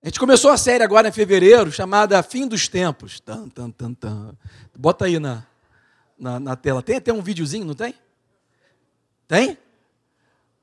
A 0.00 0.06
gente 0.06 0.20
começou 0.20 0.52
a 0.52 0.56
série 0.56 0.84
agora 0.84 1.08
em 1.08 1.12
fevereiro, 1.12 1.72
chamada 1.72 2.22
Fim 2.22 2.46
dos 2.46 2.68
Tempos. 2.68 3.18
Tan, 3.18 3.48
tan, 3.48 3.70
tan, 3.70 3.94
tan. 3.94 4.32
Bota 4.76 5.06
aí 5.06 5.18
na, 5.18 5.44
na, 6.16 6.38
na 6.38 6.56
tela. 6.56 6.80
Tem 6.82 6.96
até 6.96 7.12
um 7.12 7.20
videozinho, 7.20 7.64
não 7.64 7.74
tem? 7.74 7.94
Tem? 9.26 9.58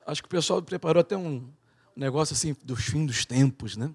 Acho 0.07 0.21
que 0.21 0.27
o 0.27 0.29
pessoal 0.29 0.61
preparou 0.61 1.01
até 1.01 1.17
um 1.17 1.49
negócio 1.95 2.33
assim 2.33 2.55
dos 2.63 2.85
fim 2.85 3.05
dos 3.05 3.25
tempos, 3.25 3.75
né? 3.75 3.91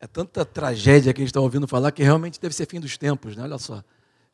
É 0.00 0.08
tanta 0.08 0.44
tragédia 0.44 1.12
que 1.12 1.20
a 1.20 1.22
gente 1.22 1.30
está 1.30 1.40
ouvindo 1.40 1.68
falar 1.68 1.92
que 1.92 2.02
realmente 2.02 2.40
deve 2.40 2.54
ser 2.54 2.66
fim 2.66 2.80
dos 2.80 2.96
tempos, 2.98 3.36
né? 3.36 3.44
Olha 3.44 3.58
só. 3.58 3.82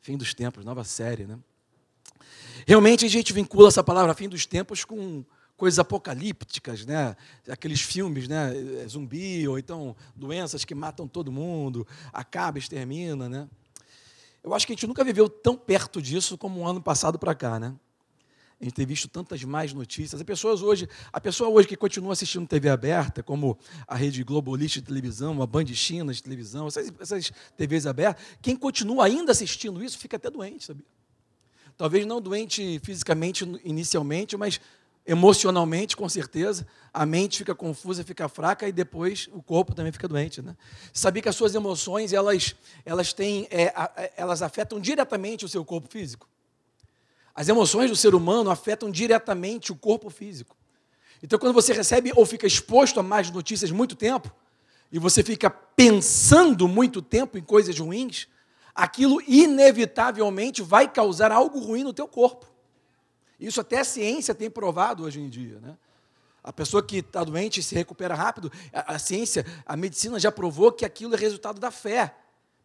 Fim 0.01 0.17
dos 0.17 0.33
tempos, 0.33 0.65
nova 0.65 0.83
série, 0.83 1.25
né? 1.25 1.37
Realmente 2.65 3.05
a 3.05 3.09
gente 3.09 3.31
vincula 3.31 3.67
essa 3.67 3.83
palavra 3.83 4.13
fim 4.15 4.27
dos 4.27 4.47
tempos 4.47 4.83
com 4.83 5.23
coisas 5.57 5.79
apocalípticas, 5.79 6.85
né? 6.85 7.15
Aqueles 7.49 7.81
filmes, 7.81 8.27
né? 8.27 8.51
Zumbi 8.87 9.47
ou 9.47 9.57
então 9.57 9.95
doenças 10.15 10.65
que 10.65 10.75
matam 10.75 11.07
todo 11.07 11.31
mundo, 11.31 11.87
acaba, 12.11 12.57
extermina, 12.57 13.29
né? 13.29 13.47
Eu 14.43 14.53
acho 14.53 14.67
que 14.67 14.73
a 14.73 14.75
gente 14.75 14.85
nunca 14.85 15.03
viveu 15.03 15.27
tão 15.27 15.55
perto 15.55 16.01
disso 16.01 16.37
como 16.37 16.59
um 16.59 16.67
ano 16.67 16.81
passado 16.81 17.17
para 17.17 17.33
cá, 17.33 17.59
né? 17.59 17.73
A 18.59 18.63
gente 18.63 18.73
tem 18.73 18.85
visto 18.85 19.07
tantas 19.09 19.43
mais 19.43 19.73
notícias. 19.73 20.19
As 20.19 20.25
pessoas 20.25 20.61
hoje, 20.61 20.87
a 21.11 21.19
pessoa 21.19 21.49
hoje 21.49 21.67
que 21.67 21.75
continua 21.75 22.13
assistindo 22.13 22.47
TV 22.47 22.69
aberta, 22.69 23.21
como 23.21 23.57
a 23.85 23.95
rede 23.95 24.23
Globalista 24.23 24.79
de 24.79 24.85
televisão, 24.85 25.41
a 25.41 25.47
Band 25.47 25.65
China 25.67 26.13
de 26.13 26.23
televisão, 26.23 26.67
essas, 26.67 26.91
essas 26.99 27.31
TVs 27.57 27.85
abertas, 27.85 28.23
quem 28.41 28.55
continua 28.55 29.05
ainda 29.05 29.31
assistindo 29.31 29.83
isso 29.83 29.97
fica 29.97 30.15
até 30.15 30.29
doente, 30.29 30.65
sabia? 30.65 30.85
Talvez 31.77 32.05
não 32.05 32.21
doente 32.21 32.79
fisicamente 32.81 33.43
inicialmente, 33.65 34.37
mas 34.37 34.61
emocionalmente, 35.05 35.95
com 35.95 36.09
certeza, 36.09 36.65
a 36.93 37.05
mente 37.05 37.37
fica 37.37 37.53
confusa, 37.53 38.03
fica 38.03 38.27
fraca 38.27 38.67
e 38.67 38.71
depois 38.71 39.29
o 39.31 39.41
corpo 39.41 39.75
também 39.75 39.91
fica 39.91 40.07
doente. 40.07 40.41
Né? 40.41 40.55
Sabia 40.91 41.21
que 41.21 41.29
as 41.29 41.35
suas 41.35 41.53
emoções 41.53 42.11
elas, 42.11 42.55
elas, 42.85 43.13
têm, 43.13 43.47
é, 43.51 43.73
elas 44.17 44.41
afetam 44.41 44.79
diretamente 44.79 45.45
o 45.45 45.49
seu 45.49 45.63
corpo 45.63 45.87
físico? 45.87 46.27
As 47.35 47.47
emoções 47.49 47.89
do 47.89 47.95
ser 47.95 48.15
humano 48.15 48.49
afetam 48.49 48.89
diretamente 48.89 49.71
o 49.71 49.75
corpo 49.75 50.09
físico. 50.09 50.55
Então, 51.21 51.37
quando 51.37 51.53
você 51.53 51.73
recebe 51.73 52.11
ou 52.15 52.25
fica 52.25 52.47
exposto 52.47 52.99
a 52.99 53.03
mais 53.03 53.29
notícias 53.29 53.71
muito 53.71 53.95
tempo, 53.95 54.33
e 54.91 54.99
você 54.99 55.21
fica 55.23 55.49
pensando 55.49 56.67
muito 56.67 57.01
tempo 57.01 57.37
em 57.37 57.41
coisas 57.41 57.77
ruins, 57.77 58.27
aquilo 58.73 59.21
inevitavelmente 59.27 60.61
vai 60.61 60.91
causar 60.91 61.31
algo 61.31 61.59
ruim 61.59 61.83
no 61.83 61.93
teu 61.93 62.07
corpo. 62.07 62.54
Isso 63.39 63.59
até 63.59 63.79
a 63.79 63.83
ciência 63.83 64.33
tem 64.33 64.49
provado 64.49 65.03
hoje 65.03 65.19
em 65.19 65.29
dia. 65.29 65.59
Né? 65.59 65.77
A 66.43 66.53
pessoa 66.53 66.83
que 66.83 66.97
está 66.97 67.23
doente 67.23 67.61
se 67.61 67.75
recupera 67.75 68.13
rápido, 68.15 68.51
a, 68.71 68.95
a, 68.95 68.99
ciência, 68.99 69.45
a 69.65 69.75
medicina 69.75 70.19
já 70.19 70.31
provou 70.31 70.71
que 70.71 70.85
aquilo 70.85 71.15
é 71.15 71.17
resultado 71.17 71.59
da 71.59 71.71
fé. 71.71 72.15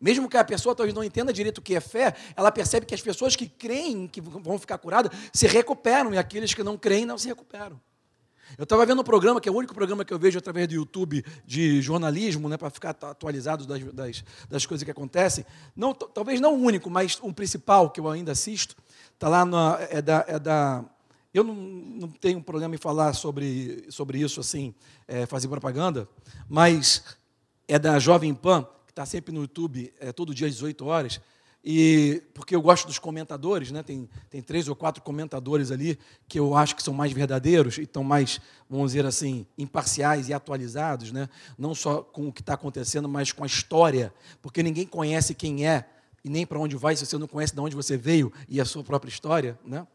Mesmo 0.00 0.28
que 0.28 0.36
a 0.36 0.44
pessoa 0.44 0.74
talvez 0.74 0.94
não 0.94 1.04
entenda 1.04 1.32
direito 1.32 1.58
o 1.58 1.62
que 1.62 1.74
é 1.74 1.80
fé, 1.80 2.14
ela 2.34 2.50
percebe 2.50 2.86
que 2.86 2.94
as 2.94 3.02
pessoas 3.02 3.36
que 3.36 3.46
creem 3.46 4.08
que 4.08 4.20
vão 4.20 4.58
ficar 4.58 4.78
curadas 4.78 5.12
se 5.32 5.46
recuperam 5.46 6.14
e 6.14 6.18
aqueles 6.18 6.54
que 6.54 6.62
não 6.62 6.78
creem 6.78 7.04
não 7.04 7.18
se 7.18 7.28
recuperam. 7.28 7.78
Eu 8.58 8.64
estava 8.64 8.84
vendo 8.84 9.00
um 9.00 9.04
programa, 9.04 9.40
que 9.40 9.48
é 9.48 9.52
o 9.52 9.54
único 9.54 9.74
programa 9.74 10.04
que 10.04 10.12
eu 10.12 10.18
vejo 10.18 10.38
através 10.38 10.66
do 10.66 10.74
YouTube 10.74 11.24
de 11.46 11.80
jornalismo, 11.80 12.48
né, 12.48 12.56
para 12.56 12.70
ficar 12.70 12.90
atualizado 12.90 13.66
das, 13.66 13.82
das, 13.92 14.24
das, 14.48 14.66
coisas 14.66 14.84
que 14.84 14.90
acontecem. 14.90 15.44
Não, 15.76 15.94
talvez 15.94 16.40
não 16.40 16.54
o 16.54 16.58
único, 16.58 16.90
mas 16.90 17.18
o 17.22 17.32
principal 17.32 17.90
que 17.90 18.00
eu 18.00 18.08
ainda 18.08 18.32
assisto, 18.32 18.76
Está 19.20 19.28
lá 19.28 19.44
na, 19.44 19.76
é 19.90 20.00
da, 20.00 20.24
é 20.26 20.38
da 20.38 20.82
eu 21.34 21.44
não, 21.44 21.54
não, 21.54 22.08
tenho 22.08 22.42
problema 22.42 22.74
em 22.74 22.78
falar 22.78 23.12
sobre, 23.12 23.84
sobre 23.90 24.18
isso, 24.18 24.40
assim, 24.40 24.74
é, 25.06 25.26
fazer 25.26 25.46
propaganda, 25.46 26.08
mas 26.48 27.04
é 27.68 27.78
da 27.78 27.98
Jovem 27.98 28.32
Pan, 28.32 28.66
que 28.86 28.92
está 28.92 29.04
sempre 29.04 29.30
no 29.30 29.42
YouTube, 29.42 29.92
é, 30.00 30.10
todo 30.10 30.34
dia 30.34 30.46
às 30.46 30.54
18 30.54 30.86
horas, 30.86 31.20
e 31.62 32.22
porque 32.32 32.56
eu 32.56 32.62
gosto 32.62 32.86
dos 32.86 32.98
comentadores, 32.98 33.70
né? 33.70 33.82
tem, 33.82 34.08
tem 34.30 34.40
três 34.40 34.68
ou 34.68 34.74
quatro 34.74 35.02
comentadores 35.02 35.70
ali 35.70 35.98
que 36.26 36.40
eu 36.40 36.56
acho 36.56 36.74
que 36.74 36.82
são 36.82 36.94
mais 36.94 37.12
verdadeiros 37.12 37.76
e 37.76 37.82
estão 37.82 38.02
mais, 38.02 38.40
vamos 38.70 38.92
dizer 38.92 39.04
assim, 39.04 39.46
imparciais 39.58 40.30
e 40.30 40.32
atualizados, 40.32 41.12
né? 41.12 41.28
não 41.58 41.74
só 41.74 42.00
com 42.00 42.28
o 42.28 42.32
que 42.32 42.40
está 42.40 42.54
acontecendo, 42.54 43.06
mas 43.06 43.32
com 43.32 43.44
a 43.44 43.46
história, 43.46 44.14
porque 44.40 44.62
ninguém 44.62 44.86
conhece 44.86 45.34
quem 45.34 45.68
é 45.68 45.84
e 46.24 46.30
nem 46.30 46.46
para 46.46 46.58
onde 46.58 46.76
vai 46.76 46.96
se 46.96 47.06
você 47.06 47.18
não 47.18 47.26
conhece 47.26 47.54
de 47.54 47.60
onde 47.60 47.74
você 47.74 47.96
veio 47.96 48.32
e 48.48 48.60
a 48.60 48.64
sua 48.64 48.84
própria 48.84 49.10
história, 49.10 49.58
né? 49.64 49.86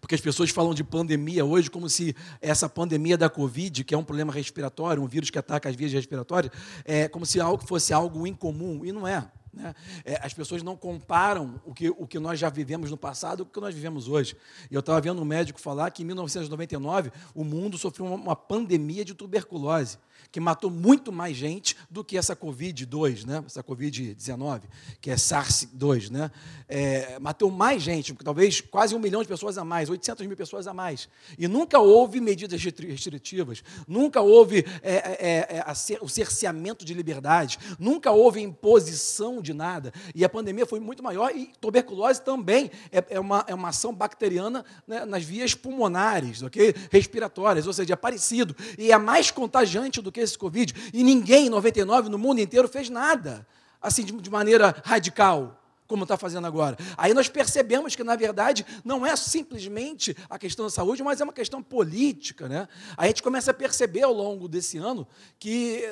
Porque 0.00 0.14
as 0.14 0.20
pessoas 0.20 0.50
falam 0.50 0.74
de 0.74 0.82
pandemia 0.82 1.44
hoje 1.44 1.70
como 1.70 1.88
se 1.88 2.16
essa 2.40 2.68
pandemia 2.68 3.16
da 3.16 3.28
Covid, 3.28 3.84
que 3.84 3.94
é 3.94 3.98
um 3.98 4.04
problema 4.04 4.32
respiratório, 4.32 5.02
um 5.02 5.06
vírus 5.06 5.30
que 5.30 5.38
ataca 5.38 5.68
as 5.68 5.76
vias 5.76 5.92
respiratórias, 5.92 6.52
é 6.84 7.08
como 7.08 7.26
se 7.26 7.40
algo 7.40 7.62
fosse 7.66 7.92
algo 7.92 8.26
incomum, 8.26 8.84
e 8.84 8.92
não 8.92 9.06
é. 9.06 9.30
Né? 9.52 9.74
É, 10.04 10.20
as 10.22 10.34
pessoas 10.34 10.62
não 10.62 10.76
comparam 10.76 11.60
o 11.64 11.72
que, 11.72 11.88
o 11.88 12.06
que 12.06 12.18
nós 12.18 12.38
já 12.38 12.50
vivemos 12.50 12.90
no 12.90 12.96
passado 12.96 13.44
com 13.44 13.50
o 13.50 13.54
que 13.54 13.60
nós 13.60 13.74
vivemos 13.74 14.06
hoje. 14.06 14.36
Eu 14.70 14.80
estava 14.80 15.00
vendo 15.00 15.20
um 15.20 15.24
médico 15.24 15.58
falar 15.60 15.90
que 15.90 16.02
em 16.02 16.06
1999 16.06 17.10
o 17.34 17.42
mundo 17.42 17.78
sofreu 17.78 18.06
uma, 18.06 18.16
uma 18.16 18.36
pandemia 18.36 19.04
de 19.04 19.14
tuberculose 19.14 19.98
que 20.30 20.40
matou 20.40 20.70
muito 20.70 21.12
mais 21.12 21.36
gente 21.36 21.76
do 21.90 22.04
que 22.04 22.16
essa 22.16 22.36
Covid-2, 22.36 23.26
né? 23.26 23.42
essa 23.46 23.62
Covid-19, 23.62 24.62
que 25.00 25.10
é 25.10 25.14
SARS-2. 25.14 26.10
Né? 26.10 26.30
É, 26.68 27.18
matou 27.18 27.50
mais 27.50 27.82
gente, 27.82 28.12
talvez 28.14 28.60
quase 28.60 28.94
um 28.94 28.98
milhão 28.98 29.22
de 29.22 29.28
pessoas 29.28 29.56
a 29.56 29.64
mais, 29.64 29.88
800 29.88 30.26
mil 30.26 30.36
pessoas 30.36 30.66
a 30.66 30.74
mais. 30.74 31.08
E 31.38 31.46
nunca 31.48 31.78
houve 31.78 32.20
medidas 32.20 32.62
restritivas, 32.62 33.62
nunca 33.86 34.20
houve 34.20 34.64
é, 34.82 34.94
é, 34.94 35.16
é, 35.50 35.64
é 35.64 35.98
o 36.00 36.08
cerceamento 36.08 36.84
de 36.84 36.92
liberdade, 36.92 37.58
nunca 37.78 38.10
houve 38.10 38.40
imposição 38.40 39.40
de 39.40 39.54
nada. 39.54 39.92
E 40.14 40.24
a 40.24 40.28
pandemia 40.28 40.66
foi 40.66 40.80
muito 40.80 41.02
maior 41.02 41.34
e 41.34 41.52
tuberculose 41.60 42.22
também 42.22 42.70
é, 42.90 43.04
é 43.10 43.20
uma, 43.20 43.44
é 43.46 43.54
uma 43.54 43.68
ação 43.68 43.94
bacteriana 43.94 44.64
né, 44.86 45.04
nas 45.04 45.24
vias 45.24 45.54
pulmonares, 45.54 46.42
okay? 46.42 46.74
respiratórias, 46.90 47.66
ou 47.66 47.72
seja, 47.72 47.94
é 47.94 47.96
parecido. 47.96 48.54
E 48.78 48.92
é 48.92 48.98
mais 48.98 49.30
contagiante 49.30 50.00
do 50.02 50.05
que 50.12 50.20
esse 50.20 50.36
Covid. 50.36 50.74
E 50.92 51.02
ninguém, 51.02 51.46
em 51.46 51.50
99, 51.50 52.08
no 52.08 52.18
mundo 52.18 52.40
inteiro, 52.40 52.68
fez 52.68 52.88
nada, 52.88 53.46
assim, 53.80 54.04
de, 54.04 54.12
de 54.12 54.30
maneira 54.30 54.74
radical, 54.84 55.62
como 55.86 56.02
está 56.02 56.16
fazendo 56.16 56.46
agora. 56.46 56.76
Aí 56.96 57.14
nós 57.14 57.28
percebemos 57.28 57.94
que, 57.94 58.02
na 58.02 58.16
verdade, 58.16 58.66
não 58.84 59.06
é 59.06 59.14
simplesmente 59.16 60.16
a 60.28 60.38
questão 60.38 60.66
da 60.66 60.70
saúde, 60.70 61.02
mas 61.02 61.20
é 61.20 61.24
uma 61.24 61.32
questão 61.32 61.62
política. 61.62 62.48
Né? 62.48 62.68
Aí 62.96 63.06
a 63.06 63.08
gente 63.08 63.22
começa 63.22 63.50
a 63.50 63.54
perceber 63.54 64.02
ao 64.02 64.12
longo 64.12 64.48
desse 64.48 64.78
ano, 64.78 65.06
que, 65.38 65.82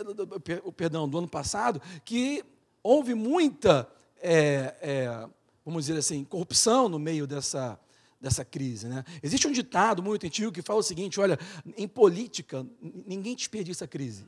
perdão, 0.76 1.08
do 1.08 1.18
ano 1.18 1.28
passado, 1.28 1.80
que 2.04 2.44
houve 2.82 3.14
muita, 3.14 3.88
é, 4.20 4.74
é, 4.80 5.28
vamos 5.64 5.86
dizer 5.86 5.98
assim, 5.98 6.24
corrupção 6.24 6.88
no 6.88 6.98
meio 6.98 7.26
dessa, 7.26 7.78
dessa 8.24 8.44
crise. 8.44 8.88
Né? 8.88 9.04
Existe 9.22 9.46
um 9.46 9.52
ditado 9.52 10.02
muito 10.02 10.26
antigo 10.26 10.50
que 10.50 10.62
fala 10.62 10.80
o 10.80 10.82
seguinte: 10.82 11.20
olha, 11.20 11.38
em 11.76 11.86
política, 11.86 12.66
ninguém 13.06 13.36
desperdiça 13.36 13.86
crise. 13.86 14.26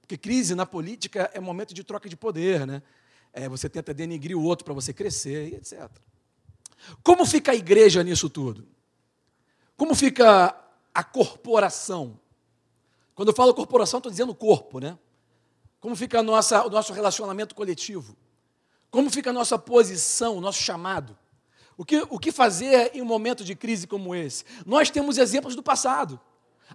Porque 0.00 0.18
crise 0.18 0.54
na 0.54 0.66
política 0.66 1.30
é 1.32 1.40
momento 1.40 1.72
de 1.72 1.84
troca 1.84 2.08
de 2.08 2.16
poder, 2.16 2.66
né? 2.66 2.82
É, 3.32 3.48
você 3.48 3.68
tenta 3.68 3.94
denigrir 3.94 4.36
o 4.36 4.42
outro 4.42 4.64
para 4.64 4.74
você 4.74 4.92
crescer 4.92 5.52
e 5.52 5.54
etc. 5.54 5.88
Como 7.02 7.24
fica 7.24 7.52
a 7.52 7.54
igreja 7.54 8.02
nisso 8.02 8.28
tudo? 8.28 8.66
Como 9.76 9.94
fica 9.94 10.54
a 10.92 11.04
corporação? 11.04 12.18
Quando 13.14 13.28
eu 13.28 13.34
falo 13.34 13.54
corporação, 13.54 13.98
estou 13.98 14.10
dizendo 14.10 14.34
corpo, 14.34 14.80
né? 14.80 14.98
Como 15.78 15.94
fica 15.94 16.22
nossa, 16.22 16.66
o 16.66 16.70
nosso 16.70 16.92
relacionamento 16.92 17.54
coletivo? 17.54 18.16
Como 18.90 19.08
fica 19.08 19.30
a 19.30 19.32
nossa 19.32 19.56
posição, 19.56 20.36
o 20.36 20.40
nosso 20.40 20.60
chamado? 20.60 21.16
O 21.80 21.84
que, 21.86 22.06
o 22.10 22.18
que 22.18 22.30
fazer 22.30 22.90
em 22.92 23.00
um 23.00 23.06
momento 23.06 23.42
de 23.42 23.54
crise 23.54 23.86
como 23.86 24.14
esse? 24.14 24.44
Nós 24.66 24.90
temos 24.90 25.16
exemplos 25.16 25.56
do 25.56 25.62
passado. 25.62 26.20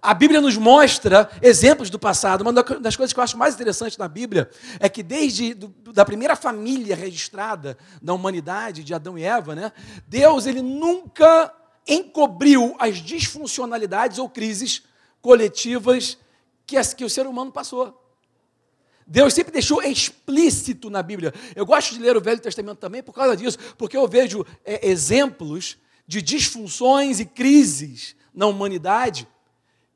A 0.02 0.12
Bíblia 0.12 0.40
nos 0.40 0.56
mostra 0.56 1.30
exemplos 1.40 1.88
do 1.88 1.96
passado. 1.96 2.40
Uma 2.40 2.52
das 2.52 2.96
coisas 2.96 3.12
que 3.12 3.20
eu 3.20 3.22
acho 3.22 3.38
mais 3.38 3.54
interessante 3.54 3.96
na 4.00 4.08
Bíblia 4.08 4.50
é 4.80 4.88
que 4.88 5.04
desde 5.04 5.54
do, 5.54 5.68
da 5.92 6.04
primeira 6.04 6.34
família 6.34 6.96
registrada 6.96 7.78
da 8.02 8.12
humanidade, 8.12 8.82
de 8.82 8.92
Adão 8.92 9.16
e 9.16 9.22
Eva, 9.22 9.54
né, 9.54 9.70
Deus 10.08 10.44
ele 10.44 10.60
nunca 10.60 11.54
encobriu 11.86 12.74
as 12.76 12.96
disfuncionalidades 12.96 14.18
ou 14.18 14.28
crises 14.28 14.82
coletivas 15.22 16.18
que, 16.66 16.82
que 16.96 17.04
o 17.04 17.10
ser 17.10 17.28
humano 17.28 17.52
passou. 17.52 18.05
Deus 19.06 19.32
sempre 19.32 19.52
deixou 19.52 19.82
explícito 19.82 20.90
na 20.90 21.00
Bíblia. 21.02 21.32
Eu 21.54 21.64
gosto 21.64 21.94
de 21.94 22.00
ler 22.00 22.16
o 22.16 22.20
Velho 22.20 22.40
Testamento 22.40 22.78
também 22.78 23.02
por 23.02 23.12
causa 23.12 23.36
disso, 23.36 23.56
porque 23.78 23.96
eu 23.96 24.08
vejo 24.08 24.44
é, 24.64 24.88
exemplos 24.88 25.78
de 26.06 26.20
disfunções 26.20 27.20
e 27.20 27.24
crises 27.24 28.16
na 28.34 28.46
humanidade, 28.46 29.28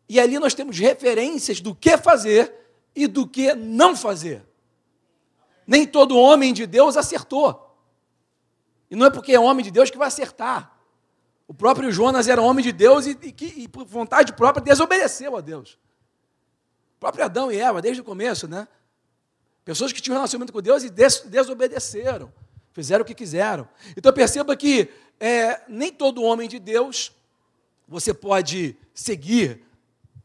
e 0.09 0.19
ali 0.19 0.39
nós 0.39 0.55
temos 0.55 0.79
referências 0.79 1.61
do 1.61 1.75
que 1.75 1.97
fazer 1.99 2.53
e 2.95 3.07
do 3.07 3.27
que 3.27 3.55
não 3.55 3.97
fazer. 3.97 4.43
Nem 5.67 5.87
todo 5.87 6.17
homem 6.17 6.53
de 6.53 6.67
Deus 6.67 6.97
acertou. 6.97 7.77
E 8.91 8.97
não 8.97 9.07
é 9.07 9.11
porque 9.11 9.33
é 9.33 9.39
homem 9.39 9.65
de 9.65 9.71
Deus 9.71 9.91
que 9.91 9.99
vai 9.99 10.09
acertar. 10.09 10.77
O 11.47 11.55
próprio 11.55 11.93
Jonas 11.93 12.27
era 12.27 12.43
homem 12.43 12.65
de 12.65 12.73
Deus 12.73 13.07
e, 13.07 13.17
e, 13.23 13.63
e 13.63 13.69
por 13.69 13.85
vontade 13.85 14.33
própria, 14.33 14.65
desobedeceu 14.65 15.37
a 15.37 15.41
Deus. 15.41 15.79
O 16.97 17.01
próprio 17.01 17.25
Adão 17.25 17.53
e 17.53 17.59
Eva, 17.59 17.81
desde 17.81 18.01
o 18.01 18.05
começo, 18.05 18.49
né? 18.49 18.67
Pessoas 19.71 19.93
que 19.93 20.03
tinham 20.03 20.17
relacionamento 20.17 20.53
com 20.53 20.61
Deus 20.61 20.83
e 20.83 20.91
des 20.91 21.21
desobedeceram, 21.21 22.33
fizeram 22.73 23.03
o 23.03 23.05
que 23.05 23.15
quiseram. 23.15 23.69
Então 23.97 24.13
perceba 24.13 24.57
que 24.57 24.89
é, 25.21 25.61
nem 25.69 25.93
todo 25.93 26.25
homem 26.25 26.49
de 26.49 26.59
Deus 26.59 27.13
você 27.87 28.13
pode 28.13 28.77
seguir 28.93 29.63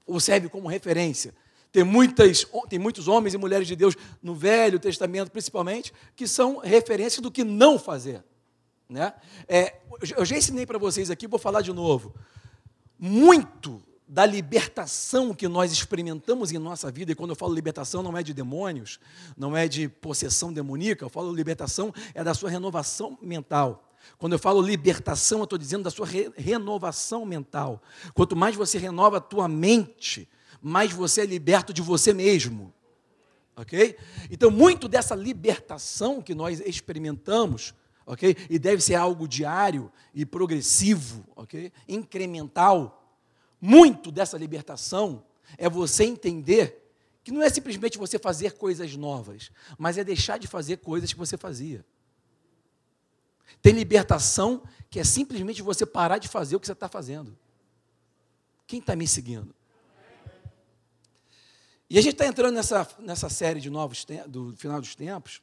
ou 0.04 0.20
serve 0.20 0.50
como 0.50 0.68
referência. 0.68 1.32
Tem, 1.72 1.84
muitas, 1.84 2.48
tem 2.68 2.80
muitos 2.80 3.08
homens 3.08 3.36
e 3.36 3.38
mulheres 3.38 3.68
de 3.68 3.76
Deus 3.76 3.96
no 4.20 4.34
Velho 4.34 4.80
Testamento, 4.80 5.30
principalmente, 5.30 5.94
que 6.16 6.28
são 6.28 6.58
referências 6.58 7.22
do 7.22 7.30
que 7.30 7.44
não 7.44 7.78
fazer. 7.78 8.24
Né? 8.90 9.14
É, 9.48 9.76
eu 10.18 10.26
já 10.26 10.36
ensinei 10.36 10.66
para 10.66 10.80
vocês 10.80 11.12
aqui, 11.12 11.28
vou 11.28 11.38
falar 11.38 11.62
de 11.62 11.72
novo. 11.72 12.16
Muito 12.98 13.80
da 14.08 14.26
libertação 14.26 15.34
que 15.34 15.48
nós 15.48 15.72
experimentamos 15.72 16.52
em 16.52 16.58
nossa 16.58 16.92
vida, 16.92 17.12
e 17.12 17.16
quando 17.16 17.32
eu 17.32 17.36
falo 17.36 17.54
libertação 17.54 18.04
não 18.04 18.18
é 18.18 18.22
de 18.22 18.34
demônios, 18.34 19.00
não 19.36 19.58
é 19.58 19.68
de 19.68 19.90
possessão 19.90 20.54
demoníaca, 20.54 21.04
eu 21.04 21.10
falo 21.10 21.34
libertação 21.34 21.94
é 22.14 22.24
da 22.24 22.34
sua 22.34 22.50
renovação 22.50 23.18
mental. 23.22 23.92
Quando 24.18 24.34
eu 24.34 24.40
falo 24.40 24.62
libertação, 24.62 25.40
eu 25.40 25.44
estou 25.46 25.58
dizendo 25.58 25.84
da 25.84 25.90
sua 25.90 26.06
re 26.06 26.32
renovação 26.36 27.26
mental. 27.26 27.82
Quanto 28.14 28.36
mais 28.36 28.56
você 28.56 28.78
renova 28.78 29.18
a 29.18 29.22
tua 29.22 29.48
mente, 29.48 30.30
mais 30.62 30.92
você 30.92 31.22
é 31.22 31.26
liberto 31.26 31.74
de 31.74 31.82
você 31.82 32.14
mesmo. 32.14 32.74
Ok? 33.56 33.98
Então, 34.30 34.52
muito 34.52 34.88
dessa 34.88 35.16
libertação 35.16 36.22
que 36.22 36.36
nós 36.36 36.60
experimentamos, 36.60 37.74
ok? 38.06 38.36
E 38.50 38.60
deve 38.60 38.82
ser 38.82 38.96
algo 38.96 39.28
diário 39.28 39.92
e 40.14 40.26
progressivo, 40.26 41.26
ok? 41.36 41.72
Incremental. 41.88 43.05
Muito 43.66 44.12
dessa 44.12 44.38
libertação 44.38 45.26
é 45.58 45.68
você 45.68 46.04
entender 46.04 46.88
que 47.24 47.32
não 47.32 47.42
é 47.42 47.50
simplesmente 47.50 47.98
você 47.98 48.20
fazer 48.20 48.52
coisas 48.52 48.96
novas, 48.96 49.50
mas 49.76 49.98
é 49.98 50.04
deixar 50.04 50.38
de 50.38 50.46
fazer 50.46 50.78
coisas 50.78 51.12
que 51.12 51.18
você 51.18 51.36
fazia. 51.36 51.84
Tem 53.64 53.74
libertação 53.74 54.62
que 54.88 55.00
é 55.00 55.04
simplesmente 55.04 55.64
você 55.64 55.84
parar 55.84 56.20
de 56.20 56.28
fazer 56.28 56.56
o 56.56 56.60
que 56.60 56.68
você 56.68 56.74
está 56.74 56.88
fazendo. 56.88 57.36
Quem 58.68 58.78
está 58.78 58.96
me 58.96 59.08
seguindo? 59.08 59.56
E 61.90 61.98
a 61.98 62.02
gente 62.04 62.14
está 62.14 62.28
entrando 62.28 62.54
nessa, 62.54 62.88
nessa 63.00 63.30
série 63.30 63.60
de 63.60 63.72
novos 63.72 64.06
do 64.28 64.56
final 64.58 64.80
dos 64.80 64.94
tempos. 64.94 65.42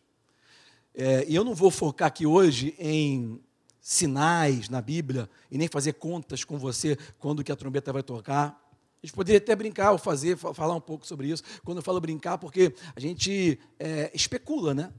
É, 0.94 1.24
e 1.26 1.34
eu 1.34 1.42
não 1.42 1.56
vou 1.56 1.72
focar 1.72 2.06
aqui 2.06 2.24
hoje 2.24 2.76
em 2.78 3.42
sinais 3.82 4.68
na 4.68 4.80
Bíblia 4.80 5.28
e 5.50 5.58
nem 5.58 5.66
fazer 5.66 5.94
contas 5.94 6.44
com 6.44 6.56
você 6.56 6.96
quando 7.18 7.42
que 7.42 7.50
a 7.50 7.56
trombeta 7.56 7.92
vai 7.92 8.02
tocar. 8.02 8.56
A 9.02 9.06
gente 9.06 9.12
poderia 9.12 9.38
até 9.38 9.56
brincar 9.56 9.90
ou 9.90 9.98
fazer, 9.98 10.36
falar 10.36 10.76
um 10.76 10.80
pouco 10.80 11.04
sobre 11.04 11.26
isso. 11.26 11.42
Quando 11.64 11.78
eu 11.78 11.82
falo 11.82 12.00
brincar, 12.00 12.38
porque 12.38 12.72
a 12.94 13.00
gente 13.00 13.58
é, 13.80 14.12
especula, 14.14 14.72
né? 14.72 14.92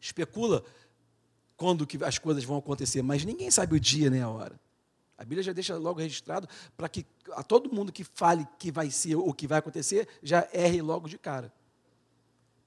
Especula 0.00 0.64
quando 1.54 1.86
que 1.86 2.02
as 2.02 2.18
coisas 2.18 2.42
vão 2.42 2.56
acontecer, 2.56 3.02
mas 3.02 3.26
ninguém 3.26 3.50
sabe 3.50 3.76
o 3.76 3.80
dia 3.80 4.08
nem 4.08 4.22
a 4.22 4.28
hora. 4.30 4.58
A 5.18 5.22
Bíblia 5.22 5.42
já 5.42 5.52
deixa 5.52 5.76
logo 5.76 6.00
registrado 6.00 6.48
para 6.74 6.88
que 6.88 7.04
a 7.32 7.42
todo 7.42 7.72
mundo 7.72 7.92
que 7.92 8.02
fale 8.02 8.48
que 8.58 8.72
vai 8.72 8.90
ser 8.90 9.16
o 9.16 9.32
que 9.34 9.46
vai 9.46 9.58
acontecer 9.58 10.08
já 10.22 10.48
erre 10.50 10.80
logo 10.80 11.08
de 11.08 11.18
cara. 11.18 11.52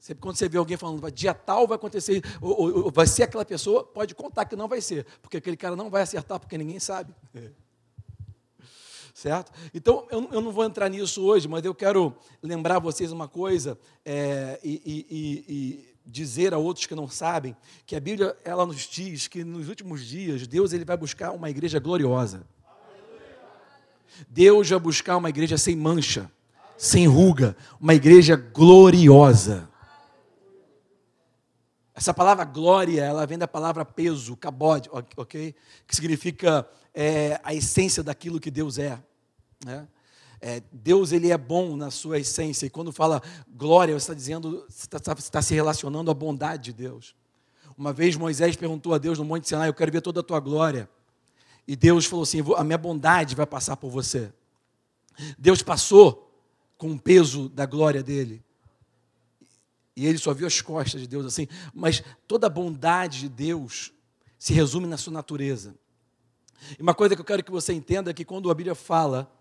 Sempre 0.05 0.21
quando 0.21 0.35
você 0.35 0.47
vê 0.47 0.59
alguém 0.59 0.77
falando, 0.77 1.09
dia 1.09 1.33
tal 1.33 1.65
vai 1.65 1.77
acontecer, 1.77 2.21
ou, 2.39 2.61
ou, 2.61 2.83
ou, 2.83 2.91
vai 2.91 3.07
ser 3.07 3.23
aquela 3.23 3.43
pessoa, 3.43 3.83
pode 3.83 4.13
contar 4.13 4.45
que 4.45 4.55
não 4.55 4.67
vai 4.67 4.79
ser, 4.79 5.03
porque 5.19 5.37
aquele 5.37 5.57
cara 5.57 5.75
não 5.75 5.89
vai 5.89 6.03
acertar, 6.03 6.39
porque 6.39 6.59
ninguém 6.59 6.79
sabe. 6.79 7.11
Certo? 9.15 9.51
Então, 9.73 10.05
eu, 10.11 10.29
eu, 10.31 10.41
não 10.41 10.51
vou 10.51 10.63
entrar 10.63 10.89
nisso 10.89 11.25
hoje, 11.25 11.47
mas 11.47 11.65
eu 11.65 11.73
quero 11.73 12.15
lembrar 12.39 12.77
vocês 12.77 13.11
uma 13.11 13.27
coisa 13.27 13.79
é, 14.05 14.59
e, 14.63 14.79
e, 14.85 15.45
e 15.49 15.95
dizer 16.05 16.53
a 16.53 16.59
outros 16.59 16.85
que 16.85 16.93
não 16.93 17.09
sabem 17.09 17.57
que 17.83 17.95
a 17.95 17.99
Bíblia 17.99 18.37
ela 18.45 18.63
nos 18.63 18.81
diz 18.81 19.27
que 19.27 19.43
nos 19.43 19.69
últimos 19.69 20.05
dias 20.05 20.45
Deus 20.45 20.71
ele 20.71 20.85
vai 20.85 20.97
buscar 20.97 21.31
uma 21.31 21.49
igreja 21.49 21.79
gloriosa. 21.79 22.45
Deus 24.29 24.69
vai 24.69 24.79
buscar 24.79 25.17
uma 25.17 25.29
igreja 25.29 25.57
sem 25.57 25.75
mancha, 25.75 26.29
sem 26.77 27.07
ruga, 27.07 27.57
uma 27.81 27.95
igreja 27.95 28.35
gloriosa. 28.35 29.67
Essa 31.95 32.13
palavra 32.13 32.43
glória, 32.43 33.01
ela 33.01 33.25
vem 33.25 33.37
da 33.37 33.47
palavra 33.47 33.85
peso, 33.85 34.35
kabod, 34.35 34.89
ok? 35.15 35.55
Que 35.87 35.95
significa 35.95 36.67
é, 36.93 37.39
a 37.41 37.53
essência 37.53 38.03
daquilo 38.03 38.37
que 38.37 38.51
Deus 38.51 38.77
é. 38.77 39.01
Né? 39.63 39.87
É, 40.41 40.61
Deus 40.73 41.13
ele 41.13 41.31
é 41.31 41.37
bom 41.37 41.77
na 41.77 41.89
sua 41.89 42.19
essência. 42.19 42.65
E 42.65 42.69
quando 42.69 42.91
fala 42.91 43.21
glória, 43.47 43.93
você 43.93 44.03
está 44.03 44.13
dizendo, 44.13 44.65
você 44.67 44.85
está, 44.93 45.13
está 45.13 45.41
se 45.41 45.53
relacionando 45.53 46.11
à 46.11 46.13
bondade 46.13 46.65
de 46.65 46.73
Deus. 46.73 47.15
Uma 47.77 47.93
vez 47.93 48.17
Moisés 48.17 48.57
perguntou 48.57 48.93
a 48.93 48.97
Deus 48.97 49.17
no 49.17 49.23
Monte 49.23 49.47
Sinai: 49.47 49.69
Eu 49.69 49.73
quero 49.73 49.91
ver 49.91 50.01
toda 50.01 50.19
a 50.19 50.23
tua 50.23 50.41
glória. 50.41 50.89
E 51.65 51.77
Deus 51.77 52.05
falou 52.05 52.23
assim: 52.23 52.41
A 52.57 52.63
minha 52.63 52.77
bondade 52.77 53.35
vai 53.35 53.45
passar 53.45 53.77
por 53.77 53.89
você. 53.89 54.33
Deus 55.37 55.61
passou 55.61 56.29
com 56.77 56.91
o 56.91 56.99
peso 56.99 57.47
da 57.47 57.65
glória 57.65 58.03
dele. 58.03 58.43
E 59.95 60.05
ele 60.05 60.17
só 60.17 60.33
viu 60.33 60.45
as 60.45 60.61
costas 60.61 61.01
de 61.01 61.07
Deus 61.07 61.25
assim. 61.25 61.47
Mas 61.73 62.03
toda 62.27 62.47
a 62.47 62.49
bondade 62.49 63.21
de 63.21 63.29
Deus 63.29 63.91
se 64.37 64.53
resume 64.53 64.87
na 64.87 64.97
sua 64.97 65.13
natureza. 65.13 65.75
E 66.77 66.81
uma 66.81 66.93
coisa 66.93 67.15
que 67.15 67.21
eu 67.21 67.25
quero 67.25 67.43
que 67.43 67.51
você 67.51 67.73
entenda 67.73 68.11
é 68.11 68.13
que 68.13 68.25
quando 68.25 68.49
a 68.49 68.53
Bíblia 68.53 68.75
fala 68.75 69.31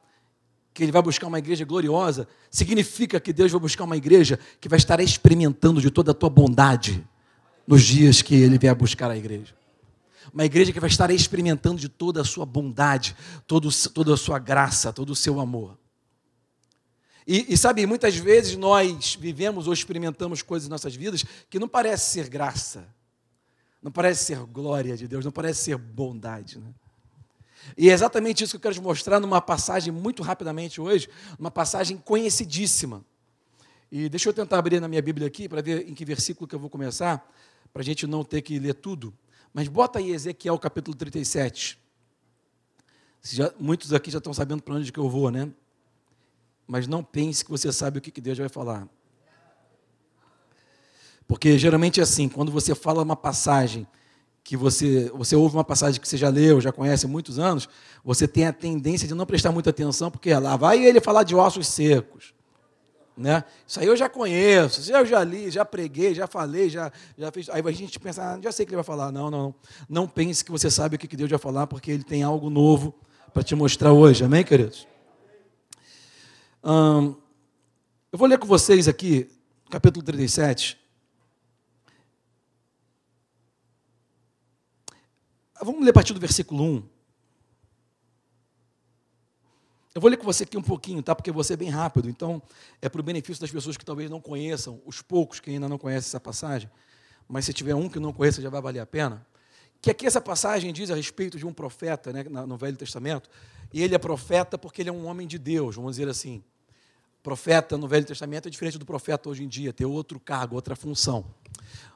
que 0.72 0.82
ele 0.82 0.92
vai 0.92 1.02
buscar 1.02 1.28
uma 1.28 1.38
igreja 1.38 1.64
gloriosa, 1.64 2.26
significa 2.50 3.20
que 3.20 3.32
Deus 3.32 3.52
vai 3.52 3.60
buscar 3.60 3.84
uma 3.84 3.96
igreja 3.96 4.38
que 4.60 4.68
vai 4.68 4.76
estar 4.76 4.98
experimentando 4.98 5.80
de 5.80 5.90
toda 5.90 6.10
a 6.10 6.14
tua 6.14 6.28
bondade 6.28 7.06
nos 7.66 7.82
dias 7.82 8.22
que 8.22 8.34
ele 8.34 8.58
vier 8.58 8.74
buscar 8.74 9.10
a 9.10 9.16
igreja. 9.16 9.54
Uma 10.32 10.44
igreja 10.44 10.72
que 10.72 10.80
vai 10.80 10.90
estar 10.90 11.10
experimentando 11.10 11.80
de 11.80 11.88
toda 11.88 12.22
a 12.22 12.24
sua 12.24 12.44
bondade, 12.44 13.14
todo, 13.46 13.68
toda 13.90 14.14
a 14.14 14.16
sua 14.16 14.38
graça, 14.38 14.92
todo 14.92 15.10
o 15.10 15.16
seu 15.16 15.38
amor. 15.38 15.78
E, 17.26 17.54
e, 17.54 17.56
sabe, 17.56 17.86
muitas 17.86 18.16
vezes 18.16 18.56
nós 18.56 19.14
vivemos 19.14 19.66
ou 19.66 19.72
experimentamos 19.72 20.42
coisas 20.42 20.66
em 20.66 20.70
nossas 20.70 20.94
vidas 20.94 21.24
que 21.48 21.58
não 21.58 21.66
parece 21.66 22.10
ser 22.10 22.28
graça, 22.28 22.86
não 23.82 23.90
parece 23.90 24.24
ser 24.24 24.38
glória 24.40 24.96
de 24.96 25.08
Deus, 25.08 25.24
não 25.24 25.32
parece 25.32 25.64
ser 25.64 25.76
bondade. 25.78 26.58
Né? 26.58 26.74
E 27.78 27.88
é 27.88 27.92
exatamente 27.94 28.44
isso 28.44 28.52
que 28.52 28.56
eu 28.56 28.60
quero 28.60 28.74
te 28.74 28.80
mostrar 28.80 29.20
numa 29.20 29.40
passagem 29.40 29.92
muito 29.92 30.22
rapidamente 30.22 30.80
hoje, 30.80 31.08
uma 31.38 31.50
passagem 31.50 31.96
conhecidíssima. 31.96 33.02
E 33.90 34.08
deixa 34.08 34.28
eu 34.28 34.32
tentar 34.32 34.58
abrir 34.58 34.80
na 34.80 34.88
minha 34.88 35.00
Bíblia 35.00 35.26
aqui 35.26 35.48
para 35.48 35.62
ver 35.62 35.88
em 35.88 35.94
que 35.94 36.04
versículo 36.04 36.46
que 36.46 36.54
eu 36.54 36.58
vou 36.58 36.68
começar, 36.68 37.26
para 37.72 37.80
a 37.80 37.84
gente 37.84 38.06
não 38.06 38.22
ter 38.22 38.42
que 38.42 38.58
ler 38.58 38.74
tudo. 38.74 39.14
Mas 39.52 39.68
bota 39.68 39.98
aí 39.98 40.10
Ezequiel 40.10 40.58
capítulo 40.58 40.96
37. 40.96 41.78
Já, 43.22 43.52
muitos 43.58 43.94
aqui 43.94 44.10
já 44.10 44.18
estão 44.18 44.34
sabendo 44.34 44.62
para 44.62 44.74
onde 44.74 44.92
que 44.92 44.98
eu 44.98 45.08
vou, 45.08 45.30
né? 45.30 45.50
Mas 46.66 46.86
não 46.86 47.02
pense 47.02 47.44
que 47.44 47.50
você 47.50 47.72
sabe 47.72 47.98
o 47.98 48.00
que, 48.00 48.20
Deus 48.20 48.38
vai 48.38 48.48
falar. 48.48 48.88
Porque 51.26 51.58
geralmente 51.58 52.00
é 52.00 52.02
assim, 52.02 52.28
quando 52.28 52.50
você 52.52 52.74
fala 52.74 53.02
uma 53.02 53.16
passagem 53.16 53.86
que 54.42 54.56
você, 54.56 55.10
você 55.14 55.34
ouve 55.34 55.56
uma 55.56 55.64
passagem 55.64 55.98
que 56.00 56.06
você 56.06 56.18
já 56.18 56.28
leu, 56.28 56.60
já 56.60 56.70
conhece 56.70 57.06
há 57.06 57.08
muitos 57.08 57.38
anos, 57.38 57.66
você 58.04 58.28
tem 58.28 58.46
a 58.46 58.52
tendência 58.52 59.08
de 59.08 59.14
não 59.14 59.24
prestar 59.24 59.50
muita 59.50 59.70
atenção, 59.70 60.10
porque 60.10 60.34
lá 60.34 60.56
vai 60.56 60.84
ele 60.84 61.00
falar 61.00 61.22
de 61.22 61.34
ossos 61.34 61.66
secos. 61.66 62.34
Né? 63.16 63.44
Isso 63.66 63.78
aí 63.78 63.86
eu 63.86 63.96
já 63.96 64.08
conheço, 64.08 64.92
eu 64.92 65.06
já 65.06 65.22
li, 65.22 65.50
já 65.50 65.64
preguei, 65.64 66.14
já 66.14 66.26
falei, 66.26 66.68
já, 66.68 66.90
já 67.16 67.30
fiz. 67.30 67.48
Aí 67.48 67.62
a 67.64 67.70
gente 67.70 67.98
pensa, 67.98 68.34
ah, 68.34 68.40
já 68.42 68.50
sei 68.50 68.64
o 68.64 68.66
que 68.66 68.72
ele 68.72 68.76
vai 68.76 68.84
falar. 68.84 69.12
Não, 69.12 69.30
não, 69.30 69.42
não. 69.42 69.54
Não 69.88 70.08
pense 70.08 70.44
que 70.44 70.50
você 70.50 70.70
sabe 70.70 70.96
o 70.96 70.98
que 70.98 71.16
Deus 71.16 71.30
vai 71.30 71.38
falar, 71.38 71.66
porque 71.66 71.92
ele 71.92 72.04
tem 72.04 72.22
algo 72.22 72.50
novo 72.50 72.92
para 73.32 73.42
te 73.42 73.54
mostrar 73.54 73.92
hoje. 73.92 74.24
Amém, 74.24 74.42
queridos? 74.44 74.93
Hum, 76.66 77.14
eu 78.10 78.18
vou 78.18 78.26
ler 78.26 78.38
com 78.38 78.46
vocês 78.46 78.88
aqui, 78.88 79.30
capítulo 79.68 80.02
37. 80.02 80.80
Vamos 85.60 85.84
ler 85.84 85.90
a 85.90 85.92
partir 85.92 86.14
do 86.14 86.20
versículo 86.20 86.64
1. 86.64 86.88
Eu 89.94 90.00
vou 90.00 90.08
ler 90.08 90.16
com 90.16 90.24
você 90.24 90.44
aqui 90.44 90.56
um 90.56 90.62
pouquinho, 90.62 91.02
tá? 91.02 91.14
Porque 91.14 91.30
você 91.30 91.52
é 91.52 91.56
bem 91.56 91.68
rápido, 91.68 92.08
então 92.08 92.42
é 92.80 92.88
para 92.88 92.98
o 92.98 93.04
benefício 93.04 93.42
das 93.42 93.50
pessoas 93.50 93.76
que 93.76 93.84
talvez 93.84 94.08
não 94.08 94.18
conheçam, 94.18 94.80
os 94.86 95.02
poucos 95.02 95.40
que 95.40 95.50
ainda 95.50 95.68
não 95.68 95.76
conhecem 95.76 96.08
essa 96.08 96.20
passagem, 96.20 96.70
mas 97.28 97.44
se 97.44 97.52
tiver 97.52 97.74
um 97.74 97.90
que 97.90 98.00
não 98.00 98.10
conheça 98.10 98.40
já 98.40 98.48
vai 98.48 98.62
valer 98.62 98.80
a 98.80 98.86
pena. 98.86 99.26
Que 99.82 99.90
aqui 99.90 100.06
essa 100.06 100.20
passagem 100.20 100.72
diz 100.72 100.90
a 100.90 100.94
respeito 100.94 101.36
de 101.36 101.44
um 101.44 101.52
profeta 101.52 102.10
né, 102.10 102.24
no 102.24 102.56
Velho 102.56 102.78
Testamento, 102.78 103.28
e 103.70 103.82
ele 103.82 103.94
é 103.94 103.98
profeta 103.98 104.56
porque 104.56 104.80
ele 104.80 104.88
é 104.88 104.92
um 104.92 105.04
homem 105.04 105.26
de 105.26 105.38
Deus, 105.38 105.76
vamos 105.76 105.96
dizer 105.96 106.08
assim. 106.08 106.42
Profeta 107.24 107.78
no 107.78 107.88
Velho 107.88 108.04
Testamento 108.04 108.48
é 108.48 108.50
diferente 108.50 108.78
do 108.78 108.84
profeta 108.84 109.30
hoje 109.30 109.42
em 109.42 109.48
dia, 109.48 109.72
tem 109.72 109.86
outro 109.86 110.20
cargo, 110.20 110.54
outra 110.54 110.76
função. 110.76 111.24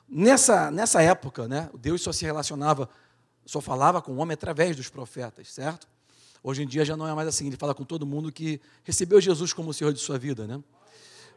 Nessa, 0.08 0.70
nessa 0.70 1.02
época, 1.02 1.46
né, 1.46 1.68
Deus 1.78 2.00
só 2.00 2.10
se 2.10 2.24
relacionava 2.24 2.88
só 3.44 3.60
falava 3.60 4.02
com 4.02 4.12
o 4.12 4.16
homem 4.16 4.32
através 4.34 4.74
dos 4.74 4.88
profetas, 4.88 5.52
certo? 5.52 5.86
Hoje 6.42 6.62
em 6.62 6.66
dia 6.66 6.82
já 6.82 6.96
não 6.96 7.06
é 7.06 7.14
mais 7.14 7.28
assim, 7.28 7.46
ele 7.46 7.56
fala 7.56 7.74
com 7.74 7.84
todo 7.84 8.06
mundo 8.06 8.32
que 8.32 8.58
recebeu 8.84 9.20
Jesus 9.20 9.52
como 9.52 9.68
o 9.68 9.74
Senhor 9.74 9.92
de 9.92 9.98
sua 10.00 10.18
vida, 10.18 10.46
né? 10.46 10.62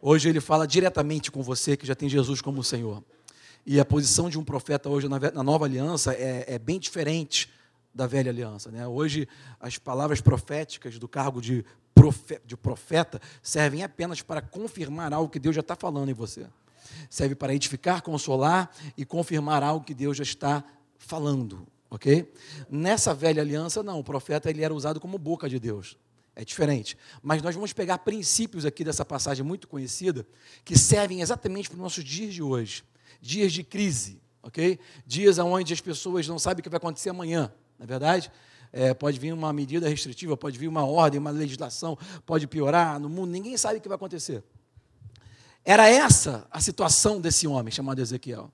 Hoje 0.02 0.30
ele 0.30 0.40
fala 0.40 0.66
diretamente 0.66 1.30
com 1.30 1.44
você 1.44 1.76
que 1.76 1.86
já 1.86 1.94
tem 1.94 2.08
Jesus 2.08 2.42
como 2.42 2.64
Senhor. 2.64 3.04
E 3.66 3.78
a 3.78 3.86
posição 3.86 4.30
de 4.30 4.40
um 4.40 4.44
profeta 4.44 4.90
hoje 4.90 5.10
na, 5.10 5.44
nova 5.44 5.66
aliança 5.66 6.14
é, 6.14 6.46
é, 6.48 6.58
bem 6.58 6.80
diferente 6.80 7.50
da 7.94 8.08
velha 8.08 8.32
aliança. 8.32 8.72
Né? 8.72 8.88
Hoje, 8.88 9.28
as 9.60 9.78
palavras 9.78 10.22
proféticas 10.22 10.98
do 10.98 11.08
cargo 11.08 11.42
de, 11.42 11.64
de 12.46 12.58
profeta 12.58 13.22
servem 13.42 13.84
apenas 13.84 14.22
para 14.22 14.42
confirmar 14.42 15.14
algo 15.14 15.30
que 15.30 15.40
Deus 15.40 15.56
já 15.56 15.62
está 15.62 15.76
falando 15.76 16.10
em 16.10 16.14
você. 16.14 16.48
Serve 17.10 17.36
para 17.36 17.54
edificar, 17.54 18.02
consolar 18.02 18.72
e 18.98 19.06
confirmar 19.06 19.64
algo 19.64 19.86
que 19.86 19.94
Deus 19.94 20.18
já 20.18 20.24
está 20.24 20.64
falando. 20.98 21.68
Ok? 21.90 22.32
Nessa 22.70 23.14
velha 23.14 23.42
aliança, 23.42 23.84
não, 23.84 24.00
o 24.00 24.04
profeta 24.04 24.50
ele 24.50 24.64
era 24.64 24.74
usado 24.74 25.00
como 25.00 25.18
boca 25.18 25.50
de 25.50 25.60
Deus. 25.60 25.98
É 26.36 26.46
diferente. 26.46 26.98
Mas 27.22 27.42
nós 27.42 27.54
vamos 27.54 27.74
pegar 27.74 27.98
princípios 28.00 28.66
aqui 28.66 28.84
dessa 28.84 29.04
passagem 29.04 29.46
muito 29.46 29.68
conhecida 29.68 30.26
que 30.64 30.78
servem 30.78 31.22
exatamente 31.22 31.70
para 31.70 31.76
os 31.76 31.82
nossos 31.82 32.04
dias 32.04 32.34
de 32.34 32.42
hoje. 32.42 32.84
Dias 33.22 33.52
de 33.52 33.64
crise, 33.64 34.22
ok? 34.42 34.80
Dias 35.06 35.38
onde 35.38 35.74
as 35.74 35.82
pessoas 35.82 36.28
não 36.28 36.40
sabem 36.40 36.62
o 36.62 36.64
que 36.64 36.70
vai 36.70 36.78
acontecer 36.78 37.10
amanhã, 37.10 37.52
não 37.78 37.84
é 37.84 37.88
verdade? 37.88 38.32
É, 38.74 38.94
pode 38.94 39.20
vir 39.20 39.34
uma 39.34 39.52
medida 39.52 39.90
restritiva, 39.90 40.38
pode 40.38 40.58
vir 40.58 40.68
uma 40.68 40.86
ordem, 40.86 41.20
uma 41.20 41.32
legislação, 41.32 41.98
pode 42.26 42.48
piorar 42.48 43.00
no 43.00 43.10
mundo, 43.10 43.30
ninguém 43.30 43.58
sabe 43.58 43.80
o 43.80 43.82
que 43.82 43.88
vai 43.88 43.96
acontecer. 43.96 44.44
Era 45.64 45.88
essa 45.90 46.48
a 46.50 46.60
situação 46.60 47.20
desse 47.20 47.48
homem 47.48 47.72
chamado 47.72 48.00
Ezequiel. 48.00 48.52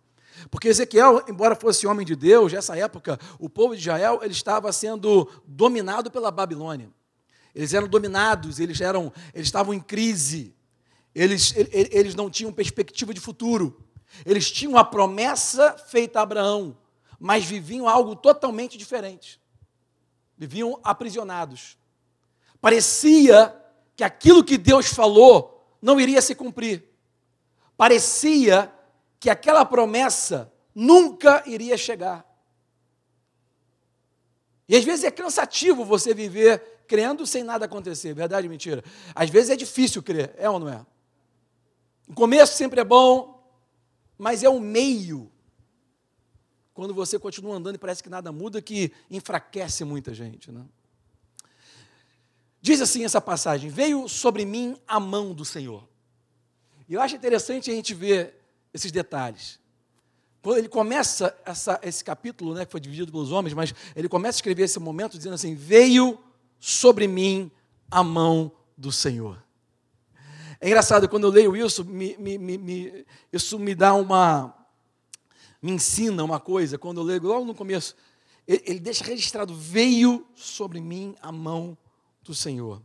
Porque 0.52 0.68
Ezequiel, 0.68 1.24
embora 1.28 1.56
fosse 1.56 1.88
homem 1.88 2.06
de 2.06 2.16
Deus, 2.16 2.52
nessa 2.52 2.78
época, 2.78 3.20
o 3.40 3.50
povo 3.50 3.76
de 3.76 3.82
Israel 3.82 4.20
ele 4.22 4.34
estava 4.34 4.72
sendo 4.72 5.30
dominado 5.46 6.12
pela 6.12 6.30
Babilônia. 6.32 6.90
Eles 7.56 7.74
eram 7.74 7.88
dominados, 7.88 8.60
eles, 8.60 8.82
eram, 8.82 9.12
eles 9.34 9.48
estavam 9.48 9.74
em 9.74 9.80
crise, 9.80 10.56
eles, 11.14 11.54
eles 11.72 12.14
não 12.14 12.30
tinham 12.30 12.52
perspectiva 12.54 13.14
de 13.14 13.20
futuro. 13.20 13.84
Eles 14.26 14.52
tinham 14.52 14.78
a 14.78 14.84
promessa 14.84 15.74
feita 15.74 16.20
a 16.20 16.24
Abraão, 16.24 16.78
mas 17.20 17.46
viviam 17.46 17.88
algo 17.88 18.16
totalmente 18.16 18.78
diferente. 18.78 19.40
Viviam 20.38 20.80
aprisionados. 20.84 21.78
Parecia 22.62 23.56
que 23.96 24.04
aquilo 24.04 24.44
que 24.44 24.58
Deus 24.58 24.88
falou 24.88 25.76
não 25.82 26.00
iria 26.00 26.22
se 26.22 26.36
cumprir. 26.36 26.84
Parecia 27.76 28.72
que 29.20 29.30
aquela 29.30 29.66
promessa 29.66 30.52
nunca 30.74 31.44
iria 31.46 31.78
chegar. 31.78 32.26
E 34.70 34.76
às 34.76 34.84
vezes 34.84 35.06
é 35.06 35.12
cansativo 35.12 35.86
você 35.86 36.14
viver 36.14 36.84
crendo 36.88 37.26
sem 37.26 37.44
nada 37.44 37.66
acontecer. 37.66 38.14
Verdade 38.14 38.48
ou 38.48 38.52
mentira? 38.52 38.84
Às 39.16 39.30
vezes 39.30 39.50
é 39.50 39.56
difícil 39.56 40.04
crer, 40.04 40.34
é 40.38 40.50
ou 40.50 40.60
não 40.60 40.70
é? 40.70 40.86
O 42.08 42.14
começo 42.14 42.56
sempre 42.56 42.82
é 42.82 42.84
bom, 42.84 43.44
mas 44.18 44.44
é 44.44 44.50
o 44.50 44.60
meio. 44.60 45.32
Quando 46.78 46.94
você 46.94 47.18
continua 47.18 47.56
andando 47.56 47.74
e 47.74 47.80
parece 47.80 48.04
que 48.04 48.10
nada 48.10 48.32
muda, 48.32 48.62
que 48.62 48.92
enfraquece 49.10 49.84
muita 49.84 50.14
gente. 50.14 50.52
Né? 50.52 50.64
Diz 52.62 52.80
assim 52.82 53.04
essa 53.04 53.20
passagem: 53.20 53.68
Veio 53.68 54.08
sobre 54.08 54.46
mim 54.46 54.78
a 54.88 55.00
mão 55.00 55.34
do 55.34 55.44
Senhor. 55.44 55.84
E 56.88 56.94
eu 56.94 57.02
acho 57.02 57.16
interessante 57.16 57.72
a 57.72 57.74
gente 57.74 57.96
ver 57.96 58.40
esses 58.72 58.92
detalhes. 58.92 59.60
Quando 60.40 60.60
ele 60.60 60.70
começa 60.70 61.36
essa, 61.44 61.80
esse 61.82 62.04
capítulo, 62.04 62.54
né, 62.54 62.64
que 62.64 62.72
foi 62.72 62.80
dividido 62.80 63.12
pelos 63.12 63.32
homens, 63.32 63.56
mas 63.56 63.74
ele 63.96 64.08
começa 64.08 64.36
a 64.36 64.38
escrever 64.38 64.66
esse 64.66 64.80
momento 64.80 65.18
dizendo 65.18 65.34
assim: 65.34 65.56
Veio 65.56 66.20
sobre 66.60 67.08
mim 67.08 67.50
a 67.90 68.04
mão 68.04 68.52
do 68.78 68.92
Senhor. 68.92 69.44
É 70.62 70.68
engraçado, 70.68 71.10
quando 71.10 71.24
eu 71.24 71.32
leio 71.32 71.58
isso, 71.58 71.84
me, 71.84 72.16
me, 72.18 72.38
me, 72.38 73.06
isso 73.34 73.58
me 73.58 73.74
dá 73.74 73.96
uma. 73.96 74.54
Me 75.62 75.72
ensina 75.72 76.24
uma 76.24 76.40
coisa. 76.40 76.78
Quando 76.78 77.02
eu 77.02 77.04
leio 77.04 77.24
logo 77.24 77.46
no 77.46 77.56
começo, 77.56 77.96
ele, 78.48 78.64
ele 78.66 78.80
deixa 78.80 79.04
registrado: 79.04 79.56
veio 79.56 80.26
sobre 80.36 80.80
mim 80.80 81.16
a 81.22 81.32
mão 81.32 81.78
do 82.24 82.34
Senhor. 82.34 82.82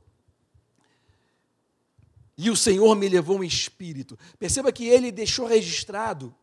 E 2.36 2.50
o 2.50 2.56
Senhor 2.56 2.94
me 2.96 3.08
levou 3.08 3.44
em 3.44 3.46
espírito. 3.46 4.18
Perceba 4.38 4.72
que 4.72 4.88
ele 4.88 5.12
deixou 5.12 5.46
registrado 5.46 6.34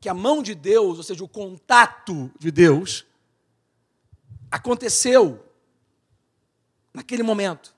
que 0.00 0.08
a 0.08 0.14
mão 0.14 0.42
de 0.42 0.54
Deus, 0.54 0.98
ou 0.98 1.02
seja, 1.02 1.24
o 1.24 1.28
contato 1.28 2.30
de 2.38 2.50
Deus, 2.50 3.06
aconteceu 4.50 5.42
naquele 6.92 7.22
momento. 7.22 7.74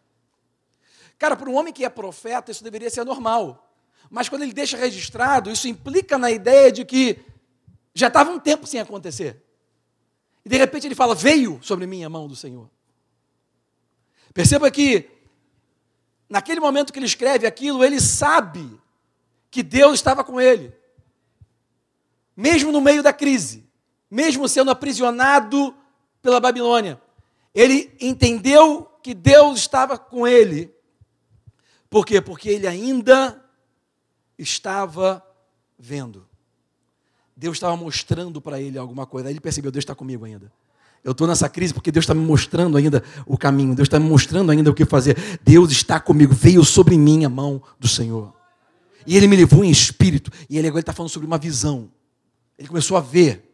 Cara, 1.18 1.36
para 1.36 1.48
um 1.48 1.54
homem 1.54 1.72
que 1.72 1.84
é 1.84 1.88
profeta, 1.88 2.50
isso 2.50 2.64
deveria 2.64 2.90
ser 2.90 3.04
normal. 3.04 3.72
Mas 4.10 4.28
quando 4.28 4.42
ele 4.42 4.52
deixa 4.52 4.76
registrado, 4.76 5.50
isso 5.50 5.68
implica 5.68 6.18
na 6.18 6.30
ideia 6.30 6.70
de 6.70 6.84
que 6.84 7.24
já 7.98 8.08
estava 8.08 8.30
um 8.30 8.38
tempo 8.38 8.66
sem 8.66 8.78
acontecer. 8.78 9.42
E 10.44 10.48
de 10.50 10.56
repente 10.58 10.86
ele 10.86 10.94
fala: 10.94 11.14
Veio 11.14 11.58
sobre 11.62 11.86
mim 11.86 12.04
a 12.04 12.10
mão 12.10 12.28
do 12.28 12.36
Senhor. 12.36 12.70
Perceba 14.34 14.70
que, 14.70 15.08
naquele 16.28 16.60
momento 16.60 16.92
que 16.92 16.98
ele 16.98 17.06
escreve 17.06 17.46
aquilo, 17.46 17.82
ele 17.82 17.98
sabe 17.98 18.78
que 19.50 19.62
Deus 19.62 19.94
estava 19.94 20.22
com 20.22 20.38
ele. 20.38 20.74
Mesmo 22.36 22.70
no 22.70 22.82
meio 22.82 23.02
da 23.02 23.14
crise, 23.14 23.66
mesmo 24.10 24.46
sendo 24.46 24.70
aprisionado 24.70 25.74
pela 26.20 26.38
Babilônia, 26.38 27.00
ele 27.54 27.96
entendeu 27.98 28.84
que 29.02 29.14
Deus 29.14 29.60
estava 29.60 29.96
com 29.96 30.28
ele. 30.28 30.70
Por 31.88 32.04
quê? 32.04 32.20
Porque 32.20 32.50
ele 32.50 32.66
ainda 32.66 33.42
estava 34.38 35.26
vendo. 35.78 36.28
Deus 37.36 37.56
estava 37.56 37.76
mostrando 37.76 38.40
para 38.40 38.60
ele 38.60 38.78
alguma 38.78 39.04
coisa. 39.04 39.28
Aí 39.28 39.34
ele 39.34 39.40
percebeu: 39.40 39.70
Deus 39.70 39.82
está 39.82 39.94
comigo 39.94 40.24
ainda. 40.24 40.50
Eu 41.04 41.12
estou 41.12 41.26
nessa 41.26 41.48
crise 41.48 41.72
porque 41.72 41.92
Deus 41.92 42.04
está 42.04 42.14
me 42.14 42.24
mostrando 42.24 42.76
ainda 42.76 43.04
o 43.26 43.38
caminho, 43.38 43.74
Deus 43.74 43.86
está 43.86 44.00
me 44.00 44.08
mostrando 44.08 44.50
ainda 44.50 44.70
o 44.70 44.74
que 44.74 44.84
fazer. 44.84 45.16
Deus 45.44 45.70
está 45.70 46.00
comigo, 46.00 46.34
veio 46.34 46.64
sobre 46.64 46.96
mim 46.96 47.24
a 47.24 47.28
mão 47.28 47.62
do 47.78 47.86
Senhor. 47.86 48.34
E 49.06 49.16
ele 49.16 49.28
me 49.28 49.36
levou 49.36 49.64
em 49.64 49.70
espírito. 49.70 50.32
E 50.50 50.58
ele 50.58 50.66
agora 50.66 50.80
está 50.80 50.92
falando 50.92 51.10
sobre 51.10 51.26
uma 51.26 51.38
visão. 51.38 51.90
Ele 52.58 52.66
começou 52.66 52.96
a 52.96 53.00
ver. 53.00 53.44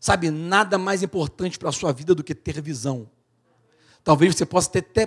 Sabe, 0.00 0.30
nada 0.30 0.78
mais 0.78 1.02
importante 1.02 1.58
para 1.58 1.68
a 1.68 1.72
sua 1.72 1.92
vida 1.92 2.14
do 2.14 2.24
que 2.24 2.34
ter 2.34 2.60
visão. 2.60 3.08
Talvez 4.02 4.34
você 4.34 4.46
possa 4.46 4.70
ter 4.70 4.78
até 4.78 5.06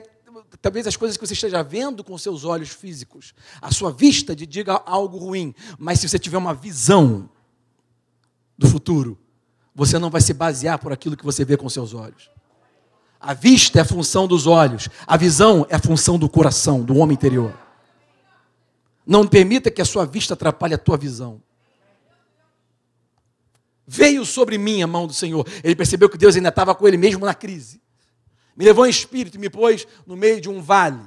talvez 0.62 0.86
as 0.86 0.96
coisas 0.96 1.18
que 1.18 1.26
você 1.26 1.34
esteja 1.34 1.64
vendo 1.64 2.04
com 2.04 2.18
seus 2.18 2.44
olhos 2.44 2.70
físicos, 2.70 3.34
a 3.62 3.72
sua 3.72 3.92
vista 3.92 4.36
te 4.36 4.46
diga 4.46 4.82
algo 4.86 5.18
ruim, 5.18 5.56
mas 5.80 6.00
se 6.00 6.10
você 6.10 6.20
tiver 6.20 6.38
uma 6.38 6.54
visão 6.54 7.30
do 8.62 8.68
futuro, 8.68 9.18
você 9.74 9.98
não 9.98 10.12
vai 10.12 10.22
se 10.22 10.36
basear 10.36 10.78
por 10.78 10.94
aquilo 10.94 11.18
que 11.18 11.26
você 11.26 11.44
vê 11.44 11.58
com 11.58 11.68
seus 11.68 11.96
olhos. 11.96 12.30
A 13.20 13.34
vista 13.34 13.80
é 13.80 13.84
função 13.84 14.28
dos 14.28 14.46
olhos, 14.46 14.88
a 15.08 15.18
visão 15.18 15.66
é 15.68 15.76
a 15.76 15.80
função 15.80 16.18
do 16.18 16.30
coração, 16.30 16.84
do 16.84 16.96
homem 16.98 17.16
interior. 17.16 17.58
Não 19.06 19.28
permita 19.28 19.72
que 19.72 19.82
a 19.82 19.86
sua 19.86 20.06
vista 20.06 20.36
atrapalhe 20.36 20.76
a 20.76 20.78
tua 20.78 20.96
visão. 20.96 21.42
Veio 23.88 24.24
sobre 24.26 24.60
mim 24.60 24.84
a 24.84 24.88
mão 24.88 25.08
do 25.08 25.14
Senhor. 25.14 25.46
Ele 25.64 25.76
percebeu 25.76 26.08
que 26.08 26.18
Deus 26.18 26.36
ainda 26.36 26.50
estava 26.50 26.76
com 26.76 26.88
ele 26.88 26.98
mesmo 26.98 27.26
na 27.26 27.34
crise. 27.34 27.82
Me 28.56 28.64
levou 28.64 28.86
em 28.86 28.92
espírito 28.92 29.38
e 29.38 29.40
me 29.40 29.50
pôs 29.50 29.88
no 30.06 30.16
meio 30.16 30.40
de 30.40 30.50
um 30.50 30.62
vale 30.62 31.02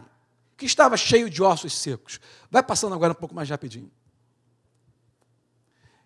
que 0.56 0.66
estava 0.66 0.96
cheio 0.96 1.30
de 1.30 1.40
ossos 1.40 1.72
secos. 1.78 2.18
Vai 2.50 2.64
passando 2.64 2.94
agora 2.94 3.12
um 3.12 3.16
pouco 3.16 3.34
mais 3.34 3.48
rapidinho. 3.48 3.90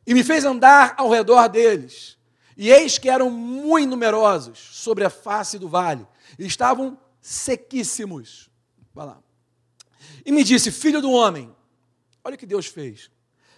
E 0.08 0.14
me 0.14 0.24
fez 0.24 0.44
andar 0.44 0.94
ao 0.96 1.10
redor 1.10 1.46
deles. 1.48 2.16
E 2.56 2.70
eis 2.70 2.98
que 2.98 3.08
eram 3.08 3.30
muito 3.30 3.90
numerosos 3.90 4.58
sobre 4.58 5.04
a 5.04 5.10
face 5.10 5.58
do 5.58 5.68
vale. 5.68 6.04
E 6.36 6.44
estavam 6.44 6.98
sequíssimos. 7.20 8.50
Vai 8.92 9.06
lá. 9.06 9.18
E 10.26 10.32
me 10.32 10.42
disse: 10.42 10.72
Filho 10.72 11.00
do 11.00 11.12
homem, 11.12 11.54
olha 12.24 12.34
o 12.34 12.38
que 12.38 12.46
Deus 12.46 12.66
fez. 12.66 13.10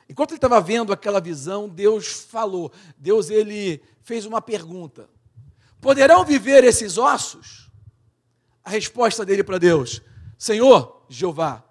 Enquanto 0.08 0.32
ele 0.32 0.38
estava 0.38 0.60
vendo 0.60 0.92
aquela 0.92 1.20
visão, 1.20 1.68
Deus 1.68 2.08
falou. 2.08 2.70
Deus 2.98 3.30
ele 3.30 3.82
fez 4.02 4.26
uma 4.26 4.42
pergunta: 4.42 5.08
Poderão 5.80 6.24
viver 6.24 6.64
esses 6.64 6.98
ossos? 6.98 7.70
a 8.64 8.70
resposta 8.70 9.24
dele 9.24 9.42
para 9.42 9.58
Deus: 9.58 10.00
Senhor, 10.38 11.04
Jeová, 11.08 11.64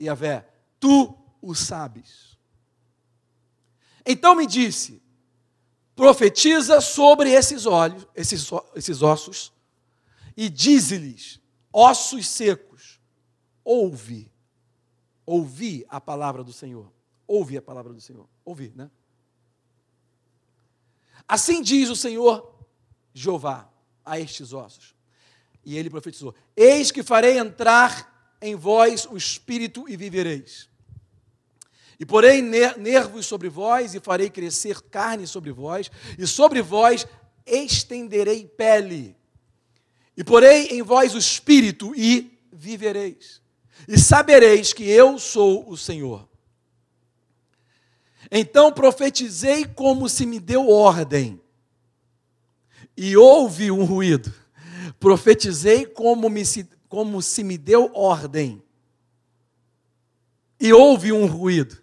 Yahvé, 0.00 0.46
tu 0.78 1.16
o 1.40 1.54
sabes. 1.54 2.29
Então 4.04 4.34
me 4.34 4.46
disse: 4.46 5.02
profetiza 5.94 6.80
sobre 6.80 7.30
esses 7.30 7.66
olhos, 7.66 8.06
esses, 8.14 8.48
esses 8.74 9.02
ossos, 9.02 9.52
e 10.36 10.48
dize-lhes, 10.48 11.38
ossos 11.70 12.26
secos, 12.26 12.98
ouve, 13.62 14.32
ouvi 15.26 15.84
a 15.88 16.00
palavra 16.00 16.42
do 16.42 16.52
Senhor. 16.52 16.90
Ouve 17.26 17.58
a 17.58 17.62
palavra 17.62 17.92
do 17.92 18.00
Senhor. 18.00 18.26
Ouvi, 18.44 18.72
né? 18.74 18.90
Assim 21.28 21.62
diz 21.62 21.90
o 21.90 21.94
Senhor 21.94 22.66
Jeová 23.12 23.70
a 24.04 24.18
estes 24.18 24.54
ossos. 24.54 24.96
E 25.62 25.76
ele 25.76 25.90
profetizou: 25.90 26.34
Eis 26.56 26.90
que 26.90 27.02
farei 27.02 27.38
entrar 27.38 28.36
em 28.40 28.56
vós 28.56 29.04
o 29.04 29.18
espírito 29.18 29.86
e 29.86 29.96
vivereis. 29.96 30.69
E 32.00 32.06
porei 32.06 32.40
nervos 32.40 33.26
sobre 33.26 33.50
vós, 33.50 33.94
e 33.94 34.00
farei 34.00 34.30
crescer 34.30 34.80
carne 34.80 35.26
sobre 35.26 35.52
vós, 35.52 35.90
e 36.18 36.26
sobre 36.26 36.62
vós 36.62 37.06
estenderei 37.44 38.46
pele. 38.46 39.14
E 40.16 40.24
porei 40.24 40.68
em 40.68 40.82
vós 40.82 41.14
o 41.14 41.18
espírito, 41.18 41.94
e 41.94 42.40
vivereis. 42.50 43.42
E 43.86 43.98
sabereis 43.98 44.72
que 44.72 44.88
eu 44.88 45.18
sou 45.18 45.68
o 45.68 45.76
Senhor. 45.76 46.26
Então 48.30 48.72
profetizei 48.72 49.66
como 49.66 50.08
se 50.08 50.24
me 50.24 50.40
deu 50.40 50.70
ordem, 50.70 51.38
e 52.96 53.14
houve 53.14 53.70
um 53.70 53.84
ruído. 53.84 54.32
Profetizei 54.98 55.84
como, 55.84 56.30
me 56.30 56.46
se, 56.46 56.66
como 56.88 57.20
se 57.20 57.44
me 57.44 57.58
deu 57.58 57.90
ordem, 57.94 58.62
e 60.60 60.72
houve 60.72 61.10
um 61.10 61.26
ruído. 61.26 61.82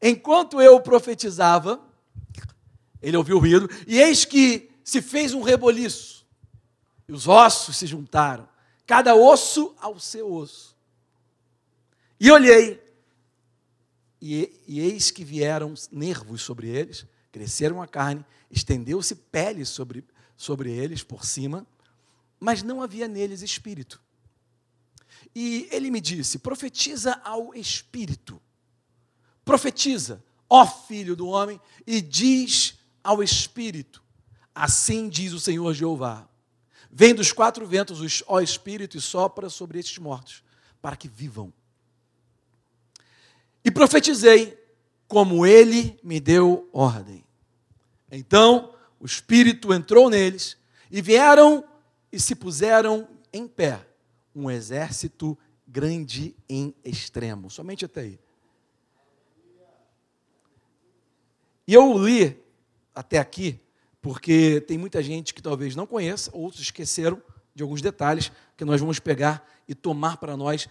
Enquanto 0.00 0.60
eu 0.60 0.80
profetizava, 0.80 1.80
ele 3.02 3.16
ouviu 3.16 3.36
o 3.36 3.40
ruído, 3.40 3.68
e 3.86 4.00
eis 4.00 4.24
que 4.24 4.70
se 4.82 5.02
fez 5.02 5.34
um 5.34 5.42
reboliço, 5.42 6.26
e 7.06 7.12
os 7.12 7.28
ossos 7.28 7.76
se 7.76 7.86
juntaram, 7.86 8.48
cada 8.86 9.14
osso 9.14 9.74
ao 9.78 9.98
seu 10.00 10.32
osso. 10.32 10.74
E 12.18 12.30
olhei, 12.30 12.82
e, 14.20 14.62
e 14.66 14.80
eis 14.80 15.10
que 15.10 15.24
vieram 15.24 15.74
nervos 15.92 16.40
sobre 16.42 16.68
eles, 16.68 17.04
cresceram 17.30 17.82
a 17.82 17.86
carne, 17.86 18.24
estendeu-se 18.50 19.14
pele 19.14 19.64
sobre, 19.64 20.04
sobre 20.36 20.70
eles 20.70 21.02
por 21.02 21.24
cima, 21.26 21.66
mas 22.40 22.62
não 22.62 22.82
havia 22.82 23.06
neles 23.06 23.42
espírito. 23.42 24.00
E 25.38 25.68
ele 25.70 25.90
me 25.90 26.00
disse: 26.00 26.38
profetiza 26.38 27.20
ao 27.22 27.54
espírito, 27.54 28.40
profetiza, 29.44 30.24
ó 30.48 30.66
filho 30.66 31.14
do 31.14 31.28
homem, 31.28 31.60
e 31.86 32.00
diz 32.00 32.78
ao 33.04 33.22
espírito: 33.22 34.02
assim 34.54 35.10
diz 35.10 35.34
o 35.34 35.38
Senhor 35.38 35.74
Jeová. 35.74 36.26
Vem 36.90 37.14
dos 37.14 37.32
quatro 37.32 37.66
ventos, 37.66 38.24
ó 38.26 38.40
espírito, 38.40 38.96
e 38.96 39.00
sopra 39.02 39.50
sobre 39.50 39.78
estes 39.78 39.98
mortos, 39.98 40.42
para 40.80 40.96
que 40.96 41.06
vivam. 41.06 41.52
E 43.62 43.70
profetizei 43.70 44.58
como 45.06 45.44
ele 45.44 46.00
me 46.02 46.18
deu 46.18 46.66
ordem. 46.72 47.22
Então 48.10 48.74
o 48.98 49.04
Espírito 49.04 49.74
entrou 49.74 50.08
neles 50.08 50.56
e 50.90 51.02
vieram 51.02 51.62
e 52.10 52.18
se 52.18 52.34
puseram 52.34 53.06
em 53.30 53.46
pé, 53.46 53.85
um 54.36 54.50
exército 54.50 55.36
grande 55.66 56.36
em 56.48 56.74
extremo. 56.84 57.50
Somente 57.50 57.86
até 57.86 58.02
aí. 58.02 58.20
E 61.66 61.74
eu 61.74 61.98
li 61.98 62.38
até 62.94 63.18
aqui, 63.18 63.58
porque 64.00 64.60
tem 64.60 64.78
muita 64.78 65.02
gente 65.02 65.34
que 65.34 65.42
talvez 65.42 65.74
não 65.74 65.86
conheça, 65.86 66.30
outros 66.32 66.60
esqueceram 66.62 67.20
de 67.54 67.62
alguns 67.62 67.80
detalhes 67.80 68.30
que 68.56 68.64
nós 68.64 68.80
vamos 68.80 69.00
pegar 69.00 69.44
e 69.66 69.74
tomar 69.74 70.18
para 70.18 70.36
nós, 70.36 70.68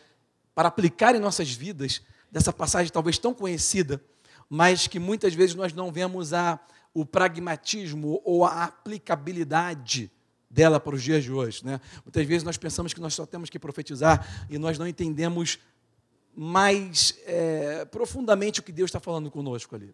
para 0.53 0.69
aplicar 0.69 1.15
em 1.15 1.19
nossas 1.19 1.51
vidas 1.51 2.01
dessa 2.31 2.53
passagem 2.53 2.93
talvez 2.93 3.17
tão 3.17 3.33
conhecida, 3.33 4.01
mas 4.49 4.87
que 4.87 4.99
muitas 4.99 5.33
vezes 5.33 5.55
nós 5.55 5.73
não 5.73 5.91
vemos 5.91 6.31
a, 6.31 6.59
o 6.93 7.05
pragmatismo 7.05 8.21
ou 8.23 8.45
a 8.45 8.63
aplicabilidade 8.63 10.11
dela 10.55 10.79
para 10.79 10.95
os 10.95 11.03
dias 11.03 11.21
de 11.21 11.31
hoje. 11.33 11.65
Né? 11.65 11.81
Muitas 12.05 12.25
vezes 12.25 12.43
nós 12.43 12.57
pensamos 12.57 12.93
que 12.93 13.01
nós 13.01 13.13
só 13.13 13.25
temos 13.25 13.49
que 13.49 13.59
profetizar 13.59 14.47
e 14.49 14.57
nós 14.57 14.79
não 14.79 14.87
entendemos 14.87 15.59
mais 16.33 17.19
é, 17.25 17.83
profundamente 17.83 18.61
o 18.61 18.63
que 18.63 18.71
Deus 18.71 18.87
está 18.87 18.99
falando 19.01 19.29
conosco 19.29 19.75
ali. 19.75 19.93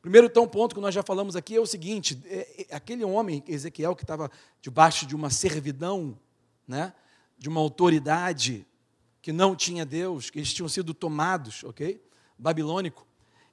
Primeiro 0.00 0.26
então, 0.26 0.46
ponto 0.48 0.74
que 0.74 0.80
nós 0.80 0.92
já 0.92 1.04
falamos 1.04 1.36
aqui 1.36 1.54
é 1.54 1.60
o 1.60 1.66
seguinte: 1.66 2.20
é, 2.24 2.66
é, 2.68 2.74
aquele 2.74 3.04
homem, 3.04 3.44
Ezequiel, 3.46 3.94
que 3.94 4.02
estava 4.02 4.28
debaixo 4.60 5.06
de 5.06 5.14
uma 5.14 5.30
servidão, 5.30 6.18
né, 6.66 6.92
de 7.38 7.48
uma 7.48 7.60
autoridade, 7.60 8.66
que 9.20 9.30
não 9.32 9.54
tinha 9.54 9.86
Deus, 9.86 10.30
que 10.30 10.40
eles 10.40 10.52
tinham 10.52 10.68
sido 10.68 10.92
tomados, 10.92 11.62
ok? 11.62 12.02
Babilônico. 12.36 13.06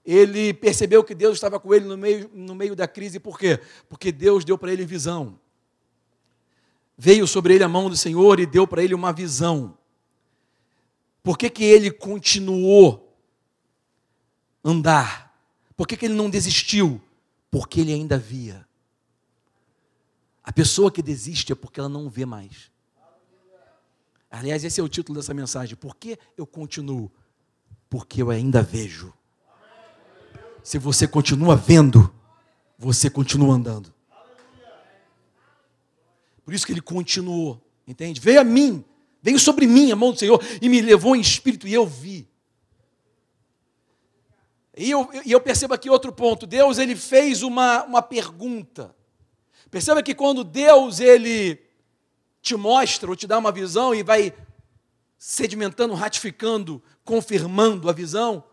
Ele 0.03 0.51
percebeu 0.51 1.03
que 1.03 1.13
Deus 1.13 1.35
estava 1.35 1.59
com 1.59 1.75
ele 1.75 1.85
no 1.85 1.95
meio, 1.95 2.31
no 2.33 2.55
meio 2.55 2.75
da 2.75 2.88
crise, 2.88 3.19
por 3.19 3.38
quê? 3.38 3.59
Porque 3.88 4.12
Deus 4.12 4.43
deu 4.43 4.57
para 4.57 4.73
ele 4.73 4.83
visão. 4.83 5.39
Veio 7.01 7.25
sobre 7.25 7.55
ele 7.55 7.63
a 7.63 7.69
mão 7.69 7.89
do 7.89 7.95
Senhor 7.95 8.41
e 8.41 8.45
deu 8.45 8.67
para 8.67 8.83
ele 8.83 8.93
uma 8.93 9.13
visão. 9.13 9.77
Por 11.23 11.38
que, 11.38 11.49
que 11.49 11.63
ele 11.63 11.89
continuou 11.89 13.17
andar? 14.62 15.33
Por 15.77 15.88
que, 15.88 15.95
que 15.95 16.07
ele 16.07 16.13
não 16.13 16.29
desistiu? 16.29 17.01
Porque 17.49 17.79
ele 17.79 17.93
ainda 17.93 18.17
via. 18.17 18.67
A 20.43 20.51
pessoa 20.51 20.91
que 20.91 21.01
desiste 21.01 21.53
é 21.53 21.55
porque 21.55 21.79
ela 21.79 21.88
não 21.88 22.09
vê 22.09 22.25
mais. 22.25 22.69
Aliás, 24.29 24.65
esse 24.65 24.81
é 24.81 24.83
o 24.83 24.89
título 24.89 25.17
dessa 25.19 25.33
mensagem. 25.33 25.77
Por 25.77 25.95
que 25.95 26.19
eu 26.35 26.45
continuo? 26.45 27.09
Porque 27.89 28.21
eu 28.21 28.29
ainda 28.29 28.62
vejo. 28.62 29.13
Se 30.62 30.77
você 30.77 31.07
continua 31.07 31.55
vendo, 31.55 32.13
você 32.77 33.09
continua 33.09 33.55
andando. 33.55 33.93
Por 36.49 36.55
isso 36.55 36.65
que 36.65 36.71
ele 36.71 36.81
continuou, 36.81 37.63
entende? 37.88 38.19
Veio 38.19 38.41
a 38.41 38.43
mim, 38.43 38.83
veio 39.21 39.38
sobre 39.38 39.67
mim 39.67 39.91
a 39.91 39.95
mão 39.95 40.12
do 40.12 40.17
Senhor 40.17 40.43
e 40.59 40.67
me 40.67 40.81
levou 40.81 41.15
em 41.15 41.21
espírito 41.21 41.67
e 41.67 41.73
eu 41.75 41.85
vi. 41.85 42.27
E 44.75 44.89
eu, 44.89 45.07
e 45.23 45.31
eu 45.31 45.39
percebo 45.39 45.75
aqui 45.75 45.91
outro 45.91 46.12
ponto. 46.12 46.47
Deus 46.47 46.79
ele 46.79 46.95
fez 46.95 47.43
uma, 47.43 47.83
uma 47.83 48.01
pergunta. 48.01 48.95
Perceba 49.69 50.01
que 50.01 50.15
quando 50.15 50.43
Deus 50.43 50.99
ele 50.99 51.62
te 52.41 52.55
mostra 52.55 53.12
ou 53.12 53.15
te 53.15 53.27
dá 53.27 53.38
uma 53.38 53.51
visão 53.51 53.93
e 53.93 54.01
vai 54.01 54.33
sedimentando, 55.19 55.93
ratificando, 55.93 56.81
confirmando 57.05 57.91
a 57.91 57.93
visão. 57.93 58.43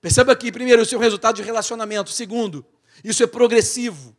Perceba 0.00 0.34
que, 0.34 0.50
primeiro, 0.50 0.82
isso 0.82 0.96
é 0.96 0.98
o 0.98 1.00
resultado 1.00 1.36
de 1.36 1.42
relacionamento. 1.42 2.10
Segundo, 2.10 2.66
isso 3.04 3.22
é 3.22 3.26
progressivo. 3.28 4.16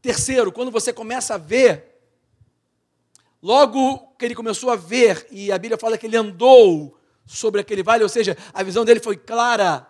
Terceiro, 0.00 0.50
quando 0.50 0.70
você 0.70 0.94
começa 0.94 1.34
a 1.34 1.38
ver, 1.38 1.95
logo 3.46 3.98
que 4.18 4.24
ele 4.24 4.34
começou 4.34 4.70
a 4.70 4.76
ver, 4.76 5.24
e 5.30 5.52
a 5.52 5.58
Bíblia 5.58 5.78
fala 5.78 5.96
que 5.96 6.04
ele 6.04 6.16
andou 6.16 6.98
sobre 7.24 7.60
aquele 7.60 7.80
vale, 7.80 8.02
ou 8.02 8.08
seja, 8.08 8.36
a 8.52 8.60
visão 8.64 8.84
dele 8.84 8.98
foi 8.98 9.16
clara. 9.16 9.88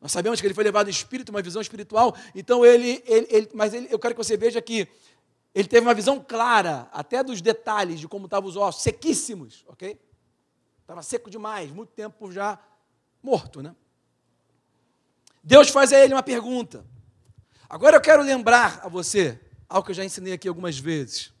Nós 0.00 0.10
sabemos 0.10 0.40
que 0.40 0.46
ele 0.48 0.54
foi 0.54 0.64
levado 0.64 0.88
em 0.88 0.90
espírito, 0.90 1.30
uma 1.30 1.40
visão 1.40 1.62
espiritual, 1.62 2.16
então 2.34 2.66
ele, 2.66 3.00
ele, 3.06 3.28
ele 3.30 3.50
mas 3.54 3.72
ele, 3.72 3.86
eu 3.92 3.98
quero 4.00 4.12
que 4.12 4.18
você 4.18 4.36
veja 4.36 4.60
que 4.60 4.88
ele 5.54 5.68
teve 5.68 5.86
uma 5.86 5.94
visão 5.94 6.18
clara, 6.18 6.88
até 6.92 7.22
dos 7.22 7.40
detalhes 7.40 8.00
de 8.00 8.08
como 8.08 8.24
estavam 8.24 8.50
os 8.50 8.56
ossos, 8.56 8.82
sequíssimos, 8.82 9.64
ok? 9.68 9.96
Estava 10.80 11.00
seco 11.00 11.30
demais, 11.30 11.70
muito 11.70 11.90
tempo 11.90 12.32
já 12.32 12.58
morto, 13.22 13.62
né? 13.62 13.72
Deus 15.44 15.68
faz 15.68 15.92
a 15.92 16.00
ele 16.00 16.12
uma 16.12 16.24
pergunta. 16.24 16.84
Agora 17.70 17.98
eu 17.98 18.00
quero 18.00 18.20
lembrar 18.20 18.80
a 18.82 18.88
você 18.88 19.40
algo 19.68 19.86
que 19.86 19.92
eu 19.92 19.94
já 19.94 20.04
ensinei 20.04 20.32
aqui 20.32 20.48
algumas 20.48 20.76
vezes. 20.76 21.32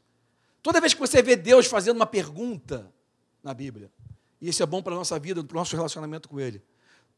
Toda 0.62 0.80
vez 0.80 0.94
que 0.94 1.00
você 1.00 1.22
vê 1.22 1.34
Deus 1.34 1.66
fazendo 1.66 1.96
uma 1.96 2.06
pergunta 2.06 2.92
na 3.42 3.52
Bíblia, 3.52 3.90
e 4.40 4.48
isso 4.48 4.62
é 4.62 4.66
bom 4.66 4.82
para 4.82 4.94
a 4.94 4.96
nossa 4.96 5.18
vida, 5.18 5.42
para 5.42 5.54
o 5.54 5.58
nosso 5.58 5.74
relacionamento 5.74 6.28
com 6.28 6.38
Ele. 6.38 6.62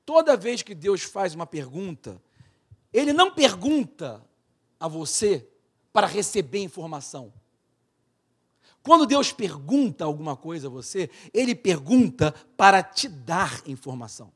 Toda 0.04 0.36
vez 0.36 0.62
que 0.62 0.74
Deus 0.74 1.02
faz 1.02 1.34
uma 1.34 1.46
pergunta, 1.46 2.20
Ele 2.92 3.12
não 3.12 3.30
pergunta 3.30 4.24
a 4.80 4.88
você 4.88 5.46
para 5.92 6.06
receber 6.06 6.62
informação. 6.62 7.32
Quando 8.82 9.06
Deus 9.06 9.32
pergunta 9.32 10.04
alguma 10.04 10.36
coisa 10.36 10.66
a 10.66 10.70
você, 10.70 11.10
Ele 11.32 11.54
pergunta 11.54 12.34
para 12.56 12.82
te 12.82 13.08
dar 13.08 13.62
informação. 13.66 14.32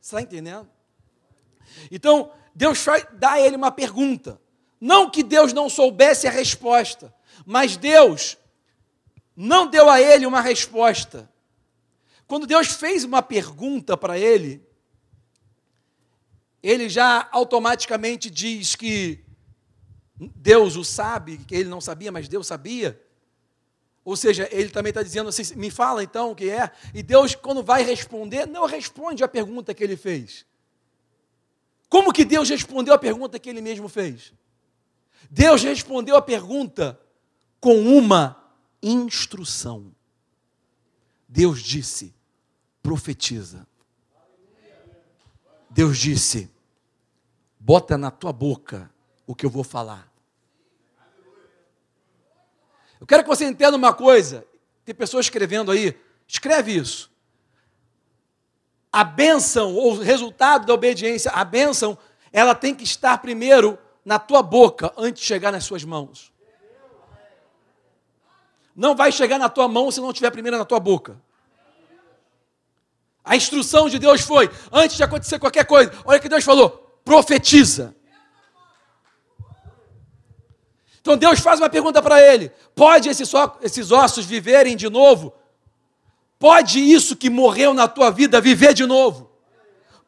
Está 0.00 0.22
entendendo? 0.22 0.68
Então, 1.90 2.32
Deus 2.54 2.84
dá 3.12 3.32
a 3.32 3.40
ele 3.40 3.56
uma 3.56 3.70
pergunta. 3.70 4.40
Não 4.80 5.10
que 5.10 5.22
Deus 5.22 5.52
não 5.52 5.68
soubesse 5.68 6.26
a 6.26 6.30
resposta, 6.30 7.14
mas 7.44 7.76
Deus 7.76 8.36
não 9.36 9.66
deu 9.66 9.88
a 9.88 10.00
ele 10.00 10.26
uma 10.26 10.40
resposta. 10.40 11.30
Quando 12.26 12.46
Deus 12.46 12.68
fez 12.68 13.04
uma 13.04 13.22
pergunta 13.22 13.96
para 13.96 14.18
ele, 14.18 14.66
ele 16.62 16.88
já 16.88 17.28
automaticamente 17.32 18.30
diz 18.30 18.74
que 18.74 19.24
Deus 20.16 20.76
o 20.76 20.84
sabe, 20.84 21.38
que 21.38 21.54
ele 21.54 21.68
não 21.68 21.80
sabia, 21.80 22.10
mas 22.10 22.28
Deus 22.28 22.46
sabia. 22.46 23.00
Ou 24.04 24.16
seja, 24.16 24.48
ele 24.50 24.70
também 24.70 24.90
está 24.90 25.02
dizendo 25.02 25.28
assim: 25.28 25.54
me 25.54 25.70
fala 25.70 26.02
então 26.02 26.32
o 26.32 26.34
que 26.34 26.50
é. 26.50 26.70
E 26.92 27.02
Deus, 27.02 27.34
quando 27.34 27.62
vai 27.62 27.82
responder, 27.82 28.46
não 28.46 28.66
responde 28.66 29.22
a 29.22 29.28
pergunta 29.28 29.72
que 29.72 29.84
ele 29.84 29.96
fez. 29.96 30.44
Como 31.88 32.12
que 32.12 32.24
Deus 32.24 32.48
respondeu 32.48 32.92
a 32.92 32.98
pergunta 32.98 33.38
que 33.38 33.48
ele 33.48 33.60
mesmo 33.60 33.88
fez? 33.88 34.32
Deus 35.30 35.62
respondeu 35.62 36.16
a 36.16 36.22
pergunta 36.22 36.98
com 37.60 37.76
uma 37.80 38.36
instrução. 38.82 39.92
Deus 41.28 41.60
disse: 41.60 42.14
profetiza. 42.82 43.66
Deus 45.70 45.98
disse: 45.98 46.50
bota 47.58 47.98
na 47.98 48.10
tua 48.10 48.32
boca 48.32 48.90
o 49.26 49.34
que 49.34 49.44
eu 49.44 49.50
vou 49.50 49.64
falar. 49.64 50.10
Eu 53.00 53.06
quero 53.06 53.22
que 53.22 53.28
você 53.28 53.44
entenda 53.44 53.76
uma 53.76 53.92
coisa. 53.92 54.44
Tem 54.84 54.94
pessoas 54.94 55.26
escrevendo 55.26 55.70
aí, 55.70 55.96
escreve 56.26 56.74
isso. 56.74 57.10
A 58.90 59.04
bênção, 59.04 59.74
ou 59.74 59.92
o 59.92 60.00
resultado 60.00 60.66
da 60.66 60.72
obediência, 60.72 61.30
a 61.30 61.44
bênção, 61.44 61.96
ela 62.32 62.54
tem 62.54 62.74
que 62.74 62.84
estar 62.84 63.18
primeiro 63.18 63.78
na 64.04 64.18
tua 64.18 64.42
boca 64.42 64.92
antes 64.96 65.20
de 65.20 65.28
chegar 65.28 65.52
nas 65.52 65.64
suas 65.64 65.84
mãos. 65.84 66.32
Não 68.78 68.94
vai 68.94 69.10
chegar 69.10 69.40
na 69.40 69.48
tua 69.48 69.66
mão 69.66 69.90
se 69.90 70.00
não 70.00 70.10
estiver 70.10 70.30
primeiro 70.30 70.56
na 70.56 70.64
tua 70.64 70.78
boca. 70.78 71.20
A 73.24 73.34
instrução 73.34 73.88
de 73.88 73.98
Deus 73.98 74.20
foi, 74.20 74.48
antes 74.70 74.96
de 74.96 75.02
acontecer 75.02 75.40
qualquer 75.40 75.64
coisa, 75.64 75.92
olha 76.04 76.18
o 76.18 76.22
que 76.22 76.28
Deus 76.28 76.44
falou: 76.44 76.70
profetiza. 77.04 77.96
Então 81.00 81.16
Deus 81.16 81.40
faz 81.40 81.58
uma 81.58 81.68
pergunta 81.68 82.00
para 82.00 82.22
ele: 82.22 82.52
pode 82.72 83.08
esses 83.08 83.90
ossos 83.90 84.24
viverem 84.24 84.76
de 84.76 84.88
novo? 84.88 85.34
Pode 86.38 86.78
isso 86.78 87.16
que 87.16 87.28
morreu 87.28 87.74
na 87.74 87.88
tua 87.88 88.12
vida 88.12 88.40
viver 88.40 88.74
de 88.74 88.86
novo? 88.86 89.27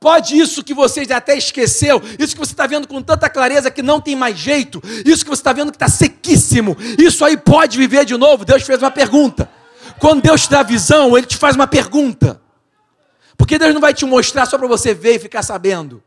Pode 0.00 0.34
isso 0.38 0.64
que 0.64 0.72
você 0.72 1.06
até 1.12 1.36
esqueceu, 1.36 2.02
isso 2.18 2.34
que 2.34 2.40
você 2.40 2.52
está 2.52 2.66
vendo 2.66 2.88
com 2.88 3.02
tanta 3.02 3.28
clareza 3.28 3.70
que 3.70 3.82
não 3.82 4.00
tem 4.00 4.16
mais 4.16 4.38
jeito, 4.38 4.82
isso 5.04 5.22
que 5.22 5.28
você 5.28 5.40
está 5.40 5.52
vendo 5.52 5.70
que 5.70 5.76
está 5.76 5.90
sequíssimo, 5.90 6.74
isso 6.98 7.22
aí 7.22 7.36
pode 7.36 7.76
viver 7.76 8.06
de 8.06 8.16
novo? 8.16 8.42
Deus 8.42 8.62
fez 8.62 8.80
uma 8.80 8.90
pergunta. 8.90 9.46
Quando 9.98 10.22
Deus 10.22 10.44
te 10.44 10.50
dá 10.50 10.62
visão, 10.62 11.18
Ele 11.18 11.26
te 11.26 11.36
faz 11.36 11.54
uma 11.54 11.66
pergunta. 11.66 12.40
Porque 13.36 13.58
Deus 13.58 13.74
não 13.74 13.80
vai 13.80 13.92
te 13.92 14.06
mostrar 14.06 14.46
só 14.46 14.56
para 14.56 14.66
você 14.66 14.94
ver 14.94 15.16
e 15.16 15.18
ficar 15.18 15.42
sabendo. 15.42 16.02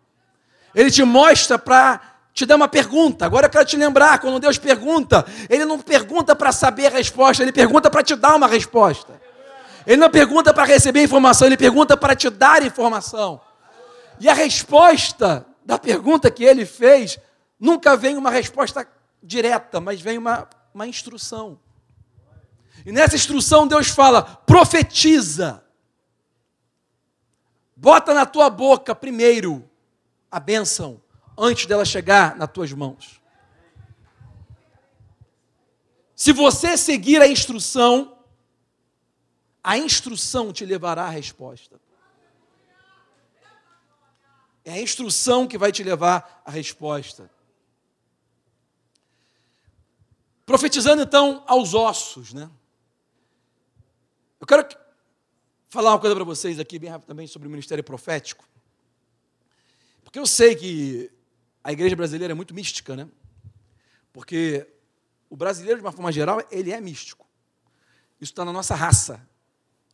Ele 0.73 0.89
te 0.89 1.03
mostra 1.03 1.59
para 1.59 2.01
te 2.33 2.47
dar 2.47 2.55
uma 2.55 2.67
pergunta. 2.67 3.27
Agora 3.27 3.45
eu 3.45 3.49
quero 3.51 3.65
te 3.65 3.77
lembrar, 3.77 4.17
quando 4.17 4.39
Deus 4.39 4.57
pergunta, 4.57 5.23
Ele 5.47 5.65
não 5.65 5.77
pergunta 5.77 6.35
para 6.35 6.51
saber 6.51 6.87
a 6.87 6.89
resposta, 6.89 7.43
Ele 7.43 7.51
pergunta 7.51 7.91
para 7.91 8.01
te 8.01 8.15
dar 8.15 8.35
uma 8.35 8.47
resposta. 8.47 9.21
Ele 9.85 9.97
não 9.97 10.09
pergunta 10.09 10.51
para 10.51 10.63
receber 10.63 11.03
informação, 11.03 11.45
Ele 11.45 11.57
pergunta 11.57 11.95
para 11.95 12.15
te 12.15 12.31
dar 12.31 12.63
informação. 12.63 13.39
E 14.19 14.29
a 14.29 14.33
resposta 14.33 15.45
da 15.65 15.77
pergunta 15.77 16.29
que 16.29 16.43
Ele 16.43 16.65
fez, 16.65 17.17
nunca 17.59 17.95
vem 17.95 18.17
uma 18.17 18.29
resposta 18.29 18.87
direta, 19.21 19.79
mas 19.79 20.01
vem 20.01 20.17
uma, 20.17 20.47
uma 20.73 20.87
instrução. 20.87 21.59
E 22.85 22.91
nessa 22.91 23.15
instrução 23.15 23.67
Deus 23.67 23.87
fala: 23.87 24.21
profetiza. 24.23 25.63
Bota 27.75 28.13
na 28.13 28.25
tua 28.25 28.49
boca 28.49 28.95
primeiro 28.95 29.69
a 30.31 30.39
bênção 30.39 31.01
antes 31.37 31.65
dela 31.65 31.85
chegar 31.85 32.35
nas 32.35 32.51
tuas 32.51 32.71
mãos. 32.71 33.21
Se 36.15 36.31
você 36.31 36.77
seguir 36.77 37.21
a 37.21 37.27
instrução, 37.27 38.17
a 39.63 39.77
instrução 39.77 40.53
te 40.53 40.65
levará 40.65 41.03
à 41.03 41.09
resposta. 41.09 41.79
É 44.65 44.73
a 44.73 44.81
instrução 44.81 45.47
que 45.47 45.57
vai 45.57 45.71
te 45.71 45.83
levar 45.83 46.41
à 46.45 46.51
resposta. 46.51 47.29
Profetizando 50.45 51.01
então 51.01 51.43
aos 51.47 51.73
ossos, 51.73 52.33
né? 52.33 52.49
Eu 54.39 54.47
quero 54.47 54.67
falar 55.69 55.91
uma 55.91 55.99
coisa 55.99 56.15
para 56.15 56.23
vocês 56.23 56.59
aqui, 56.59 56.77
bem 56.77 56.91
também, 57.01 57.27
sobre 57.27 57.47
o 57.47 57.51
ministério 57.51 57.83
profético. 57.83 58.45
Porque 60.03 60.19
eu 60.19 60.25
sei 60.25 60.55
que 60.55 61.11
a 61.63 61.71
igreja 61.71 61.95
brasileira 61.95 62.33
é 62.33 62.35
muito 62.35 62.53
mística, 62.53 62.95
né? 62.95 63.09
Porque 64.11 64.67
o 65.29 65.35
brasileiro, 65.35 65.79
de 65.79 65.85
uma 65.85 65.91
forma 65.91 66.11
geral, 66.11 66.45
ele 66.51 66.71
é 66.71 66.79
místico. 66.79 67.25
Isso 68.21 68.31
está 68.31 68.45
na 68.45 68.53
nossa 68.53 68.75
raça. 68.75 69.27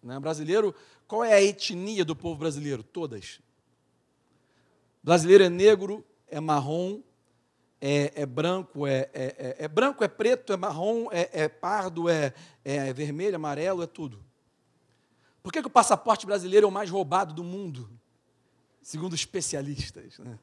Né? 0.03 0.19
Brasileiro, 0.19 0.75
qual 1.07 1.23
é 1.23 1.33
a 1.33 1.41
etnia 1.41 2.03
do 2.03 2.15
povo 2.15 2.37
brasileiro? 2.37 2.83
Todas. 2.83 3.39
Brasileiro 5.03 5.43
é 5.43 5.49
negro, 5.49 6.05
é 6.27 6.39
marrom, 6.39 7.01
é, 7.81 8.11
é 8.15 8.25
branco, 8.25 8.85
é, 8.85 9.09
é, 9.13 9.35
é, 9.37 9.55
é, 9.59 9.67
branco, 9.67 10.03
é 10.03 10.07
preto, 10.07 10.51
é 10.51 10.57
marrom, 10.57 11.07
é, 11.11 11.29
é 11.31 11.47
pardo, 11.47 12.09
é, 12.09 12.33
é, 12.63 12.91
vermelho, 12.93 13.35
amarelo, 13.35 13.81
é 13.81 13.87
tudo. 13.87 14.23
Por 15.41 15.53
que, 15.53 15.61
que 15.61 15.67
o 15.67 15.71
passaporte 15.71 16.25
brasileiro 16.25 16.65
é 16.65 16.67
o 16.67 16.71
mais 16.71 16.89
roubado 16.89 17.33
do 17.33 17.43
mundo? 17.43 17.89
segundo 18.81 19.15
especialistas. 19.15 20.17
Né? 20.19 20.39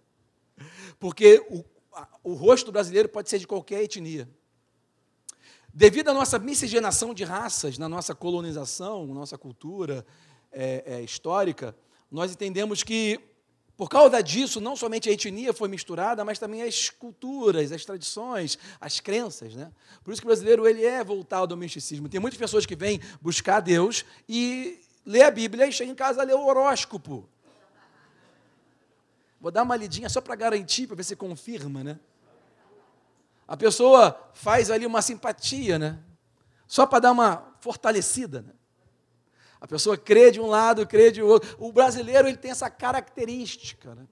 Porque 0.99 1.45
o, 1.51 1.65
o 2.23 2.35
rosto 2.35 2.71
brasileiro 2.71 3.09
pode 3.09 3.29
ser 3.29 3.39
de 3.39 3.47
qualquer 3.47 3.83
etnia. 3.83 4.29
Devido 5.73 6.09
à 6.09 6.15
nossa 6.15 6.39
miscigenação 6.39 7.13
de 7.13 7.25
raças, 7.25 7.77
na 7.77 7.89
nossa 7.89 8.15
colonização, 8.15 9.07
nossa 9.09 9.37
cultura 9.37 10.07
é, 10.51 10.83
é, 10.87 11.03
histórica, 11.03 11.77
nós 12.11 12.33
entendemos 12.33 12.83
que, 12.83 13.21
por 13.77 13.91
causa 13.91 14.23
disso, 14.23 14.59
não 14.59 14.75
somente 14.75 15.11
a 15.11 15.13
etnia 15.13 15.53
foi 15.53 15.69
misturada, 15.69 16.25
mas 16.25 16.39
também 16.39 16.63
as 16.63 16.89
culturas, 16.89 17.71
as 17.71 17.85
tradições, 17.85 18.59
as 18.81 19.01
crenças. 19.01 19.55
Né? 19.55 19.71
Por 20.03 20.13
isso 20.13 20.23
que 20.23 20.27
o 20.27 20.31
brasileiro 20.31 20.67
ele 20.67 20.85
é 20.85 21.05
voltado 21.05 21.53
ao 21.53 21.59
misticismo. 21.59 22.09
Tem 22.09 22.19
muitas 22.19 22.39
pessoas 22.39 22.65
que 22.65 22.75
vêm 22.75 23.01
buscar 23.21 23.61
Deus 23.61 24.05
e 24.27 24.81
lê 25.05 25.23
a 25.23 25.31
Bíblia 25.31 25.67
e 25.67 25.73
chega 25.73 25.91
em 25.91 25.95
casa 25.95 26.23
a 26.23 26.25
ler 26.25 26.35
o 26.35 26.47
horóscopo. 26.47 27.29
Vou 29.39 29.51
dar 29.51 29.63
uma 29.63 29.77
lidinha 29.77 30.09
só 30.09 30.23
para 30.23 30.35
garantir, 30.35 30.87
para 30.87 30.97
ver 30.97 31.05
se 31.05 31.15
confirma, 31.15 31.85
né? 31.85 32.01
A 33.47 33.59
pessoa 33.59 34.19
faz 34.33 34.71
ali 34.71 34.87
uma 34.87 35.03
simpatia, 35.03 35.79
né? 35.79 35.99
Só 36.67 36.87
para 36.87 37.01
dar 37.01 37.13
uma 37.13 37.55
fortalecida, 37.61 38.41
né? 38.41 38.53
A 39.67 39.69
pessoa 39.69 39.99
crê 39.99 40.31
de 40.31 40.41
um 40.41 40.47
lado, 40.47 40.87
crê 40.87 41.11
de 41.11 41.21
outro. 41.21 41.57
O 41.59 41.73
brasileiro 41.73 42.29
ele 42.29 42.37
tem 42.37 42.53
essa 42.53 42.71
característica, 42.71 43.97
né? 43.97 44.07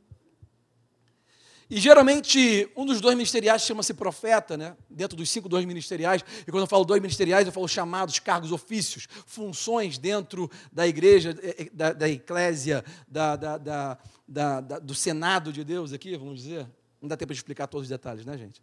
E 1.70 1.78
geralmente, 1.78 2.68
um 2.76 2.84
dos 2.84 3.00
dois 3.00 3.16
ministeriais 3.16 3.62
chama-se 3.62 3.94
profeta, 3.94 4.56
né? 4.56 4.76
dentro 4.90 5.16
dos 5.16 5.30
cinco 5.30 5.48
dois 5.48 5.64
ministeriais. 5.64 6.22
E 6.46 6.50
quando 6.50 6.64
eu 6.64 6.66
falo 6.66 6.84
dois 6.84 7.00
ministeriais, 7.00 7.46
eu 7.46 7.52
falo 7.52 7.68
chamados, 7.68 8.18
cargos, 8.18 8.50
ofícios, 8.50 9.06
funções 9.26 9.96
dentro 9.96 10.50
da 10.72 10.86
igreja, 10.88 11.34
eh, 11.40 11.54
eh, 11.60 11.70
da, 11.72 11.92
da 11.92 12.08
eclésia, 12.08 12.84
da, 13.08 13.36
da, 13.36 13.98
da, 14.28 14.78
do 14.80 14.94
Senado 14.94 15.52
de 15.52 15.62
Deus 15.62 15.92
aqui, 15.92 16.16
vamos 16.16 16.42
dizer. 16.42 16.68
Não 17.00 17.08
dá 17.08 17.16
tempo 17.16 17.32
de 17.32 17.38
explicar 17.38 17.68
todos 17.68 17.84
os 17.84 17.88
detalhes, 17.88 18.26
né, 18.26 18.36
gente? 18.36 18.60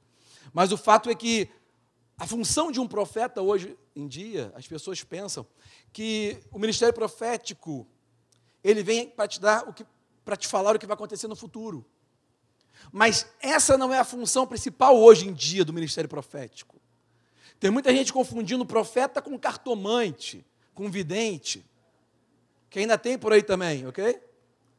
Mas 0.54 0.74
o 0.74 0.78
fato 0.78 1.10
é 1.10 1.16
que 1.16 1.50
a 2.18 2.28
função 2.28 2.72
de 2.72 2.80
um 2.80 2.88
profeta 2.88 3.42
hoje 3.42 3.76
em 3.96 4.08
dia, 4.08 4.52
as 4.56 4.68
pessoas 4.68 5.04
pensam 5.04 5.44
que 5.92 6.40
o 6.52 6.60
ministério 6.60 6.94
profético 6.94 7.88
ele 8.64 8.84
vem 8.84 9.10
para 9.10 9.28
te 9.28 9.40
dar 9.40 9.68
o 9.68 9.74
que 9.74 9.86
para 10.24 10.36
te 10.36 10.48
falar 10.48 10.76
o 10.76 10.80
que 10.80 10.86
vai 10.86 10.94
acontecer 10.94 11.28
no 11.28 11.36
futuro. 11.36 11.84
Mas 12.92 13.28
essa 13.42 13.78
não 13.78 13.94
é 13.94 14.00
a 14.00 14.06
função 14.06 14.46
principal 14.46 14.98
hoje 14.98 15.28
em 15.28 15.34
dia 15.34 15.66
do 15.66 15.74
ministério 15.74 16.10
profético. 16.10 16.80
Tem 17.60 17.70
muita 17.70 17.92
gente 17.92 18.14
confundindo 18.14 18.66
profeta 18.66 19.22
com 19.22 19.38
cartomante, 19.38 20.46
com 20.74 20.90
vidente, 20.90 21.66
que 22.70 22.80
ainda 22.80 22.98
tem 22.98 23.18
por 23.18 23.34
aí 23.34 23.44
também, 23.44 23.86
ok? 23.88 24.20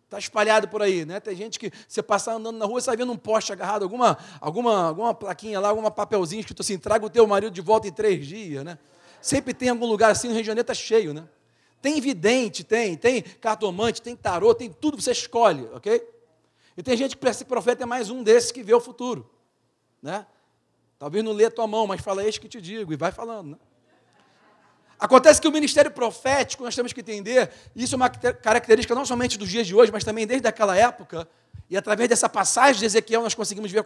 Está 0.05 0.19
espalhado 0.19 0.69
por 0.69 0.83
aí, 0.83 1.05
né? 1.05 1.21
Tem 1.21 1.35
gente 1.35 1.59
que 1.59 1.73
você 1.89 2.03
passar 2.03 2.35
andando 2.35 2.59
na 2.59 2.65
rua, 2.65 2.81
você 2.81 2.87
vai 2.87 2.97
vendo 2.97 3.13
um 3.13 3.17
poste 3.17 3.53
agarrado, 3.53 3.83
alguma, 3.83 4.19
alguma, 4.41 4.89
alguma 4.89 5.15
plaquinha 5.15 5.61
lá, 5.61 5.69
alguma 5.69 5.91
papelzinho 5.91 6.41
escrito 6.41 6.63
assim, 6.63 6.79
traga 6.79 7.07
o 7.07 7.11
teu 7.11 7.27
marido 7.27 7.53
de 7.53 7.61
volta 7.61 7.89
em 7.89 7.93
três 7.93 8.27
dias, 8.27 8.65
né? 8.65 8.79
Sempre 9.23 9.55
tem 9.55 9.69
algum 9.69 9.87
lugar 9.87 10.11
assim, 10.11 10.27
no 10.27 10.35
Rio 10.35 10.43
de 10.43 10.47
Janeiro 10.49 10.65
está 10.65 10.75
cheio, 10.75 11.15
né? 11.15 11.25
Tem 11.81 12.01
vidente, 12.01 12.63
tem, 12.63 12.97
tem 12.97 13.23
cartomante, 13.23 14.03
tem 14.03 14.15
tarô, 14.15 14.55
tem 14.55 14.71
tudo, 14.71 15.01
você 15.01 15.13
escolhe, 15.13 15.69
ok? 15.73 16.07
E 16.77 16.83
tem 16.83 16.97
gente 16.97 17.17
que 17.17 17.23
pensa 17.23 17.45
que 17.45 17.49
profeta 17.49 17.85
é 17.85 17.87
mais 17.87 18.11
um 18.11 18.23
desses 18.23 18.51
que 18.51 18.63
vê 18.63 18.75
o 18.75 18.81
futuro. 18.81 19.31
Né? 20.03 20.27
Talvez 20.99 21.25
não 21.25 21.33
lê 21.33 21.45
a 21.45 21.51
tua 21.51 21.67
mão, 21.67 21.87
mas 21.87 22.01
fala, 22.01 22.25
eis 22.25 22.39
que 22.39 22.49
te 22.49 22.61
digo, 22.61 22.93
e 22.93 22.97
vai 22.97 23.13
falando. 23.13 23.51
Né? 23.51 23.57
Acontece 24.99 25.41
que 25.41 25.49
o 25.49 25.53
ministério 25.53 25.91
profético, 25.91 26.65
nós 26.65 26.75
temos 26.75 26.93
que 26.93 27.01
entender, 27.01 27.51
isso 27.75 27.95
é 27.95 27.97
uma 27.97 28.09
característica 28.09 28.95
não 28.95 29.05
somente 29.05 29.37
dos 29.37 29.49
dias 29.49 29.67
de 29.67 29.75
hoje, 29.75 29.93
mas 29.93 30.05
também 30.05 30.27
desde 30.27 30.47
aquela 30.47 30.77
época, 30.77 31.29
e 31.69 31.77
através 31.77 32.09
dessa 32.09 32.29
passagem 32.29 32.79
de 32.79 32.87
Ezequiel 32.87 33.23
nós 33.23 33.35
conseguimos 33.35 33.71
ver 33.71 33.85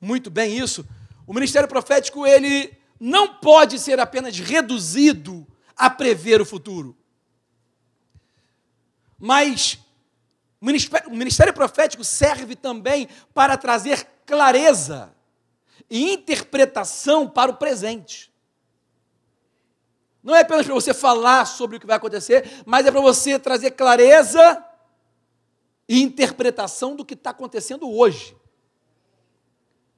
muito 0.00 0.30
bem 0.30 0.58
isso. 0.58 0.86
O 1.26 1.34
ministério 1.34 1.68
profético, 1.68 2.26
ele 2.26 2.79
não 3.00 3.34
pode 3.34 3.78
ser 3.78 3.98
apenas 3.98 4.38
reduzido 4.38 5.46
a 5.74 5.88
prever 5.88 6.42
o 6.42 6.44
futuro. 6.44 6.94
Mas 9.18 9.78
o 10.60 10.66
ministério, 11.10 11.54
profético 11.54 12.04
serve 12.04 12.54
também 12.54 13.08
para 13.32 13.56
trazer 13.56 14.06
clareza 14.26 15.14
e 15.88 16.12
interpretação 16.12 17.26
para 17.26 17.50
o 17.50 17.56
presente. 17.56 18.30
Não 20.22 20.36
é 20.36 20.42
apenas 20.42 20.66
para 20.66 20.74
você 20.74 20.92
falar 20.92 21.46
sobre 21.46 21.78
o 21.78 21.80
que 21.80 21.86
vai 21.86 21.96
acontecer, 21.96 22.62
mas 22.66 22.84
é 22.84 22.90
para 22.90 23.00
você 23.00 23.38
trazer 23.38 23.70
clareza 23.70 24.62
e 25.88 26.02
interpretação 26.02 26.94
do 26.94 27.06
que 27.06 27.14
está 27.14 27.30
acontecendo 27.30 27.90
hoje. 27.90 28.36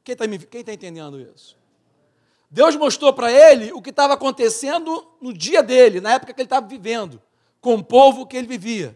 Quem 0.04 0.12
está 0.12 0.24
tá 0.64 0.72
entendendo 0.72 1.20
isso? 1.20 1.61
Deus 2.52 2.76
mostrou 2.76 3.14
para 3.14 3.32
ele 3.32 3.72
o 3.72 3.80
que 3.80 3.88
estava 3.88 4.12
acontecendo 4.12 5.10
no 5.22 5.32
dia 5.32 5.62
dele, 5.62 6.02
na 6.02 6.12
época 6.12 6.34
que 6.34 6.40
ele 6.42 6.46
estava 6.46 6.66
vivendo, 6.66 7.20
com 7.62 7.76
o 7.76 7.82
povo 7.82 8.26
que 8.26 8.36
ele 8.36 8.46
vivia, 8.46 8.94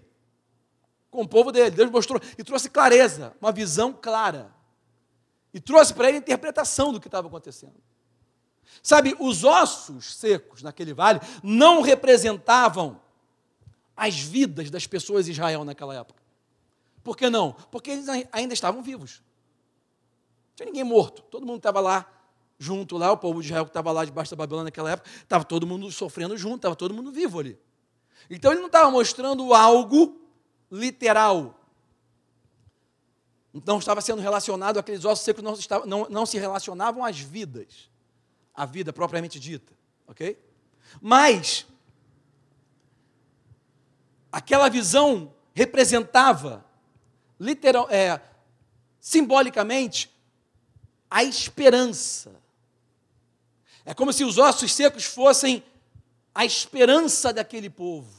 com 1.10 1.22
o 1.22 1.28
povo 1.28 1.50
dele. 1.50 1.70
Deus 1.70 1.90
mostrou 1.90 2.20
e 2.36 2.44
trouxe 2.44 2.68
clareza, 2.68 3.34
uma 3.40 3.50
visão 3.50 3.94
clara. 3.94 4.54
E 5.54 5.58
trouxe 5.58 5.94
para 5.94 6.08
ele 6.08 6.18
a 6.18 6.20
interpretação 6.20 6.92
do 6.92 7.00
que 7.00 7.08
estava 7.08 7.28
acontecendo. 7.28 7.72
Sabe, 8.82 9.16
os 9.18 9.42
ossos 9.42 10.14
secos 10.16 10.62
naquele 10.62 10.92
vale 10.92 11.20
não 11.42 11.80
representavam 11.80 13.00
as 13.96 14.18
vidas 14.18 14.70
das 14.70 14.86
pessoas 14.86 15.24
de 15.24 15.30
Israel 15.30 15.64
naquela 15.64 15.94
época. 15.94 16.22
Por 17.02 17.16
que 17.16 17.30
não? 17.30 17.54
Porque 17.70 17.90
eles 17.90 18.06
ainda 18.30 18.52
estavam 18.52 18.82
vivos. 18.82 19.22
Não 20.48 20.56
tinha 20.56 20.66
ninguém 20.66 20.84
morto. 20.84 21.22
Todo 21.22 21.46
mundo 21.46 21.56
estava 21.56 21.80
lá 21.80 22.15
junto 22.58 22.96
lá, 22.96 23.12
o 23.12 23.16
povo 23.16 23.40
de 23.40 23.48
Israel 23.48 23.64
que 23.64 23.70
estava 23.70 23.92
lá 23.92 24.04
debaixo 24.04 24.30
da 24.30 24.36
Babilônia 24.36 24.64
naquela 24.64 24.90
época, 24.92 25.08
estava 25.22 25.44
todo 25.44 25.66
mundo 25.66 25.90
sofrendo 25.90 26.36
junto, 26.36 26.56
estava 26.56 26.76
todo 26.76 26.94
mundo 26.94 27.12
vivo 27.12 27.38
ali. 27.38 27.58
Então 28.30 28.50
ele 28.50 28.60
não 28.60 28.66
estava 28.66 28.90
mostrando 28.90 29.52
algo 29.52 30.20
literal. 30.70 31.60
Não 33.64 33.78
estava 33.78 34.00
sendo 34.00 34.20
relacionado, 34.20 34.78
aqueles 34.78 35.04
ossos 35.04 35.24
secos 35.24 35.42
não, 35.42 35.54
estavam, 35.54 35.86
não, 35.86 36.06
não 36.10 36.26
se 36.26 36.38
relacionavam 36.38 37.04
às 37.04 37.18
vidas 37.18 37.90
a 38.54 38.64
vida 38.64 38.92
propriamente 38.92 39.38
dita, 39.38 39.72
ok? 40.06 40.38
Mas 41.00 41.66
aquela 44.32 44.68
visão 44.68 45.34
representava, 45.54 46.64
literal, 47.38 47.88
é, 47.90 48.20
simbolicamente, 48.98 50.10
a 51.10 51.22
esperança. 51.22 52.34
É 53.86 53.94
como 53.94 54.12
se 54.12 54.24
os 54.24 54.36
ossos 54.36 54.72
secos 54.72 55.04
fossem 55.04 55.62
a 56.34 56.44
esperança 56.44 57.32
daquele 57.32 57.70
povo. 57.70 58.12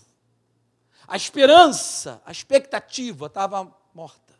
A 1.05 1.17
esperança, 1.17 2.21
a 2.25 2.31
expectativa 2.31 3.25
estava 3.25 3.77
morta. 3.93 4.33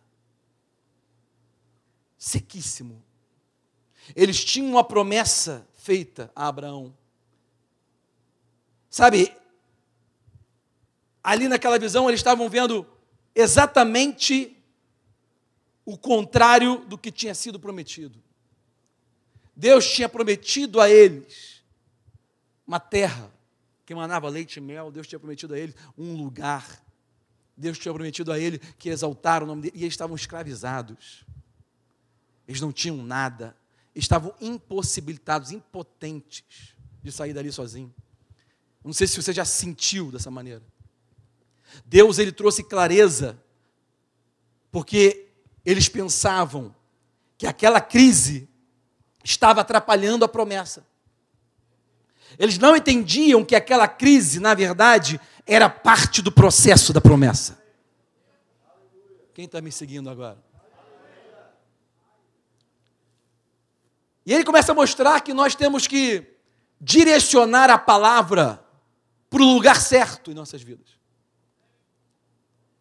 Sequíssimo. 2.17 3.03
Eles 4.15 4.43
tinham 4.43 4.71
uma 4.71 4.85
promessa 4.85 5.67
feita 5.73 6.31
a 6.33 6.47
Abraão. 6.47 6.95
Sabe, 8.89 9.35
ali 11.21 11.49
naquela 11.49 11.77
visão 11.77 12.07
eles 12.07 12.21
estavam 12.21 12.49
vendo 12.49 12.87
exatamente 13.35 14.57
o 15.85 15.97
contrário 15.97 16.85
do 16.85 16.97
que 16.97 17.11
tinha 17.11 17.35
sido 17.35 17.59
prometido. 17.59 18.26
Deus 19.57 19.91
tinha 19.91 20.07
prometido 20.07 20.79
a 20.79 20.89
eles 20.89 21.63
uma 22.65 22.79
terra 22.79 23.29
que 23.85 23.91
emanava 23.91 24.29
leite 24.29 24.57
e 24.57 24.61
mel, 24.61 24.91
Deus 24.91 25.07
tinha 25.07 25.19
prometido 25.19 25.53
a 25.53 25.59
eles 25.59 25.75
um 25.97 26.15
lugar. 26.15 26.85
Deus 27.55 27.77
tinha 27.77 27.93
prometido 27.93 28.31
a 28.31 28.39
ele 28.39 28.59
que 28.77 28.89
exaltaram 28.89 29.45
o 29.45 29.47
nome 29.47 29.63
dele, 29.63 29.73
e 29.75 29.81
eles 29.81 29.93
estavam 29.93 30.15
escravizados. 30.15 31.25
Eles 32.47 32.61
não 32.61 32.71
tinham 32.71 32.97
nada 32.97 33.55
estavam 33.97 34.33
impossibilitados, 34.39 35.51
impotentes 35.51 36.75
de 37.01 37.11
sair 37.11 37.33
dali 37.33 37.51
sozinho. 37.51 37.93
Não 38.83 38.93
sei 38.93 39.07
se 39.07 39.21
você 39.21 39.33
já 39.33 39.43
sentiu 39.43 40.11
dessa 40.11 40.29
maneira. 40.29 40.63
Deus 41.85 42.19
ele 42.19 42.31
trouxe 42.31 42.63
clareza 42.63 43.41
porque 44.71 45.29
eles 45.65 45.89
pensavam 45.89 46.73
que 47.37 47.47
aquela 47.47 47.81
crise 47.81 48.47
estava 49.27 49.59
atrapalhando 49.59 50.23
a 50.23 50.27
promessa. 50.27 50.85
Eles 52.39 52.57
não 52.57 52.75
entendiam 52.75 53.43
que 53.43 53.55
aquela 53.55 53.87
crise, 53.87 54.39
na 54.39 54.53
verdade, 54.53 55.19
era 55.45 55.69
parte 55.69 56.21
do 56.21 56.31
processo 56.31 56.93
da 56.93 57.01
promessa. 57.01 57.61
Quem 59.33 59.45
está 59.45 59.59
me 59.59 59.71
seguindo 59.71 60.09
agora? 60.09 60.37
E 64.25 64.33
ele 64.33 64.43
começa 64.43 64.71
a 64.71 64.75
mostrar 64.75 65.21
que 65.21 65.33
nós 65.33 65.55
temos 65.55 65.87
que 65.87 66.25
direcionar 66.79 67.69
a 67.69 67.77
palavra 67.77 68.63
para 69.29 69.41
o 69.41 69.53
lugar 69.53 69.81
certo 69.81 70.31
em 70.31 70.33
nossas 70.33 70.61
vidas. 70.61 70.87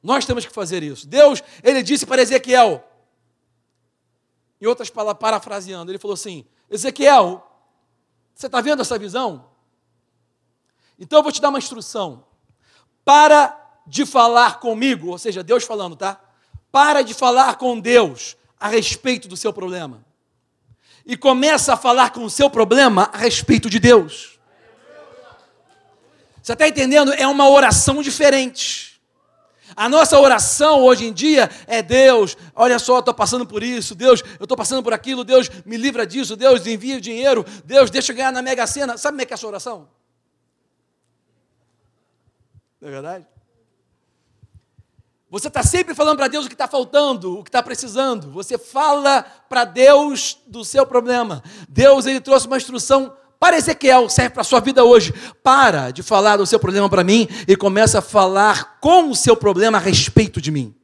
Nós 0.02 0.24
temos 0.24 0.46
que 0.46 0.52
fazer 0.52 0.82
isso. 0.82 1.06
Deus, 1.08 1.42
ele 1.62 1.82
disse 1.82 2.06
para 2.06 2.22
Ezequiel, 2.22 2.84
em 4.60 4.66
outras 4.66 4.90
palavras, 4.90 5.20
parafraseando, 5.20 5.90
ele 5.90 5.98
falou 5.98 6.14
assim: 6.14 6.44
Ezequiel, 6.70 7.46
você 8.34 8.46
está 8.46 8.60
vendo 8.60 8.82
essa 8.82 8.98
visão? 8.98 9.46
Então 10.98 11.18
eu 11.18 11.22
vou 11.22 11.32
te 11.32 11.40
dar 11.40 11.48
uma 11.48 11.58
instrução. 11.58 12.24
Para 13.04 13.56
de 13.86 14.04
falar 14.04 14.58
comigo, 14.58 15.08
ou 15.08 15.18
seja, 15.18 15.42
Deus 15.42 15.64
falando, 15.64 15.94
tá? 15.94 16.20
Para 16.72 17.02
de 17.02 17.14
falar 17.14 17.56
com 17.56 17.78
Deus 17.78 18.36
a 18.58 18.68
respeito 18.68 19.28
do 19.28 19.36
seu 19.36 19.52
problema 19.52 20.04
e 21.06 21.16
começa 21.16 21.74
a 21.74 21.76
falar 21.76 22.10
com 22.10 22.24
o 22.24 22.30
seu 22.30 22.50
problema 22.50 23.08
a 23.12 23.18
respeito 23.18 23.70
de 23.70 23.78
Deus. 23.78 24.40
Você 26.42 26.52
está 26.52 26.66
entendendo? 26.66 27.12
É 27.14 27.26
uma 27.26 27.48
oração 27.48 28.02
diferente. 28.02 28.85
A 29.76 29.90
nossa 29.90 30.18
oração 30.18 30.82
hoje 30.82 31.04
em 31.04 31.12
dia 31.12 31.50
é 31.66 31.82
Deus, 31.82 32.34
olha 32.54 32.78
só, 32.78 33.00
estou 33.00 33.12
passando 33.12 33.46
por 33.46 33.62
isso, 33.62 33.94
Deus, 33.94 34.22
eu 34.40 34.44
estou 34.44 34.56
passando 34.56 34.82
por 34.82 34.94
aquilo, 34.94 35.22
Deus 35.22 35.50
me 35.66 35.76
livra 35.76 36.06
disso, 36.06 36.34
Deus 36.34 36.66
envia 36.66 36.96
o 36.96 37.00
dinheiro, 37.00 37.44
Deus 37.62 37.90
deixa 37.90 38.10
eu 38.10 38.16
ganhar 38.16 38.32
na 38.32 38.40
Mega 38.40 38.66
Sena. 38.66 38.96
Sabe 38.96 39.16
como 39.16 39.22
é 39.22 39.26
que 39.26 39.34
é 39.34 39.36
essa 39.36 39.46
oração? 39.46 39.86
Não 42.80 42.88
é 42.88 42.90
verdade? 42.90 43.26
Você 45.28 45.48
está 45.48 45.62
sempre 45.62 45.94
falando 45.94 46.16
para 46.16 46.28
Deus 46.28 46.46
o 46.46 46.48
que 46.48 46.54
está 46.54 46.68
faltando, 46.68 47.38
o 47.38 47.44
que 47.44 47.50
está 47.50 47.62
precisando. 47.62 48.30
Você 48.30 48.56
fala 48.56 49.22
para 49.48 49.64
Deus 49.64 50.38
do 50.46 50.64
seu 50.64 50.86
problema. 50.86 51.42
Deus 51.68 52.06
ele 52.06 52.20
trouxe 52.20 52.46
uma 52.46 52.56
instrução 52.56 53.14
para 53.38 53.56
Ezequiel, 53.56 54.08
serve 54.08 54.30
para 54.30 54.40
a 54.40 54.44
sua 54.44 54.60
vida 54.60 54.84
hoje. 54.84 55.12
Para 55.42 55.90
de 55.90 56.02
falar 56.02 56.36
do 56.36 56.46
seu 56.46 56.58
problema 56.58 56.88
para 56.88 57.04
mim 57.04 57.28
e 57.46 57.56
começa 57.56 57.98
a 57.98 58.02
falar 58.02 58.78
com 58.80 59.10
o 59.10 59.14
seu 59.14 59.36
problema 59.36 59.78
a 59.78 59.80
respeito 59.80 60.40
de 60.40 60.50
mim. 60.50 60.74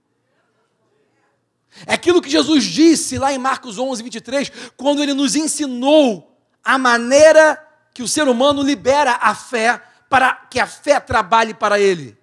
É 1.86 1.94
aquilo 1.94 2.20
que 2.20 2.30
Jesus 2.30 2.64
disse 2.64 3.18
lá 3.18 3.32
em 3.32 3.38
Marcos 3.38 3.78
11, 3.78 4.02
23, 4.02 4.52
quando 4.76 5.02
ele 5.02 5.14
nos 5.14 5.34
ensinou 5.34 6.36
a 6.62 6.78
maneira 6.78 7.58
que 7.94 8.02
o 8.02 8.08
ser 8.08 8.28
humano 8.28 8.62
libera 8.62 9.18
a 9.20 9.34
fé 9.34 9.82
para 10.08 10.34
que 10.34 10.60
a 10.60 10.66
fé 10.66 11.00
trabalhe 11.00 11.54
para 11.54 11.80
ele 11.80 12.16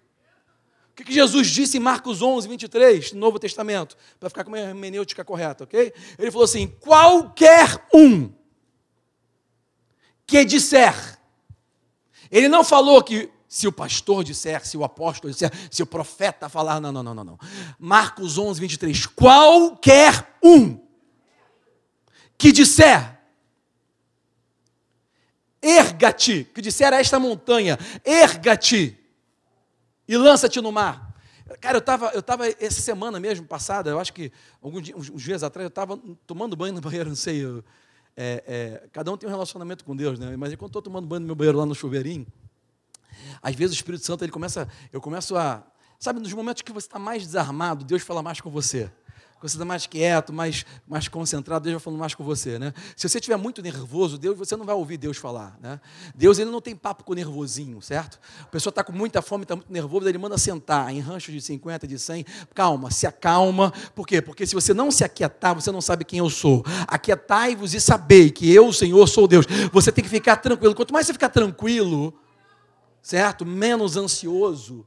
que, 0.99 1.05
que 1.05 1.13
Jesus 1.13 1.47
disse 1.47 1.77
em 1.77 1.79
Marcos 1.79 2.21
11, 2.21 2.47
23, 2.47 3.13
no 3.13 3.19
Novo 3.19 3.39
Testamento? 3.39 3.95
Para 4.19 4.29
ficar 4.29 4.43
com 4.43 4.51
uma 4.51 4.59
hermenêutica 4.59 5.23
correta, 5.23 5.63
ok? 5.63 5.93
Ele 6.17 6.31
falou 6.31 6.43
assim: 6.43 6.67
qualquer 6.79 7.87
um 7.93 8.29
que 10.29 10.45
disser. 10.45 10.93
Ele 12.29 12.47
não 12.47 12.63
falou 12.63 13.03
que 13.03 13.29
se 13.47 13.67
o 13.67 13.71
pastor 13.71 14.23
disser, 14.23 14.63
se 14.63 14.77
o 14.77 14.83
apóstolo 14.83 15.33
disser, 15.33 15.51
se 15.71 15.81
o 15.81 15.87
profeta 15.87 16.47
falar, 16.47 16.79
não, 16.79 16.91
não, 16.91 17.01
não, 17.01 17.15
não, 17.15 17.23
não. 17.23 17.39
Marcos 17.79 18.37
11, 18.37 18.61
23. 18.61 19.07
Qualquer 19.07 20.37
um 20.43 20.79
que 22.37 22.51
disser, 22.51 23.19
erga-te, 25.59 26.43
que 26.53 26.61
disser 26.61 26.93
a 26.93 26.99
esta 26.99 27.19
montanha, 27.19 27.77
erga-te 28.05 28.97
e 30.07 30.15
lança-te 30.15 30.61
no 30.61 30.71
mar. 30.71 31.09
Cara, 31.59 31.77
eu 31.77 31.79
estava 31.79 32.11
eu 32.11 32.21
tava 32.21 32.47
essa 32.47 32.79
semana 32.79 33.19
mesmo, 33.19 33.47
passada, 33.47 33.89
eu 33.89 33.99
acho 33.99 34.13
que 34.13 34.31
alguns 34.61 34.83
dias, 34.83 35.09
uns 35.09 35.23
dias 35.23 35.41
atrás, 35.41 35.63
eu 35.63 35.69
estava 35.69 35.97
tomando 36.27 36.55
banho 36.55 36.75
no 36.75 36.81
banheiro, 36.81 37.09
não 37.09 37.15
sei. 37.15 37.43
Eu, 37.43 37.63
é, 38.21 38.43
é, 38.45 38.87
cada 38.91 39.09
um 39.13 39.15
tem 39.15 39.29
um 39.29 39.31
relacionamento 39.31 39.85
com 39.85 39.95
Deus, 39.95 40.19
né? 40.19 40.35
Mas 40.35 40.53
quando 40.55 40.67
estou 40.67 40.81
tomando 40.81 41.07
banho 41.07 41.21
no 41.21 41.27
meu 41.27 41.35
banheiro 41.35 41.57
lá 41.57 41.65
no 41.65 41.73
chuveirinho, 41.73 42.27
às 43.41 43.55
vezes 43.55 43.73
o 43.73 43.79
Espírito 43.79 44.05
Santo 44.05 44.25
ele 44.25 44.31
começa, 44.31 44.67
eu 44.91 44.99
começo 44.99 45.37
a. 45.37 45.65
Sabe, 45.97 46.19
nos 46.19 46.33
momentos 46.33 46.61
que 46.61 46.71
você 46.73 46.85
está 46.85 46.99
mais 46.99 47.23
desarmado, 47.23 47.85
Deus 47.85 48.03
fala 48.03 48.21
mais 48.21 48.41
com 48.41 48.49
você 48.49 48.91
você 49.47 49.55
está 49.55 49.65
mais 49.65 49.85
quieto, 49.85 50.33
mais, 50.33 50.65
mais 50.87 51.07
concentrado, 51.07 51.63
Deus 51.63 51.73
vai 51.75 51.79
falando 51.79 51.99
mais 51.99 52.13
com 52.13 52.23
você, 52.23 52.59
né? 52.59 52.73
Se 52.95 53.07
você 53.07 53.19
estiver 53.19 53.37
muito 53.37 53.61
nervoso, 53.61 54.17
Deus, 54.17 54.37
você 54.37 54.55
não 54.55 54.65
vai 54.65 54.75
ouvir 54.75 54.97
Deus 54.97 55.17
falar, 55.17 55.57
né? 55.61 55.79
Deus, 56.13 56.39
ele 56.39 56.51
não 56.51 56.59
tem 56.59 56.75
papo 56.75 57.03
com 57.03 57.13
o 57.13 57.15
nervosinho, 57.15 57.81
certo? 57.81 58.19
A 58.41 58.47
pessoa 58.47 58.71
está 58.71 58.83
com 58.83 58.91
muita 58.91 59.21
fome, 59.21 59.43
está 59.43 59.55
muito 59.55 59.71
nervoso, 59.71 60.09
ele 60.09 60.17
manda 60.17 60.37
sentar 60.37 60.93
em 60.93 60.99
rancho 60.99 61.31
de 61.31 61.39
50, 61.39 61.87
de 61.87 61.97
100, 61.97 62.25
calma, 62.53 62.91
se 62.91 63.07
acalma, 63.07 63.71
por 63.95 64.05
quê? 64.05 64.21
Porque 64.21 64.45
se 64.45 64.53
você 64.53 64.73
não 64.73 64.91
se 64.91 65.03
aquietar, 65.03 65.55
você 65.55 65.71
não 65.71 65.81
sabe 65.81 66.03
quem 66.03 66.19
eu 66.19 66.29
sou. 66.29 66.63
Aquietai-vos 66.87 67.73
e 67.73 67.79
sabei 67.79 68.29
que 68.29 68.51
eu, 68.53 68.71
Senhor, 68.73 69.07
sou 69.07 69.27
Deus. 69.27 69.45
Você 69.71 69.91
tem 69.91 70.03
que 70.03 70.09
ficar 70.09 70.37
tranquilo. 70.37 70.75
Quanto 70.75 70.93
mais 70.93 71.05
você 71.05 71.13
ficar 71.13 71.29
tranquilo, 71.29 72.13
certo? 73.01 73.45
Menos 73.45 73.95
ansioso 73.95 74.85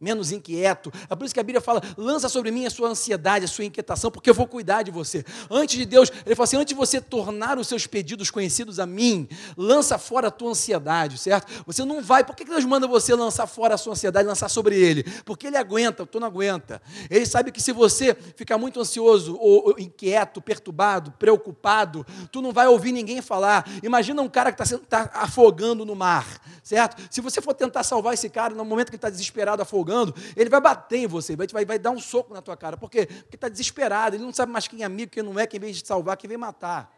menos 0.00 0.32
inquieto. 0.32 0.92
É 1.08 1.14
por 1.14 1.24
isso 1.24 1.34
que 1.34 1.40
a 1.40 1.42
Bíblia 1.42 1.60
fala: 1.60 1.82
lança 1.96 2.28
sobre 2.28 2.50
mim 2.50 2.66
a 2.66 2.70
sua 2.70 2.88
ansiedade, 2.88 3.44
a 3.44 3.48
sua 3.48 3.64
inquietação, 3.64 4.10
porque 4.10 4.30
eu 4.30 4.34
vou 4.34 4.46
cuidar 4.46 4.82
de 4.82 4.90
você. 4.90 5.24
Antes 5.50 5.76
de 5.76 5.84
Deus, 5.84 6.10
ele 6.24 6.34
fala 6.34 6.44
assim: 6.44 6.56
antes 6.56 6.68
de 6.68 6.74
você 6.74 7.00
tornar 7.00 7.58
os 7.58 7.66
seus 7.66 7.86
pedidos 7.86 8.30
conhecidos 8.30 8.78
a 8.78 8.86
mim, 8.86 9.28
lança 9.56 9.98
fora 9.98 10.28
a 10.28 10.30
tua 10.30 10.50
ansiedade, 10.50 11.18
certo? 11.18 11.64
Você 11.66 11.84
não 11.84 12.02
vai. 12.02 12.24
Por 12.24 12.36
que 12.36 12.44
Deus 12.44 12.64
manda 12.64 12.86
você 12.86 13.14
lançar 13.14 13.46
fora 13.46 13.74
a 13.74 13.78
sua 13.78 13.92
ansiedade, 13.92 14.26
lançar 14.26 14.48
sobre 14.48 14.76
ele? 14.76 15.04
Porque 15.24 15.46
ele 15.46 15.56
aguenta, 15.56 16.06
tu 16.06 16.20
não 16.20 16.26
aguenta. 16.26 16.80
Ele 17.10 17.26
sabe 17.26 17.50
que 17.50 17.60
se 17.60 17.72
você 17.72 18.16
ficar 18.36 18.58
muito 18.58 18.80
ansioso, 18.80 19.36
ou, 19.40 19.74
inquieto, 19.78 20.40
perturbado, 20.40 21.12
preocupado, 21.12 22.06
tu 22.30 22.40
não 22.40 22.52
vai 22.52 22.66
ouvir 22.66 22.92
ninguém 22.92 23.20
falar. 23.20 23.68
Imagina 23.82 24.22
um 24.22 24.28
cara 24.28 24.52
que 24.52 24.62
está 24.62 24.78
tá 24.78 25.10
afogando 25.14 25.84
no 25.84 25.94
mar, 25.94 26.26
certo? 26.62 27.02
Se 27.10 27.20
você 27.20 27.40
for 27.40 27.54
tentar 27.54 27.82
salvar 27.82 28.14
esse 28.14 28.28
cara 28.28 28.54
no 28.54 28.64
momento 28.64 28.88
que 28.88 28.96
ele 28.96 28.98
está 28.98 29.10
desesperado, 29.10 29.62
afogando, 29.62 29.87
ele 30.36 30.50
vai 30.50 30.60
bater 30.60 30.98
em 30.98 31.06
você, 31.06 31.36
vai, 31.36 31.46
vai, 31.46 31.64
vai 31.64 31.78
dar 31.78 31.90
um 31.90 32.00
soco 32.00 32.32
na 32.34 32.42
tua 32.42 32.56
cara. 32.56 32.76
Por 32.76 32.90
quê? 32.90 33.06
Porque 33.06 33.36
está 33.36 33.48
desesperado, 33.48 34.16
ele 34.16 34.24
não 34.24 34.32
sabe 34.32 34.52
mais 34.52 34.68
quem 34.68 34.82
é 34.82 34.84
amigo, 34.84 35.10
quem 35.12 35.22
não 35.22 35.38
é, 35.38 35.46
quem 35.46 35.58
vem 35.58 35.72
te 35.72 35.86
salvar, 35.86 36.16
quem 36.16 36.28
vem 36.28 36.38
matar. 36.38 36.92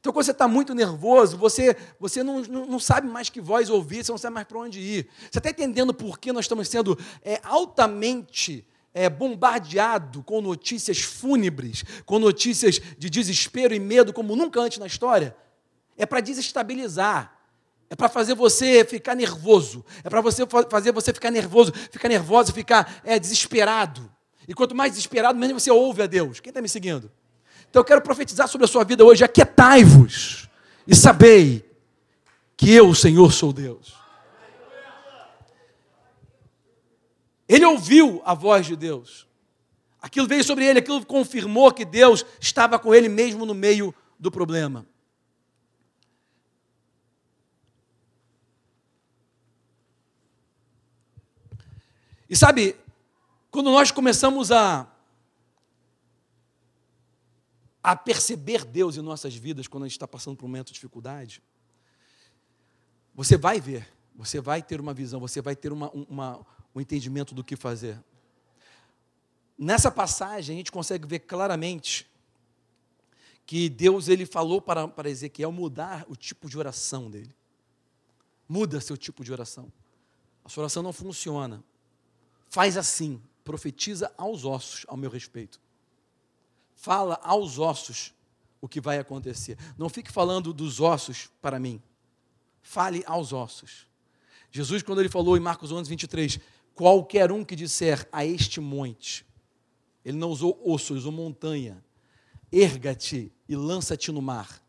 Então, 0.00 0.12
quando 0.12 0.24
você 0.24 0.30
está 0.30 0.46
muito 0.46 0.74
nervoso, 0.74 1.36
você, 1.36 1.76
você 1.98 2.22
não, 2.22 2.40
não, 2.42 2.66
não, 2.66 2.78
sabe 2.78 3.08
mais 3.08 3.28
que 3.28 3.40
voz 3.40 3.68
ouvir, 3.68 4.04
você 4.04 4.12
não 4.12 4.18
sabe 4.18 4.34
mais 4.34 4.46
para 4.46 4.58
onde 4.58 4.78
ir. 4.78 5.08
Você 5.30 5.38
está 5.38 5.50
entendendo 5.50 5.92
por 5.92 6.18
que 6.18 6.32
nós 6.32 6.44
estamos 6.44 6.68
sendo 6.68 6.96
é, 7.22 7.40
altamente 7.42 8.64
é, 8.94 9.08
bombardeado 9.08 10.22
com 10.22 10.40
notícias 10.40 11.00
fúnebres, 11.00 11.84
com 12.06 12.18
notícias 12.18 12.80
de 12.96 13.10
desespero 13.10 13.74
e 13.74 13.80
medo, 13.80 14.12
como 14.12 14.36
nunca 14.36 14.60
antes 14.60 14.78
na 14.78 14.86
história? 14.86 15.36
É 15.96 16.06
para 16.06 16.20
desestabilizar. 16.20 17.37
É 17.90 17.96
para 17.96 18.08
fazer 18.08 18.34
você 18.34 18.84
ficar 18.84 19.14
nervoso. 19.14 19.84
É 20.04 20.10
para 20.10 20.20
você 20.20 20.44
fazer 20.70 20.92
você 20.92 21.12
ficar 21.12 21.30
nervoso, 21.30 21.72
ficar 21.90 22.08
nervoso, 22.08 22.52
ficar 22.52 23.00
é, 23.04 23.18
desesperado. 23.18 24.10
E 24.46 24.54
quanto 24.54 24.74
mais 24.74 24.92
desesperado, 24.92 25.38
menos 25.38 25.62
você 25.62 25.70
ouve 25.70 26.02
a 26.02 26.06
Deus. 26.06 26.40
Quem 26.40 26.50
está 26.50 26.60
me 26.60 26.68
seguindo? 26.68 27.10
Então 27.70 27.80
eu 27.80 27.84
quero 27.84 28.00
profetizar 28.00 28.48
sobre 28.48 28.64
a 28.64 28.68
sua 28.68 28.84
vida 28.84 29.04
hoje. 29.04 29.24
Aquietai-vos 29.24 30.48
e 30.86 30.94
sabei 30.94 31.68
que 32.56 32.72
eu, 32.72 32.88
o 32.88 32.94
Senhor, 32.94 33.32
sou 33.32 33.52
Deus. 33.52 33.94
Ele 37.48 37.64
ouviu 37.64 38.20
a 38.24 38.34
voz 38.34 38.66
de 38.66 38.76
Deus. 38.76 39.26
Aquilo 40.00 40.26
veio 40.26 40.44
sobre 40.44 40.64
ele, 40.66 40.78
aquilo 40.78 41.04
confirmou 41.04 41.72
que 41.72 41.84
Deus 41.84 42.24
estava 42.40 42.78
com 42.78 42.94
ele 42.94 43.08
mesmo 43.08 43.46
no 43.46 43.54
meio 43.54 43.94
do 44.18 44.30
problema. 44.30 44.86
E 52.28 52.36
sabe, 52.36 52.76
quando 53.50 53.70
nós 53.70 53.90
começamos 53.90 54.52
a, 54.52 54.86
a 57.82 57.96
perceber 57.96 58.64
Deus 58.64 58.96
em 58.96 59.00
nossas 59.00 59.34
vidas, 59.34 59.66
quando 59.66 59.84
a 59.84 59.86
gente 59.86 59.96
está 59.96 60.06
passando 60.06 60.36
por 60.36 60.44
um 60.44 60.48
momento 60.48 60.66
de 60.66 60.74
dificuldade, 60.74 61.42
você 63.14 63.36
vai 63.36 63.60
ver, 63.60 63.88
você 64.14 64.40
vai 64.40 64.62
ter 64.62 64.78
uma 64.78 64.92
visão, 64.92 65.18
você 65.18 65.40
vai 65.40 65.56
ter 65.56 65.72
uma, 65.72 65.90
uma, 65.90 66.46
um 66.74 66.80
entendimento 66.80 67.34
do 67.34 67.42
que 67.42 67.56
fazer. 67.56 67.98
Nessa 69.56 69.90
passagem, 69.90 70.54
a 70.54 70.58
gente 70.58 70.70
consegue 70.70 71.06
ver 71.06 71.20
claramente 71.20 72.06
que 73.46 73.70
Deus 73.70 74.08
ele 74.08 74.26
falou 74.26 74.60
para, 74.60 74.86
para 74.86 75.08
Ezequiel 75.08 75.50
mudar 75.50 76.04
o 76.08 76.14
tipo 76.14 76.50
de 76.50 76.58
oração 76.58 77.10
dele. 77.10 77.34
Muda 78.46 78.80
seu 78.80 78.96
tipo 78.96 79.24
de 79.24 79.32
oração. 79.32 79.72
A 80.44 80.50
sua 80.50 80.64
oração 80.64 80.82
não 80.82 80.92
funciona 80.92 81.64
faz 82.48 82.76
assim, 82.76 83.20
profetiza 83.44 84.12
aos 84.16 84.44
ossos 84.44 84.84
ao 84.88 84.96
meu 84.96 85.10
respeito. 85.10 85.60
Fala 86.74 87.18
aos 87.22 87.58
ossos 87.58 88.14
o 88.60 88.68
que 88.68 88.80
vai 88.80 88.98
acontecer. 88.98 89.58
Não 89.76 89.88
fique 89.88 90.12
falando 90.12 90.52
dos 90.52 90.80
ossos 90.80 91.30
para 91.40 91.58
mim. 91.58 91.82
Fale 92.60 93.02
aos 93.06 93.32
ossos. 93.32 93.86
Jesus, 94.50 94.82
quando 94.82 95.00
ele 95.00 95.08
falou 95.08 95.36
em 95.36 95.40
Marcos 95.40 95.72
11, 95.72 95.88
23, 95.88 96.38
qualquer 96.74 97.32
um 97.32 97.44
que 97.44 97.56
disser 97.56 98.06
a 98.12 98.24
este 98.24 98.60
monte, 98.60 99.26
ele 100.04 100.16
não 100.16 100.30
usou 100.30 100.60
osso, 100.64 100.94
usou 100.94 101.12
montanha, 101.12 101.82
erga-te 102.50 103.32
e 103.48 103.56
lança-te 103.56 104.10
no 104.10 104.22
mar, 104.22 104.62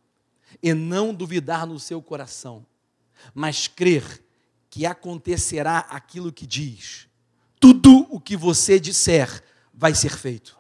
e 0.62 0.74
não 0.74 1.14
duvidar 1.14 1.66
no 1.66 1.80
seu 1.80 2.02
coração, 2.02 2.66
mas 3.34 3.68
crer 3.68 4.24
que 4.70 4.86
acontecerá 4.86 5.80
aquilo 5.80 6.32
que 6.32 6.48
diz, 6.48 7.09
tudo 7.60 8.08
o 8.10 8.20
que 8.20 8.38
você 8.38 8.80
disser 8.80 9.44
vai 9.74 9.94
ser 9.94 10.16
feito. 10.16 10.58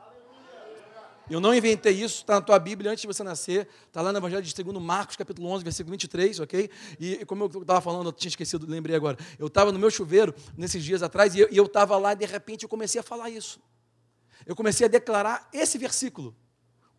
Eu 1.30 1.40
não 1.40 1.54
inventei 1.54 1.94
isso, 1.94 2.22
está 2.22 2.36
na 2.36 2.42
tua 2.42 2.58
Bíblia 2.58 2.92
antes 2.92 3.02
de 3.02 3.08
você 3.08 3.24
nascer, 3.24 3.68
está 3.86 4.02
lá 4.02 4.12
no 4.12 4.18
Evangelho 4.18 4.42
de 4.42 4.64
2 4.64 4.82
Marcos, 4.82 5.16
capítulo 5.16 5.48
11, 5.50 5.64
versículo 5.64 5.92
23, 5.92 6.40
ok? 6.40 6.70
E 7.00 7.24
como 7.26 7.44
eu 7.44 7.62
estava 7.62 7.80
falando, 7.80 8.08
eu 8.08 8.12
tinha 8.12 8.30
esquecido, 8.30 8.66
lembrei 8.68 8.96
agora. 8.96 9.16
Eu 9.38 9.46
estava 9.46 9.72
no 9.72 9.78
meu 9.78 9.92
chuveiro 9.92 10.34
nesses 10.58 10.84
dias 10.84 11.04
atrás 11.04 11.36
e 11.36 11.40
eu 11.40 11.66
estava 11.66 11.96
lá 11.98 12.14
e 12.14 12.16
de 12.16 12.26
repente 12.26 12.64
eu 12.64 12.70
comecei 12.70 13.00
a 13.00 13.04
falar 13.04 13.30
isso. 13.30 13.62
Eu 14.44 14.56
comecei 14.56 14.88
a 14.88 14.90
declarar 14.90 15.48
esse 15.54 15.78
versículo. 15.78 16.36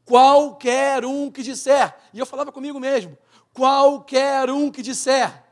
Qualquer 0.05 1.05
um 1.05 1.29
que 1.29 1.43
disser, 1.43 1.93
e 2.15 2.21
eu 2.21 2.27
falava 2.27 2.53
comigo 2.53 2.79
mesmo, 2.79 3.19
qualquer 3.53 4.49
um 4.49 4.71
que 4.71 4.81
disser, 4.81 5.43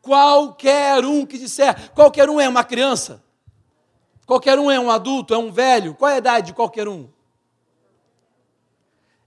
qualquer 0.00 1.04
um 1.04 1.26
que 1.26 1.38
disser, 1.38 1.90
qualquer 1.90 2.30
um 2.30 2.40
é 2.40 2.48
uma 2.48 2.62
criança, 2.62 3.22
Qualquer 4.30 4.60
um 4.60 4.70
é 4.70 4.78
um 4.78 4.88
adulto, 4.88 5.34
é 5.34 5.38
um 5.38 5.50
velho. 5.50 5.92
Qual 5.92 6.08
é 6.08 6.14
a 6.14 6.18
idade 6.18 6.46
de 6.46 6.52
qualquer 6.52 6.86
um? 6.86 7.08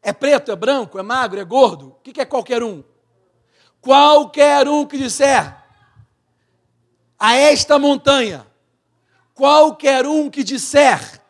É 0.02 0.14
preto, 0.14 0.50
é 0.50 0.56
branco, 0.56 0.98
é 0.98 1.04
magro, 1.04 1.42
é 1.42 1.44
gordo? 1.44 1.88
O 1.88 1.96
que 2.02 2.22
é 2.22 2.24
qualquer 2.24 2.64
um? 2.64 2.82
Qualquer 3.82 4.66
um 4.66 4.86
que 4.86 4.98
disser 4.98 5.58
a 7.20 7.36
esta 7.36 7.78
montanha, 7.78 8.48
qualquer 9.36 10.08
um 10.08 10.30
que 10.30 10.42
disser 10.42 11.22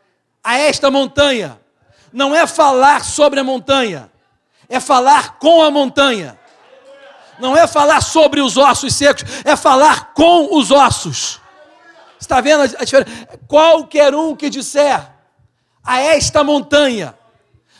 a 0.43 0.55
esta 0.55 0.91
montanha, 0.91 1.59
não 2.11 2.35
é 2.35 2.45
falar 2.45 3.03
sobre 3.03 3.39
a 3.39 3.43
montanha, 3.43 4.11
é 4.69 4.79
falar 4.79 5.39
com 5.39 5.63
a 5.63 5.71
montanha. 5.71 6.39
Não 7.39 7.57
é 7.57 7.65
falar 7.65 8.01
sobre 8.01 8.39
os 8.39 8.55
ossos 8.55 8.93
secos, 8.93 9.23
é 9.43 9.55
falar 9.55 10.13
com 10.13 10.55
os 10.55 10.69
ossos 10.69 11.41
está 12.23 12.41
vendo 12.41 12.61
a 12.61 12.83
diferença? 12.83 13.27
Qualquer 13.47 14.15
um 14.15 14.35
que 14.35 14.49
disser 14.49 15.09
a 15.83 15.99
esta 15.99 16.43
montanha, 16.43 17.17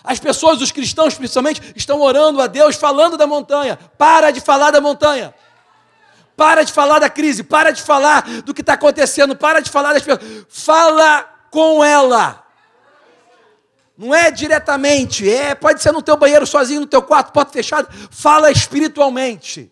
as 0.03 0.19
pessoas, 0.19 0.61
os 0.61 0.71
cristãos 0.71 1.15
principalmente, 1.15 1.73
estão 1.75 2.01
orando 2.01 2.41
a 2.41 2.47
Deus, 2.47 2.75
falando 2.75 3.17
da 3.17 3.25
montanha. 3.25 3.79
Para 3.97 4.31
de 4.31 4.41
falar 4.41 4.71
da 4.71 4.81
montanha. 4.81 5.33
Para 6.35 6.63
de 6.63 6.73
falar 6.73 6.99
da 6.99 7.09
crise. 7.09 7.43
Para 7.43 7.71
de 7.71 7.81
falar 7.81 8.23
do 8.41 8.53
que 8.53 8.61
está 8.61 8.73
acontecendo. 8.73 9.35
Para 9.35 9.61
de 9.61 9.69
falar 9.69 9.93
das 9.93 10.03
pessoas. 10.03 10.45
Fala 10.49 11.23
com 11.49 11.83
ela. 11.83 12.43
Não 13.97 14.13
é 14.13 14.29
diretamente. 14.29 15.29
É, 15.29 15.55
pode 15.55 15.81
ser 15.81 15.93
no 15.93 16.01
teu 16.01 16.17
banheiro 16.17 16.45
sozinho, 16.45 16.81
no 16.81 16.87
teu 16.87 17.01
quarto, 17.01 17.31
porta 17.31 17.53
fechada. 17.53 17.87
Fala 18.11 18.51
espiritualmente. 18.51 19.71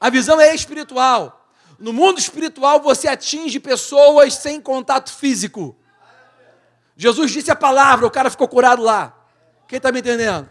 A 0.00 0.08
visão 0.08 0.40
é 0.40 0.54
espiritual. 0.54 1.43
No 1.78 1.92
mundo 1.92 2.18
espiritual, 2.18 2.80
você 2.80 3.08
atinge 3.08 3.58
pessoas 3.60 4.34
sem 4.34 4.60
contato 4.60 5.12
físico. 5.12 5.76
Jesus 6.96 7.30
disse 7.30 7.50
a 7.50 7.56
palavra, 7.56 8.06
o 8.06 8.10
cara 8.10 8.30
ficou 8.30 8.46
curado 8.46 8.82
lá. 8.82 9.12
Quem 9.66 9.78
está 9.78 9.90
me 9.90 10.00
entendendo? 10.00 10.48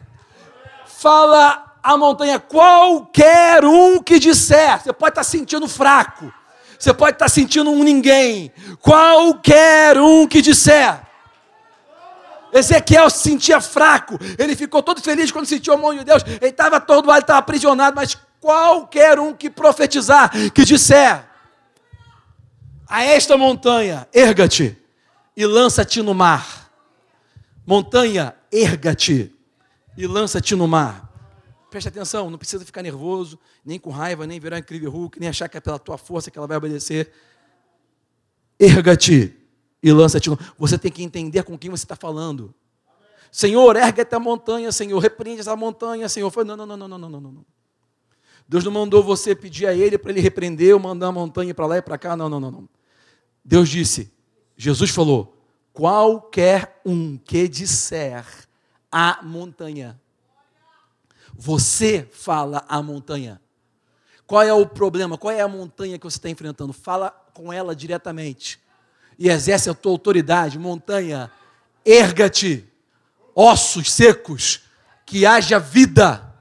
Fala 0.86 1.78
a 1.82 1.98
montanha, 1.98 2.40
qualquer 2.40 3.66
um 3.66 4.02
que 4.02 4.18
disser, 4.18 4.82
você 4.82 4.94
pode 4.94 5.12
estar 5.12 5.22
tá 5.22 5.24
sentindo 5.24 5.68
fraco, 5.68 6.32
você 6.80 6.94
pode 6.94 7.16
estar 7.16 7.26
tá 7.26 7.30
sentindo 7.30 7.70
um 7.70 7.84
ninguém, 7.84 8.52
qualquer 8.82 9.98
um 9.98 10.26
que 10.26 10.42
disser. 10.42 11.02
Ezequiel 12.54 13.10
se 13.10 13.20
sentia 13.20 13.60
fraco, 13.60 14.18
ele 14.38 14.56
ficou 14.56 14.82
todo 14.82 15.02
feliz 15.02 15.32
quando 15.32 15.46
sentiu 15.46 15.74
a 15.74 15.78
mão 15.78 15.94
de 15.94 16.04
Deus, 16.04 16.24
ele 16.24 16.48
estava 16.48 16.78
ele 16.78 17.20
estava 17.20 17.40
aprisionado, 17.40 17.96
mas 17.96 18.18
qualquer 18.44 19.18
um 19.18 19.34
que 19.34 19.50
profetizar, 19.50 20.30
que 20.52 20.66
disser 20.66 21.26
a 22.86 23.02
esta 23.02 23.38
montanha, 23.38 24.06
erga-te 24.14 24.78
e 25.36 25.46
lança-te 25.46 26.02
no 26.02 26.14
mar. 26.14 26.70
Montanha, 27.66 28.36
erga-te 28.52 29.34
e 29.98 30.06
lança-te 30.06 30.58
no 30.58 30.68
mar. 30.68 31.10
Preste 31.72 31.88
atenção, 31.88 32.30
não 32.30 32.38
precisa 32.38 32.66
ficar 32.66 32.84
nervoso, 32.84 33.40
nem 33.64 33.80
com 33.80 33.90
raiva, 33.90 34.28
nem 34.28 34.42
virar 34.42 34.60
incrível 34.60 34.92
Hulk, 34.92 35.22
nem 35.22 35.30
achar 35.30 35.48
que 35.48 35.58
é 35.58 35.62
pela 35.62 35.80
tua 35.80 35.98
força 35.98 36.30
que 36.30 36.38
ela 36.38 36.46
vai 36.46 36.58
obedecer. 36.58 37.14
Erga-te 38.60 39.34
e 39.82 39.94
lança-te 39.94 40.30
no 40.30 40.36
mar. 40.36 40.54
Você 40.58 40.78
tem 40.78 40.92
que 40.92 41.02
entender 41.02 41.44
com 41.44 41.58
quem 41.58 41.72
você 41.72 41.86
está 41.86 41.96
falando. 41.96 42.54
Senhor, 43.32 43.78
erga-te 43.78 44.14
a 44.14 44.20
montanha, 44.20 44.70
Senhor, 44.74 45.00
repreende 45.00 45.40
essa 45.40 45.56
montanha, 45.56 46.10
Senhor. 46.10 46.30
Não, 46.46 46.58
não, 46.58 46.66
não, 46.66 46.78
não, 46.78 46.88
não, 46.90 47.10
não, 47.10 47.22
não. 47.22 47.53
Deus 48.48 48.64
não 48.64 48.72
mandou 48.72 49.04
você 49.04 49.36
pedir 49.36 49.68
a 49.68 49.74
Ele 49.74 49.98
para 49.98 50.12
Ele 50.12 50.22
repreender 50.22 50.74
ou 50.74 50.80
mandar 50.80 51.08
a 51.08 51.12
montanha 51.12 51.54
para 51.54 51.66
lá 51.66 51.78
e 51.78 51.82
para 51.82 51.98
cá. 51.98 52.16
Não, 52.16 52.30
não, 52.30 52.40
não, 52.40 52.52
não. 52.52 52.70
Deus 53.44 53.70
disse, 53.70 54.12
Jesus 54.56 54.92
falou: 54.92 55.36
qualquer 55.72 56.80
um 56.86 57.18
que 57.18 57.48
disser 57.48 58.26
a 58.92 59.20
montanha. 59.24 60.00
Você 61.36 62.08
fala 62.12 62.64
a 62.68 62.82
montanha. 62.82 63.42
Qual 64.28 64.42
é 64.42 64.54
o 64.54 64.66
problema? 64.66 65.18
Qual 65.18 65.34
é 65.34 65.42
a 65.42 65.48
montanha 65.48 65.98
que 65.98 66.06
você 66.06 66.18
está 66.18 66.30
enfrentando? 66.30 66.72
Fala 66.72 67.10
com 67.34 67.52
ela 67.52 67.76
diretamente. 67.76 68.60
E 69.18 69.30
exerce 69.30 69.70
a 69.70 69.74
tua 69.74 69.92
autoridade. 69.92 70.60
Montanha, 70.60 71.32
erga-te. 71.84 72.68
Ossos 73.36 73.92
secos, 73.92 74.62
que 75.06 75.26
haja 75.26 75.60
vida. 75.60 76.32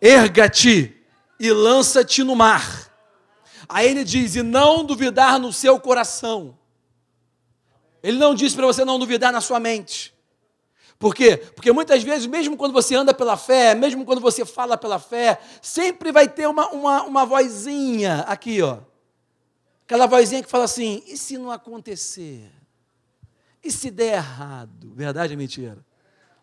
Erga-te 0.00 1.03
e 1.38 1.50
lança-te 1.50 2.22
no 2.22 2.36
mar. 2.36 2.90
Aí 3.68 3.88
ele 3.88 4.04
diz: 4.04 4.36
e 4.36 4.42
não 4.42 4.84
duvidar 4.84 5.38
no 5.38 5.52
seu 5.52 5.78
coração. 5.80 6.58
Ele 8.02 8.18
não 8.18 8.34
disse 8.34 8.54
para 8.54 8.66
você 8.66 8.84
não 8.84 8.98
duvidar 8.98 9.32
na 9.32 9.40
sua 9.40 9.58
mente. 9.58 10.14
Por 10.98 11.14
quê? 11.14 11.36
Porque 11.36 11.72
muitas 11.72 12.02
vezes, 12.02 12.26
mesmo 12.26 12.56
quando 12.56 12.72
você 12.72 12.94
anda 12.94 13.12
pela 13.12 13.36
fé, 13.36 13.74
mesmo 13.74 14.04
quando 14.04 14.20
você 14.20 14.44
fala 14.44 14.76
pela 14.76 14.98
fé, 14.98 15.40
sempre 15.60 16.12
vai 16.12 16.28
ter 16.28 16.46
uma, 16.46 16.68
uma, 16.68 17.02
uma 17.02 17.26
vozinha 17.26 18.20
aqui, 18.28 18.62
ó. 18.62 18.78
Aquela 19.84 20.06
vozinha 20.06 20.42
que 20.42 20.48
fala 20.48 20.64
assim: 20.64 21.02
e 21.06 21.16
se 21.16 21.36
não 21.36 21.50
acontecer? 21.50 22.50
E 23.62 23.72
se 23.72 23.90
der 23.90 24.16
errado? 24.16 24.92
Verdade 24.94 25.32
ou 25.32 25.38
mentira? 25.38 25.84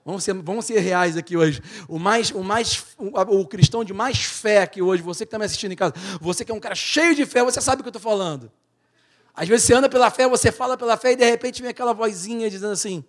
Vamos 0.03 0.23
ser, 0.23 0.33
vamos 0.33 0.65
ser 0.65 0.79
reais 0.79 1.15
aqui 1.15 1.37
hoje. 1.37 1.61
O, 1.87 1.99
mais, 1.99 2.31
o, 2.31 2.43
mais, 2.43 2.85
o, 2.97 3.39
o 3.39 3.47
cristão 3.47 3.83
de 3.83 3.93
mais 3.93 4.23
fé 4.23 4.63
aqui 4.63 4.81
hoje, 4.81 5.03
você 5.03 5.25
que 5.25 5.27
está 5.27 5.37
me 5.37 5.45
assistindo 5.45 5.71
em 5.71 5.75
casa, 5.75 5.93
você 6.19 6.43
que 6.43 6.51
é 6.51 6.55
um 6.55 6.59
cara 6.59 6.75
cheio 6.75 7.15
de 7.15 7.25
fé, 7.25 7.43
você 7.43 7.61
sabe 7.61 7.81
o 7.81 7.83
que 7.83 7.87
eu 7.87 7.91
estou 7.91 8.01
falando. 8.01 8.51
Às 9.33 9.47
vezes 9.47 9.65
você 9.65 9.73
anda 9.73 9.87
pela 9.87 10.09
fé, 10.09 10.27
você 10.27 10.51
fala 10.51 10.77
pela 10.77 10.97
fé 10.97 11.13
e 11.13 11.15
de 11.15 11.23
repente 11.23 11.61
vem 11.61 11.69
aquela 11.69 11.93
vozinha 11.93 12.49
dizendo 12.49 12.73
assim: 12.73 13.03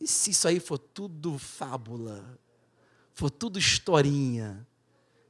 e 0.00 0.08
se 0.08 0.30
isso 0.30 0.48
aí 0.48 0.58
for 0.58 0.78
tudo 0.78 1.38
fábula? 1.38 2.38
For 3.14 3.30
tudo 3.30 3.56
historinha? 3.56 4.66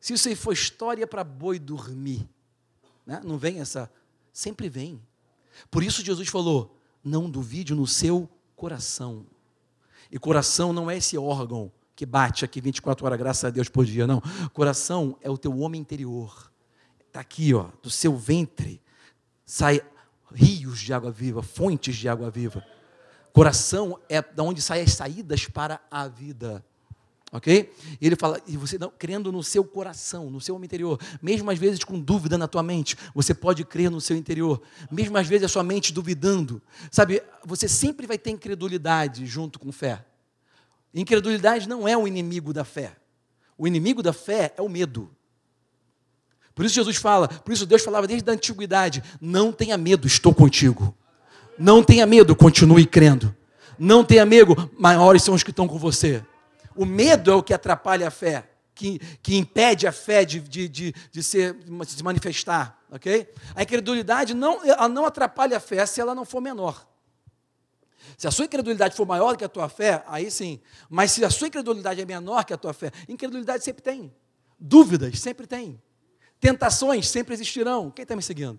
Se 0.00 0.14
isso 0.14 0.28
aí 0.28 0.34
for 0.34 0.52
história 0.52 1.06
para 1.06 1.22
boi 1.22 1.58
dormir? 1.58 2.26
Né? 3.04 3.20
Não 3.22 3.36
vem 3.36 3.60
essa? 3.60 3.92
Sempre 4.32 4.70
vem. 4.70 5.02
Por 5.70 5.82
isso 5.82 6.02
Jesus 6.02 6.28
falou: 6.28 6.78
não 7.04 7.28
duvide 7.28 7.74
no 7.74 7.86
seu 7.86 8.26
coração. 8.56 9.26
E 10.12 10.18
coração 10.18 10.74
não 10.74 10.90
é 10.90 10.98
esse 10.98 11.16
órgão 11.16 11.72
que 11.96 12.04
bate 12.04 12.44
aqui 12.44 12.60
24 12.60 13.06
horas, 13.06 13.18
graças 13.18 13.44
a 13.44 13.50
Deus 13.50 13.70
por 13.70 13.86
dia, 13.86 14.06
não. 14.06 14.20
Coração 14.52 15.16
é 15.22 15.30
o 15.30 15.38
teu 15.38 15.58
homem 15.58 15.80
interior. 15.80 16.52
Está 17.06 17.20
aqui, 17.20 17.54
ó, 17.54 17.68
do 17.82 17.88
seu 17.88 18.14
ventre 18.14 18.80
sai 19.44 19.82
rios 20.34 20.80
de 20.80 20.92
água 20.92 21.10
viva, 21.10 21.42
fontes 21.42 21.96
de 21.96 22.08
água 22.08 22.30
viva. 22.30 22.64
Coração 23.32 23.98
é 24.08 24.20
da 24.20 24.42
onde 24.42 24.60
saem 24.60 24.84
as 24.84 24.92
saídas 24.92 25.46
para 25.46 25.80
a 25.90 26.06
vida. 26.08 26.64
Ok? 27.34 27.72
E 27.98 28.06
ele 28.06 28.14
fala, 28.14 28.38
e 28.46 28.58
você 28.58 28.76
não, 28.76 28.90
crendo 28.90 29.32
no 29.32 29.42
seu 29.42 29.64
coração, 29.64 30.28
no 30.28 30.38
seu 30.38 30.54
homem 30.54 30.66
interior, 30.66 31.00
mesmo 31.22 31.50
às 31.50 31.58
vezes 31.58 31.82
com 31.82 31.98
dúvida 31.98 32.36
na 32.36 32.46
tua 32.46 32.62
mente, 32.62 32.94
você 33.14 33.32
pode 33.32 33.64
crer 33.64 33.90
no 33.90 34.02
seu 34.02 34.14
interior, 34.14 34.60
mesmo 34.90 35.16
às 35.16 35.26
vezes 35.26 35.46
a 35.46 35.48
sua 35.48 35.62
mente 35.62 35.94
duvidando, 35.94 36.60
sabe? 36.90 37.22
Você 37.46 37.66
sempre 37.66 38.06
vai 38.06 38.18
ter 38.18 38.30
incredulidade 38.30 39.24
junto 39.24 39.58
com 39.58 39.72
fé. 39.72 40.04
Incredulidade 40.92 41.66
não 41.66 41.88
é 41.88 41.96
o 41.96 42.06
inimigo 42.06 42.52
da 42.52 42.64
fé. 42.64 42.94
O 43.56 43.66
inimigo 43.66 44.02
da 44.02 44.12
fé 44.12 44.52
é 44.58 44.60
o 44.60 44.68
medo. 44.68 45.10
Por 46.54 46.66
isso 46.66 46.74
Jesus 46.74 46.96
fala, 46.96 47.28
por 47.28 47.50
isso 47.50 47.64
Deus 47.64 47.82
falava 47.82 48.06
desde 48.06 48.28
a 48.28 48.34
antiguidade: 48.34 49.02
não 49.18 49.52
tenha 49.52 49.78
medo, 49.78 50.06
estou 50.06 50.34
contigo. 50.34 50.94
Não 51.58 51.82
tenha 51.82 52.04
medo, 52.04 52.36
continue 52.36 52.84
crendo. 52.84 53.34
Não 53.78 54.04
tenha 54.04 54.26
medo, 54.26 54.70
maiores 54.78 55.22
são 55.22 55.34
os 55.34 55.42
que 55.42 55.50
estão 55.50 55.66
com 55.66 55.78
você. 55.78 56.22
O 56.74 56.84
medo 56.84 57.30
é 57.30 57.34
o 57.34 57.42
que 57.42 57.54
atrapalha 57.54 58.08
a 58.08 58.10
fé, 58.10 58.48
que, 58.74 58.98
que 59.22 59.36
impede 59.36 59.86
a 59.86 59.92
fé 59.92 60.24
de, 60.24 60.40
de, 60.40 60.68
de, 60.68 60.94
de, 61.10 61.22
ser, 61.22 61.54
de 61.54 61.90
se 61.90 62.02
manifestar. 62.02 62.78
ok? 62.90 63.28
A 63.54 63.62
incredulidade 63.62 64.34
não, 64.34 64.64
ela 64.64 64.88
não 64.88 65.04
atrapalha 65.04 65.56
a 65.56 65.60
fé 65.60 65.84
se 65.86 66.00
ela 66.00 66.14
não 66.14 66.24
for 66.24 66.40
menor. 66.40 66.86
Se 68.16 68.26
a 68.26 68.30
sua 68.30 68.44
incredulidade 68.44 68.94
for 68.94 69.06
maior 69.06 69.36
que 69.36 69.44
a 69.44 69.48
tua 69.48 69.68
fé, 69.68 70.02
aí 70.06 70.30
sim. 70.30 70.60
Mas 70.88 71.12
se 71.12 71.24
a 71.24 71.30
sua 71.30 71.48
incredulidade 71.48 72.00
é 72.00 72.04
menor 72.04 72.44
que 72.44 72.52
a 72.52 72.56
tua 72.56 72.72
fé, 72.72 72.90
incredulidade 73.08 73.64
sempre 73.64 73.82
tem. 73.82 74.14
Dúvidas 74.58 75.18
sempre 75.18 75.46
tem. 75.46 75.80
Tentações 76.40 77.08
sempre 77.08 77.34
existirão. 77.34 77.90
Quem 77.90 78.02
está 78.02 78.16
me 78.16 78.22
seguindo? 78.22 78.58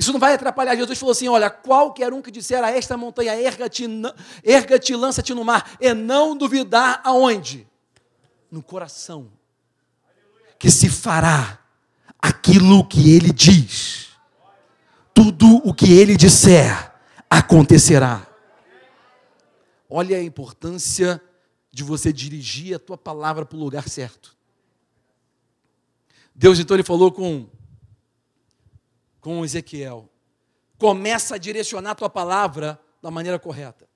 Isso 0.00 0.14
não 0.14 0.18
vai 0.18 0.32
atrapalhar. 0.32 0.74
Jesus 0.74 0.98
falou 0.98 1.12
assim: 1.12 1.28
olha, 1.28 1.50
qualquer 1.50 2.10
um 2.10 2.22
que 2.22 2.30
disser 2.30 2.64
a 2.64 2.70
esta 2.70 2.96
montanha, 2.96 3.34
erga-te, 3.34 3.84
erga-te, 4.42 4.96
lança-te 4.96 5.34
no 5.34 5.44
mar, 5.44 5.76
e 5.78 5.92
não 5.92 6.34
duvidar 6.34 7.02
aonde? 7.04 7.68
No 8.50 8.62
coração. 8.62 9.30
Que 10.58 10.70
se 10.70 10.88
fará 10.88 11.58
aquilo 12.18 12.82
que 12.88 13.14
ele 13.14 13.30
diz. 13.30 14.08
Tudo 15.12 15.56
o 15.68 15.74
que 15.74 15.92
ele 15.92 16.16
disser 16.16 16.94
acontecerá. 17.28 18.26
Olha 19.86 20.16
a 20.16 20.22
importância 20.22 21.22
de 21.70 21.84
você 21.84 22.10
dirigir 22.10 22.74
a 22.74 22.78
tua 22.78 22.96
palavra 22.96 23.44
para 23.44 23.58
o 23.58 23.60
lugar 23.60 23.86
certo. 23.86 24.34
Deus 26.34 26.58
então 26.58 26.74
ele 26.74 26.82
falou 26.82 27.12
com 27.12 27.46
com 29.20 29.44
Ezequiel. 29.44 30.08
Começa 30.78 31.34
a 31.34 31.38
direcionar 31.38 31.90
a 31.90 31.94
tua 31.94 32.10
palavra 32.10 32.80
da 33.02 33.10
maneira 33.10 33.38
correta. 33.38 33.88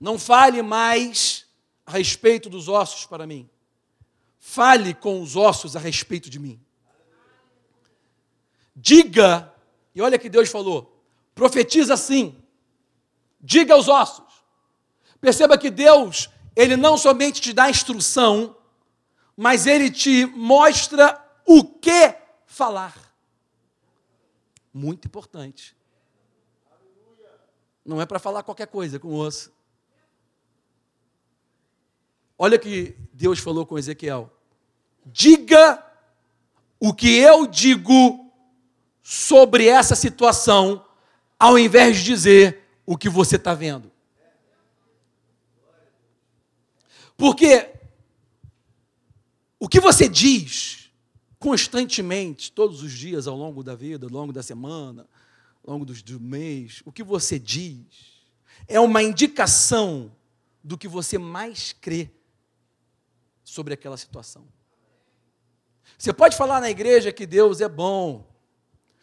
Não 0.00 0.18
fale 0.18 0.62
mais 0.62 1.46
a 1.86 1.92
respeito 1.92 2.50
dos 2.50 2.68
ossos 2.68 3.06
para 3.06 3.26
mim. 3.26 3.48
Fale 4.38 4.94
com 4.94 5.22
os 5.22 5.36
ossos 5.36 5.76
a 5.76 5.78
respeito 5.78 6.28
de 6.28 6.38
mim. 6.38 6.60
Diga, 8.74 9.52
e 9.94 10.02
olha 10.02 10.18
que 10.18 10.28
Deus 10.28 10.50
falou, 10.50 11.00
profetiza 11.34 11.94
assim. 11.94 12.42
Diga 13.40 13.74
aos 13.74 13.88
ossos. 13.88 14.44
Perceba 15.20 15.56
que 15.56 15.70
Deus, 15.70 16.28
ele 16.56 16.76
não 16.76 16.98
somente 16.98 17.40
te 17.40 17.52
dá 17.52 17.70
instrução, 17.70 18.56
mas 19.36 19.66
ele 19.66 19.90
te 19.90 20.26
mostra 20.26 21.20
o 21.46 21.64
que 21.64 22.14
falar 22.46 23.03
muito 24.74 25.06
importante. 25.06 25.76
Não 27.84 28.00
é 28.00 28.06
para 28.06 28.18
falar 28.18 28.42
qualquer 28.42 28.66
coisa 28.66 28.98
com 28.98 29.08
o 29.08 29.16
osso. 29.16 29.52
Olha 32.36 32.58
que 32.58 32.96
Deus 33.12 33.38
falou 33.38 33.64
com 33.64 33.78
Ezequiel: 33.78 34.30
diga 35.06 35.84
o 36.80 36.92
que 36.92 37.16
eu 37.16 37.46
digo 37.46 38.32
sobre 39.00 39.68
essa 39.68 39.94
situação, 39.94 40.84
ao 41.38 41.56
invés 41.56 41.98
de 41.98 42.04
dizer 42.04 42.64
o 42.84 42.96
que 42.96 43.08
você 43.08 43.36
está 43.36 43.54
vendo. 43.54 43.92
Porque 47.16 47.70
o 49.60 49.68
que 49.68 49.78
você 49.78 50.08
diz 50.08 50.83
constantemente, 51.44 52.50
todos 52.50 52.82
os 52.82 52.90
dias 52.90 53.26
ao 53.26 53.36
longo 53.36 53.62
da 53.62 53.74
vida, 53.74 54.06
ao 54.06 54.10
longo 54.10 54.32
da 54.32 54.42
semana, 54.42 55.06
ao 55.62 55.74
longo 55.74 55.84
do, 55.84 55.92
do 55.92 56.18
mês, 56.18 56.80
o 56.86 56.90
que 56.90 57.02
você 57.02 57.38
diz 57.38 58.24
é 58.66 58.80
uma 58.80 59.02
indicação 59.02 60.10
do 60.62 60.78
que 60.78 60.88
você 60.88 61.18
mais 61.18 61.74
crê 61.78 62.10
sobre 63.44 63.74
aquela 63.74 63.98
situação. 63.98 64.48
Você 65.98 66.14
pode 66.14 66.34
falar 66.34 66.62
na 66.62 66.70
igreja 66.70 67.12
que 67.12 67.26
Deus 67.26 67.60
é 67.60 67.68
bom. 67.68 68.26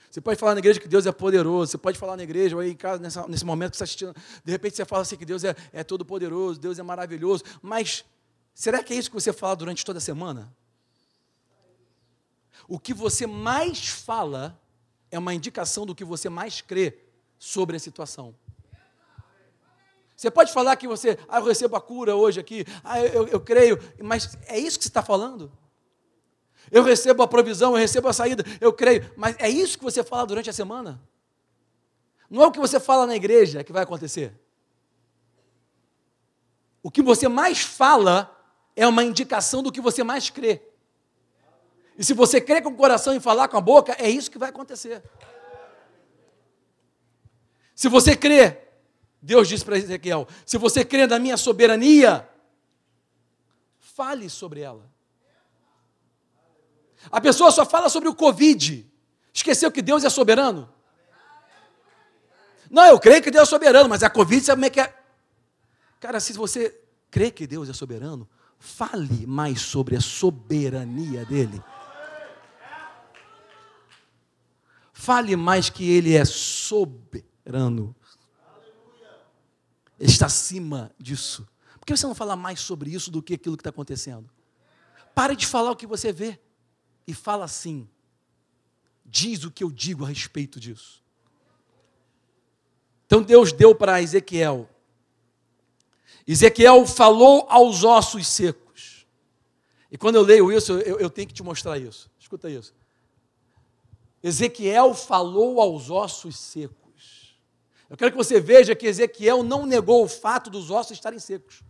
Você 0.10 0.20
pode 0.20 0.39
falar 0.39 0.56
na 0.56 0.60
igreja 0.62 0.80
que 0.80 0.88
Deus 0.88 1.06
é 1.06 1.12
poderoso. 1.12 1.74
Você 1.74 1.78
pode 1.78 2.00
falar 2.00 2.18
na 2.18 2.24
igreja, 2.24 2.56
ou 2.56 2.62
aí 2.64 2.72
em 2.72 2.76
casa, 2.76 3.00
nessa, 3.00 3.28
nesse 3.28 3.46
momento 3.46 3.74
que 3.74 3.78
você 3.78 3.84
está 3.84 4.08
assistindo, 4.08 4.16
de 4.44 4.52
repente 4.52 4.76
você 4.76 4.84
fala 4.84 5.04
assim 5.04 5.16
que 5.16 5.26
Deus 5.26 5.44
é, 5.44 5.56
é 5.72 5.84
todo 5.84 6.04
poderoso, 6.04 6.60
Deus 6.60 6.80
é 6.80 6.84
maravilhoso. 6.84 7.44
Mas 7.62 8.04
será 8.52 8.84
que 8.84 8.96
é 8.96 8.98
isso 8.98 9.12
que 9.12 9.16
você 9.16 9.32
fala 9.32 9.56
durante 9.56 9.86
toda 9.86 10.00
a 10.00 10.02
semana? 10.02 10.52
O 12.72 12.80
que 12.80 12.93
você 12.93 13.28
mais 13.28 13.89
fala 13.89 14.57
é 15.11 15.19
uma 15.19 15.34
indicação 15.34 15.86
do 15.86 15.93
que 15.93 16.05
você 16.05 16.30
mais 16.30 16.61
crê 16.61 16.97
sobre 17.38 17.76
a 17.76 17.80
situação. 17.80 18.34
Você 20.15 20.32
pode 20.32 20.53
falar 20.53 20.78
que 20.78 20.88
você, 20.88 21.19
ah, 21.28 21.39
eu 21.39 21.43
recebo 21.43 21.76
a 21.76 21.82
cura 21.82 22.15
hoje 22.15 22.39
aqui, 22.39 22.63
ah, 22.82 22.97
eu, 23.01 23.28
eu 23.28 23.41
creio, 23.41 23.78
mas 24.01 24.38
é 24.47 24.57
isso 24.57 24.78
que 24.78 24.86
você 24.86 24.89
está 24.89 25.03
falando? 25.03 25.51
Eu 26.72 26.82
recebo 26.82 27.22
a 27.22 27.28
provisão, 27.28 27.74
eu 27.74 27.78
recebo 27.78 28.07
a 28.07 28.13
saída, 28.13 28.41
eu 28.61 28.72
creio, 28.72 29.11
mas 29.17 29.36
é 29.38 29.49
isso 29.49 29.78
que 29.78 29.84
você 29.84 30.01
fala 30.01 30.26
durante 30.26 30.49
a 30.49 30.53
semana? 30.53 31.03
Não 32.30 32.41
é 32.41 32.47
o 32.47 32.53
que 32.53 32.59
você 32.59 32.80
fala 32.80 33.05
na 33.05 33.17
igreja 33.17 33.65
que 33.65 33.74
vai 33.74 33.84
acontecer. 33.84 34.34
O 36.82 36.89
que 36.89 37.01
você 37.01 37.28
mais 37.28 37.59
fala 37.59 38.34
é 38.78 38.88
uma 38.88 39.03
indicação 39.03 39.61
do 39.61 39.74
que 39.74 39.82
você 39.82 40.05
mais 40.05 40.30
crê. 40.30 40.70
E 42.02 42.04
se 42.04 42.16
você 42.16 42.41
crer 42.41 42.64
com 42.64 42.70
o 42.70 42.76
coração 42.76 43.16
e 43.16 43.20
falar 43.20 43.47
com 43.47 43.58
a 43.58 43.62
boca, 43.62 43.95
é 43.99 44.10
isso 44.10 44.32
que 44.32 44.39
vai 44.39 44.49
acontecer. 44.49 45.04
Se 47.76 47.88
você 47.88 48.16
crê, 48.16 48.58
Deus 49.22 49.47
disse 49.47 49.64
para 49.64 49.78
Ezequiel: 49.78 50.28
se 50.43 50.58
você 50.58 50.84
crê 50.84 51.06
na 51.06 51.20
minha 51.20 51.38
soberania, 51.38 52.28
fale 53.78 54.32
sobre 54.32 54.62
ela. 54.62 54.91
A 57.12 57.22
pessoa 57.22 57.52
só 57.52 57.68
fala 57.68 57.88
sobre 57.88 58.10
o 58.10 58.16
Covid. 58.16 58.91
Esqueceu 59.32 59.72
que 59.72 59.84
Deus 59.84 60.04
é 60.04 60.10
soberano? 60.10 60.74
Não, 62.68 62.88
eu 62.88 62.99
creio 62.99 63.22
que 63.22 63.30
Deus 63.30 63.47
é 63.47 63.52
soberano, 63.52 63.88
mas 63.88 64.02
a 64.02 64.10
Covid, 64.10 64.43
sabe 64.43 64.56
como 64.56 64.66
é 64.66 64.70
que 64.72 64.82
é? 64.82 64.91
Cara, 65.99 66.20
se 66.20 66.34
você 66.34 66.82
crê 67.12 67.30
que 67.30 67.45
Deus 67.45 67.70
é 67.70 67.74
soberano, 67.74 68.28
fale 68.58 69.28
mais 69.28 69.62
sobre 69.62 69.95
a 69.95 70.02
soberania 70.02 71.24
dele. 71.26 71.62
Fale 75.02 75.36
mais 75.36 75.68
que 75.68 75.89
ele 75.89 76.14
é 76.14 76.24
soberano. 76.24 77.95
Ele 79.99 80.12
está 80.12 80.28
acima 80.28 80.93
disso. 80.99 81.47
Por 81.80 81.88
que 81.88 81.97
você 81.97 82.06
não 82.06 82.14
fala 82.14 82.36
mais 82.36 82.60
sobre 82.60 82.91
isso 82.91 83.10
do 83.10 83.20
que 83.20 83.34
aquilo 83.34 83.58
que 83.58 83.62
está 83.62 83.72
acontecendo? 83.72 84.30
Pare 85.16 85.36
de 85.36 85.47
falar 85.47 85.72
o 85.72 85.76
que 85.76 85.88
você 85.88 86.14
vê 86.14 86.39
e 87.08 87.16
fala 87.16 87.45
assim. 87.45 87.89
Diz 89.04 89.43
o 89.43 89.49
que 89.49 89.64
eu 89.64 89.72
digo 89.72 90.06
a 90.06 90.08
respeito 90.08 90.60
disso. 90.60 91.04
Então 93.08 93.24
Deus 93.24 93.52
deu 93.52 93.74
para 93.74 94.04
Ezequiel. 94.04 94.70
Ezequiel 96.28 96.86
falou 96.86 97.47
aos 97.49 97.84
ossos 97.84 98.28
secos. 98.28 99.08
E 99.91 99.97
quando 99.97 100.18
eu 100.18 100.22
leio 100.22 100.52
isso, 100.52 100.74
eu, 100.74 100.99
eu 100.99 101.10
tenho 101.10 101.28
que 101.28 101.34
te 101.34 101.41
mostrar 101.41 101.80
isso. 101.80 102.08
Escuta 102.20 102.47
isso. 102.47 102.72
Ezequiel 104.24 104.93
falou 104.93 105.59
aos 105.59 105.89
ossos 105.89 106.38
secos. 106.38 107.38
Eu 107.89 107.97
quero 107.97 108.11
que 108.11 108.17
você 108.17 108.39
veja 108.39 108.76
que 108.76 108.86
Ezequiel 108.86 109.43
não 109.43 109.65
negou 109.65 110.03
o 110.03 110.07
fato 110.07 110.49
dos 110.49 110.69
ossos 110.69 110.91
estarem 110.91 111.19
secos. 111.19 111.63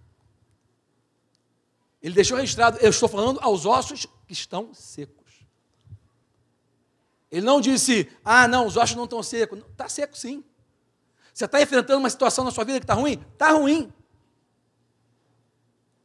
Ele 2.02 2.16
deixou 2.16 2.38
registrado, 2.38 2.78
eu 2.80 2.89
estou 2.89 3.08
falando 3.08 3.39
aos 3.41 3.66
ossos 3.66 4.06
que 4.28 4.34
estão 4.34 4.74
secos. 4.74 5.22
Ele 7.32 7.45
não 7.45 7.62
disse, 7.62 8.12
ah, 8.26 8.47
não, 8.47 8.68
os 8.68 8.76
ossos 8.76 8.95
não 8.95 9.06
estão 9.06 9.24
secos. 9.24 9.60
Está 9.72 9.88
seco 9.88 10.18
sim. 10.18 10.43
Você 11.34 11.45
está 11.45 11.62
enfrentando 11.62 11.99
uma 11.99 12.10
situação 12.10 12.43
na 12.43 12.52
sua 12.52 12.66
vida 12.66 12.80
que 12.80 12.84
está 12.84 12.93
ruim? 12.93 13.24
Está 13.34 13.52
ruim. 13.52 13.93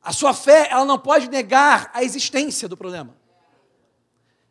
A 0.01 0.12
sua 0.12 0.32
fé, 0.32 0.68
ela 0.70 0.84
não 0.84 0.99
pode 0.99 1.28
negar 1.28 1.90
a 1.92 2.05
existência 2.05 2.68
do 2.68 2.76
problema. 2.76 3.16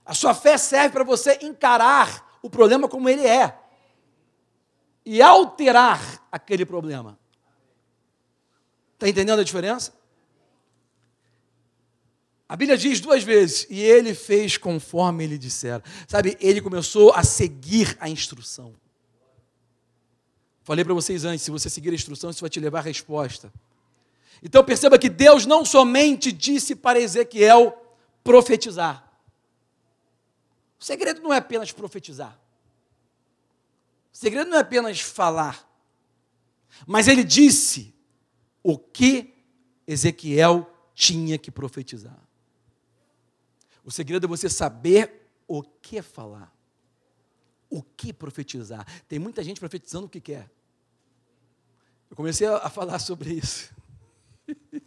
A 0.05 0.13
sua 0.13 0.33
fé 0.33 0.57
serve 0.57 0.91
para 0.91 1.03
você 1.03 1.39
encarar 1.41 2.37
o 2.41 2.49
problema 2.49 2.87
como 2.87 3.09
ele 3.09 3.25
é 3.25 3.57
e 5.05 5.21
alterar 5.21 6.25
aquele 6.31 6.65
problema. 6.65 7.17
Está 8.93 9.09
entendendo 9.09 9.39
a 9.39 9.43
diferença? 9.43 9.93
A 12.47 12.55
Bíblia 12.55 12.77
diz 12.77 12.99
duas 12.99 13.23
vezes, 13.23 13.65
e 13.69 13.81
ele 13.81 14.13
fez 14.13 14.55
conforme 14.55 15.23
ele 15.23 15.37
dissera. 15.37 15.83
Sabe, 16.07 16.37
ele 16.39 16.61
começou 16.61 17.11
a 17.13 17.23
seguir 17.23 17.97
a 17.99 18.07
instrução. 18.07 18.75
Falei 20.63 20.85
para 20.85 20.93
vocês 20.93 21.25
antes, 21.25 21.43
se 21.43 21.51
você 21.51 21.69
seguir 21.69 21.89
a 21.89 21.95
instrução, 21.95 22.29
isso 22.29 22.41
vai 22.41 22.49
te 22.49 22.59
levar 22.59 22.79
à 22.79 22.81
resposta. 22.83 23.51
Então 24.43 24.63
perceba 24.63 24.99
que 24.99 25.09
Deus 25.09 25.45
não 25.45 25.65
somente 25.65 26.31
disse 26.31 26.75
para 26.75 26.99
Ezequiel 26.99 27.75
profetizar. 28.23 29.04
O 30.85 30.87
segredo 30.87 31.19
não 31.19 31.33
é 31.33 31.37
apenas 31.37 31.71
profetizar. 31.71 32.39
O 34.13 34.15
segredo 34.15 34.51
não 34.51 34.57
é 34.57 34.59
apenas 34.59 35.01
falar. 35.01 35.67
Mas 36.85 37.07
ele 37.07 37.23
disse 37.23 37.91
o 38.61 38.77
que 38.77 39.33
Ezequiel 39.87 40.71
tinha 40.93 41.39
que 41.39 41.49
profetizar. 41.49 42.15
O 43.83 43.89
segredo 43.89 44.27
é 44.27 44.29
você 44.29 44.47
saber 44.47 45.27
o 45.47 45.63
que 45.63 46.03
falar, 46.03 46.55
o 47.67 47.81
que 47.81 48.13
profetizar. 48.13 48.85
Tem 49.07 49.17
muita 49.17 49.43
gente 49.43 49.59
profetizando 49.59 50.05
o 50.05 50.09
que 50.09 50.21
quer. 50.21 50.51
Eu 52.11 52.15
comecei 52.15 52.45
a 52.45 52.69
falar 52.69 52.99
sobre 52.99 53.33
isso. 53.33 53.73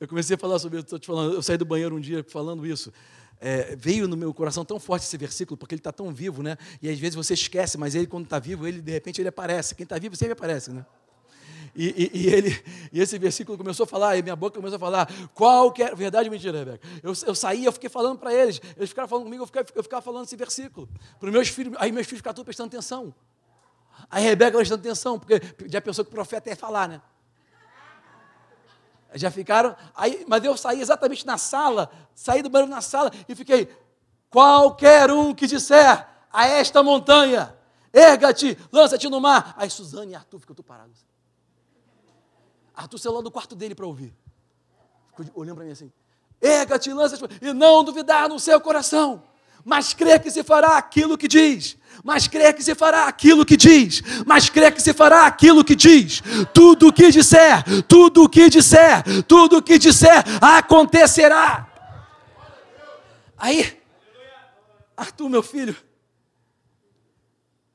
Eu 0.00 0.06
comecei 0.06 0.36
a 0.36 0.38
falar 0.38 0.60
sobre 0.60 0.78
isso, 0.78 0.86
estou 0.86 0.98
te 0.98 1.08
falando, 1.08 1.34
eu 1.34 1.42
saí 1.42 1.56
do 1.56 1.64
banheiro 1.64 1.96
um 1.96 1.98
dia 1.98 2.22
falando 2.22 2.64
isso. 2.64 2.92
É, 3.40 3.76
veio 3.76 4.08
no 4.08 4.16
meu 4.16 4.34
coração 4.34 4.64
tão 4.64 4.80
forte 4.80 5.04
esse 5.04 5.16
versículo, 5.16 5.56
porque 5.56 5.74
ele 5.74 5.80
está 5.80 5.92
tão 5.92 6.12
vivo, 6.12 6.42
né? 6.42 6.56
E 6.82 6.88
às 6.88 6.98
vezes 6.98 7.14
você 7.14 7.34
esquece, 7.34 7.78
mas 7.78 7.94
ele, 7.94 8.06
quando 8.06 8.24
está 8.24 8.38
vivo, 8.38 8.66
ele 8.66 8.80
de 8.80 8.92
repente 8.92 9.20
ele 9.20 9.28
aparece. 9.28 9.74
Quem 9.74 9.84
está 9.84 9.98
vivo 9.98 10.16
sempre 10.16 10.32
aparece, 10.32 10.70
né? 10.70 10.84
E, 11.74 12.10
e, 12.12 12.22
e, 12.22 12.26
ele, 12.26 12.64
e 12.92 13.00
esse 13.00 13.16
versículo 13.18 13.56
começou 13.56 13.84
a 13.84 13.86
falar, 13.86 14.16
e 14.16 14.22
minha 14.22 14.34
boca 14.34 14.56
começou 14.56 14.76
a 14.76 14.80
falar, 14.80 15.08
qual 15.32 15.70
que 15.70 15.82
é, 15.82 15.94
verdade 15.94 16.28
ou 16.28 16.32
mentira, 16.32 16.58
Rebeca? 16.58 16.86
Eu, 17.02 17.12
eu 17.26 17.34
saí, 17.34 17.64
eu 17.64 17.72
fiquei 17.72 17.88
falando 17.88 18.18
para 18.18 18.34
eles, 18.34 18.60
eles 18.76 18.88
ficaram 18.88 19.06
falando 19.06 19.24
comigo, 19.24 19.44
eu 19.44 19.46
ficava, 19.46 19.66
eu 19.74 19.82
ficava 19.84 20.02
falando 20.02 20.24
esse 20.24 20.34
versículo, 20.34 20.88
para 21.20 21.30
meus 21.30 21.48
filhos, 21.48 21.74
aí 21.78 21.92
meus 21.92 22.06
filhos 22.06 22.18
ficaram 22.18 22.34
todos 22.34 22.46
prestando 22.46 22.68
atenção. 22.68 23.14
Aí 24.10 24.24
Rebeca 24.24 24.56
prestando 24.56 24.80
atenção, 24.80 25.18
porque 25.20 25.40
já 25.68 25.80
pensou 25.80 26.04
que 26.04 26.10
o 26.10 26.14
profeta 26.14 26.50
ia 26.50 26.56
falar, 26.56 26.88
né? 26.88 27.00
Já 29.14 29.30
ficaram, 29.30 29.74
aí, 29.94 30.24
mas 30.28 30.44
eu 30.44 30.56
saí 30.56 30.80
exatamente 30.80 31.26
na 31.26 31.38
sala, 31.38 31.90
saí 32.14 32.42
do 32.42 32.50
banheiro 32.50 32.70
na 32.70 32.82
sala 32.82 33.10
e 33.26 33.34
fiquei, 33.34 33.74
qualquer 34.28 35.10
um 35.10 35.34
que 35.34 35.46
disser 35.46 36.06
a 36.30 36.46
esta 36.46 36.82
montanha, 36.82 37.56
erga-te, 37.92 38.58
lança-te 38.70 39.08
no 39.08 39.20
mar. 39.20 39.54
Aí 39.56 39.70
Suzane 39.70 40.12
e 40.12 40.14
Arthur 40.14 40.40
ficam 40.40 40.54
parados. 40.56 41.06
Arthur 42.74 42.98
celular 42.98 43.22
do 43.22 43.30
quarto 43.30 43.56
dele 43.56 43.74
para 43.74 43.86
ouvir. 43.86 44.14
Ficou 45.08 45.26
olhando 45.34 45.56
para 45.56 45.64
mim 45.64 45.72
assim: 45.72 45.90
erga-te, 46.40 46.92
lança-te, 46.92 47.24
e 47.42 47.52
não 47.52 47.82
duvidar 47.82 48.28
no 48.28 48.38
seu 48.38 48.60
coração, 48.60 49.22
mas 49.68 49.92
crer 49.92 50.18
que 50.22 50.30
se 50.30 50.42
fará 50.42 50.78
aquilo 50.78 51.18
que 51.18 51.28
diz. 51.28 51.76
Mas 52.02 52.26
crer 52.26 52.54
que 52.54 52.62
se 52.62 52.74
fará 52.74 53.06
aquilo 53.06 53.44
que 53.44 53.54
diz, 53.54 54.02
mas 54.24 54.48
crer 54.48 54.72
que 54.72 54.80
se 54.80 54.94
fará 54.94 55.26
aquilo 55.26 55.62
que 55.62 55.74
diz. 55.76 56.22
Tudo 56.54 56.88
o 56.88 56.92
que 56.92 57.10
disser, 57.10 57.62
tudo 57.86 58.24
o 58.24 58.28
que 58.30 58.48
disser, 58.48 59.02
tudo 59.24 59.58
o 59.58 59.62
que 59.62 59.76
disser 59.78 60.24
acontecerá. 60.40 61.66
Aí, 63.36 63.78
Arthur, 64.96 65.28
meu 65.28 65.42
filho, 65.42 65.76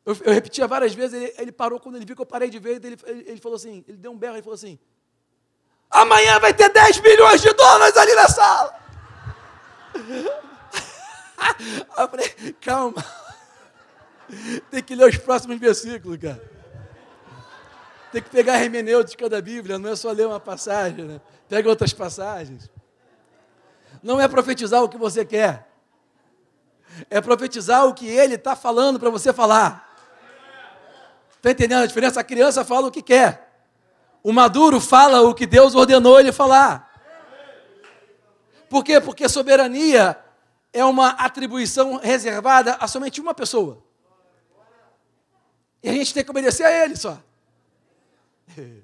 eu, 0.04 0.18
eu, 0.26 0.34
repetia 0.34 0.66
várias 0.66 0.96
vezes, 0.96 1.14
ele, 1.14 1.34
ele, 1.38 1.52
parou 1.52 1.80
quando 1.80 1.98
ele 1.98 2.06
viu 2.06 2.16
que 2.16 2.22
eu 2.22 2.26
parei 2.26 2.50
de 2.50 2.58
ver, 2.58 2.84
ele, 2.84 2.98
ele, 3.06 3.24
ele 3.28 3.40
falou 3.40 3.58
assim, 3.58 3.86
ele 3.88 3.98
deu 3.98 4.12
um 4.12 4.18
berro 4.18 4.38
e 4.38 4.42
falou 4.42 4.56
assim, 4.56 4.80
amanhã 5.92 6.40
vai 6.40 6.56
ter 6.56 6.70
10 6.70 7.02
milhões 7.02 7.40
de 7.40 7.54
dólares 7.54 7.96
ali 7.96 8.16
na 8.16 8.28
sala. 8.28 8.80
Eu 11.98 12.08
falei, 12.08 12.54
calma. 12.62 13.06
Tem 14.72 14.82
que 14.82 14.96
ler 14.96 15.10
os 15.10 15.18
próximos 15.18 15.60
versículos, 15.60 16.18
cara. 16.18 16.42
Tem 18.12 18.22
que 18.22 18.30
pegar 18.30 18.54
a 18.54 18.64
hermenêutica 18.64 19.28
da 19.28 19.42
Bíblia, 19.42 19.80
não 19.80 19.92
é 19.92 19.96
só 19.96 20.12
ler 20.12 20.28
uma 20.28 20.40
passagem, 20.40 21.06
né? 21.06 21.22
Pega 21.50 21.68
outras 21.68 21.94
passagens. 21.94 22.70
Não 24.02 24.20
é 24.20 24.28
profetizar 24.28 24.84
o 24.84 24.90
que 24.90 24.98
você 24.98 25.26
quer. 25.26 25.68
É 27.10 27.20
profetizar 27.20 27.88
o 27.88 27.94
que 27.94 28.08
ele 28.08 28.36
está 28.36 28.56
falando 28.56 29.00
para 29.00 29.10
você 29.10 29.34
falar. 29.34 29.90
Está 31.38 31.52
entendendo 31.52 31.84
a 31.84 31.88
diferença? 31.88 32.20
A 32.20 32.24
criança 32.24 32.64
fala 32.64 32.88
o 32.88 32.92
que 32.92 33.02
quer. 33.02 33.52
O 34.22 34.32
maduro 34.32 34.80
fala 34.80 35.22
o 35.22 35.34
que 35.34 35.46
Deus 35.46 35.76
ordenou 35.76 36.20
ele 36.20 36.32
falar. 36.32 36.92
Por 38.70 38.84
quê? 38.84 39.02
Porque 39.02 39.28
soberania 39.28 40.18
é 40.74 40.84
uma 40.84 41.10
atribuição 41.12 41.98
reservada 41.98 42.74
a 42.76 42.88
somente 42.88 43.22
uma 43.22 43.34
pessoa. 43.34 43.82
E 45.84 45.90
a 45.90 45.94
gente 45.94 46.14
tem 46.14 46.24
que 46.24 46.32
obedecer 46.32 46.66
a 46.66 46.84
ele 46.84 46.96
só. 46.96 47.22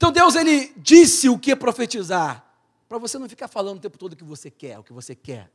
Então 0.00 0.10
Deus 0.10 0.34
ele 0.34 0.72
disse 0.78 1.28
o 1.28 1.38
que 1.38 1.54
profetizar, 1.54 2.42
para 2.88 2.96
você 2.96 3.18
não 3.18 3.28
ficar 3.28 3.48
falando 3.48 3.76
o 3.76 3.80
tempo 3.82 3.98
todo 3.98 4.14
o 4.14 4.16
que 4.16 4.24
você 4.24 4.50
quer, 4.50 4.78
o 4.78 4.82
que 4.82 4.94
você 4.94 5.14
quer. 5.14 5.50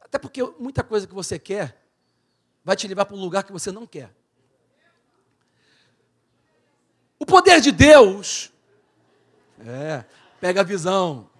Até 0.00 0.18
porque 0.18 0.42
muita 0.58 0.82
coisa 0.82 1.06
que 1.06 1.14
você 1.14 1.38
quer 1.38 1.80
vai 2.64 2.74
te 2.74 2.88
levar 2.88 3.04
para 3.04 3.16
um 3.16 3.20
lugar 3.20 3.44
que 3.44 3.52
você 3.52 3.70
não 3.70 3.86
quer. 3.86 4.12
O 7.20 7.24
poder 7.24 7.60
de 7.60 7.70
Deus, 7.70 8.52
é, 9.60 10.04
pega 10.42 10.62
a 10.62 10.64
visão. 10.64 11.30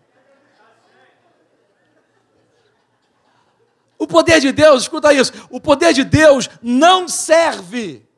O 3.99 4.07
poder 4.07 4.41
de 4.41 4.53
Deus, 4.53 4.83
escuta 4.83 5.13
isso, 5.13 5.33
o 5.51 5.61
poder 5.61 5.93
de 5.93 6.05
Deus 6.05 6.49
não 6.63 7.09
serve 7.09 8.09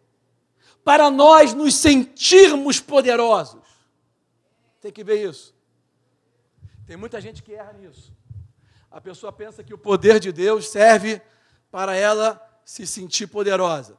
para 0.84 1.10
nós 1.10 1.54
nos 1.54 1.74
sentirmos 1.74 2.80
poderosos. 2.80 3.62
Tem 4.82 4.92
que 4.92 5.02
ver 5.02 5.26
isso. 5.26 5.54
Tem 6.86 6.98
muita 6.98 7.18
gente 7.18 7.42
que 7.42 7.54
erra 7.54 7.72
nisso. 7.72 8.12
A 8.90 9.00
pessoa 9.00 9.32
pensa 9.32 9.64
que 9.64 9.72
o 9.72 9.78
poder 9.78 10.20
de 10.20 10.32
Deus 10.32 10.68
serve 10.68 11.22
para 11.70 11.96
ela 11.96 12.60
se 12.62 12.86
sentir 12.86 13.26
poderosa. 13.26 13.96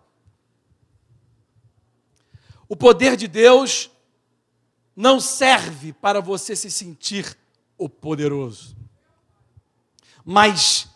O 2.70 2.76
poder 2.76 3.18
de 3.18 3.28
Deus 3.28 3.90
não 4.96 5.20
serve 5.20 5.92
para 5.92 6.22
você 6.22 6.56
se 6.56 6.72
sentir 6.72 7.38
o 7.78 7.90
poderoso. 7.90 8.76
Mas 10.24 10.88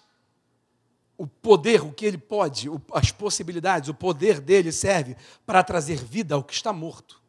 o 1.18 1.28
poder, 1.28 1.82
o 1.84 1.92
que 1.92 2.06
ele 2.06 2.18
pode, 2.18 2.70
as 2.94 3.12
possibilidades, 3.12 3.90
o 3.90 3.94
poder 3.94 4.40
dele 4.40 4.72
serve 4.72 5.18
para 5.46 5.62
trazer 5.64 5.98
vida 5.98 6.34
ao 6.34 6.44
que 6.44 6.54
está 6.54 6.72
morto. 6.72 7.22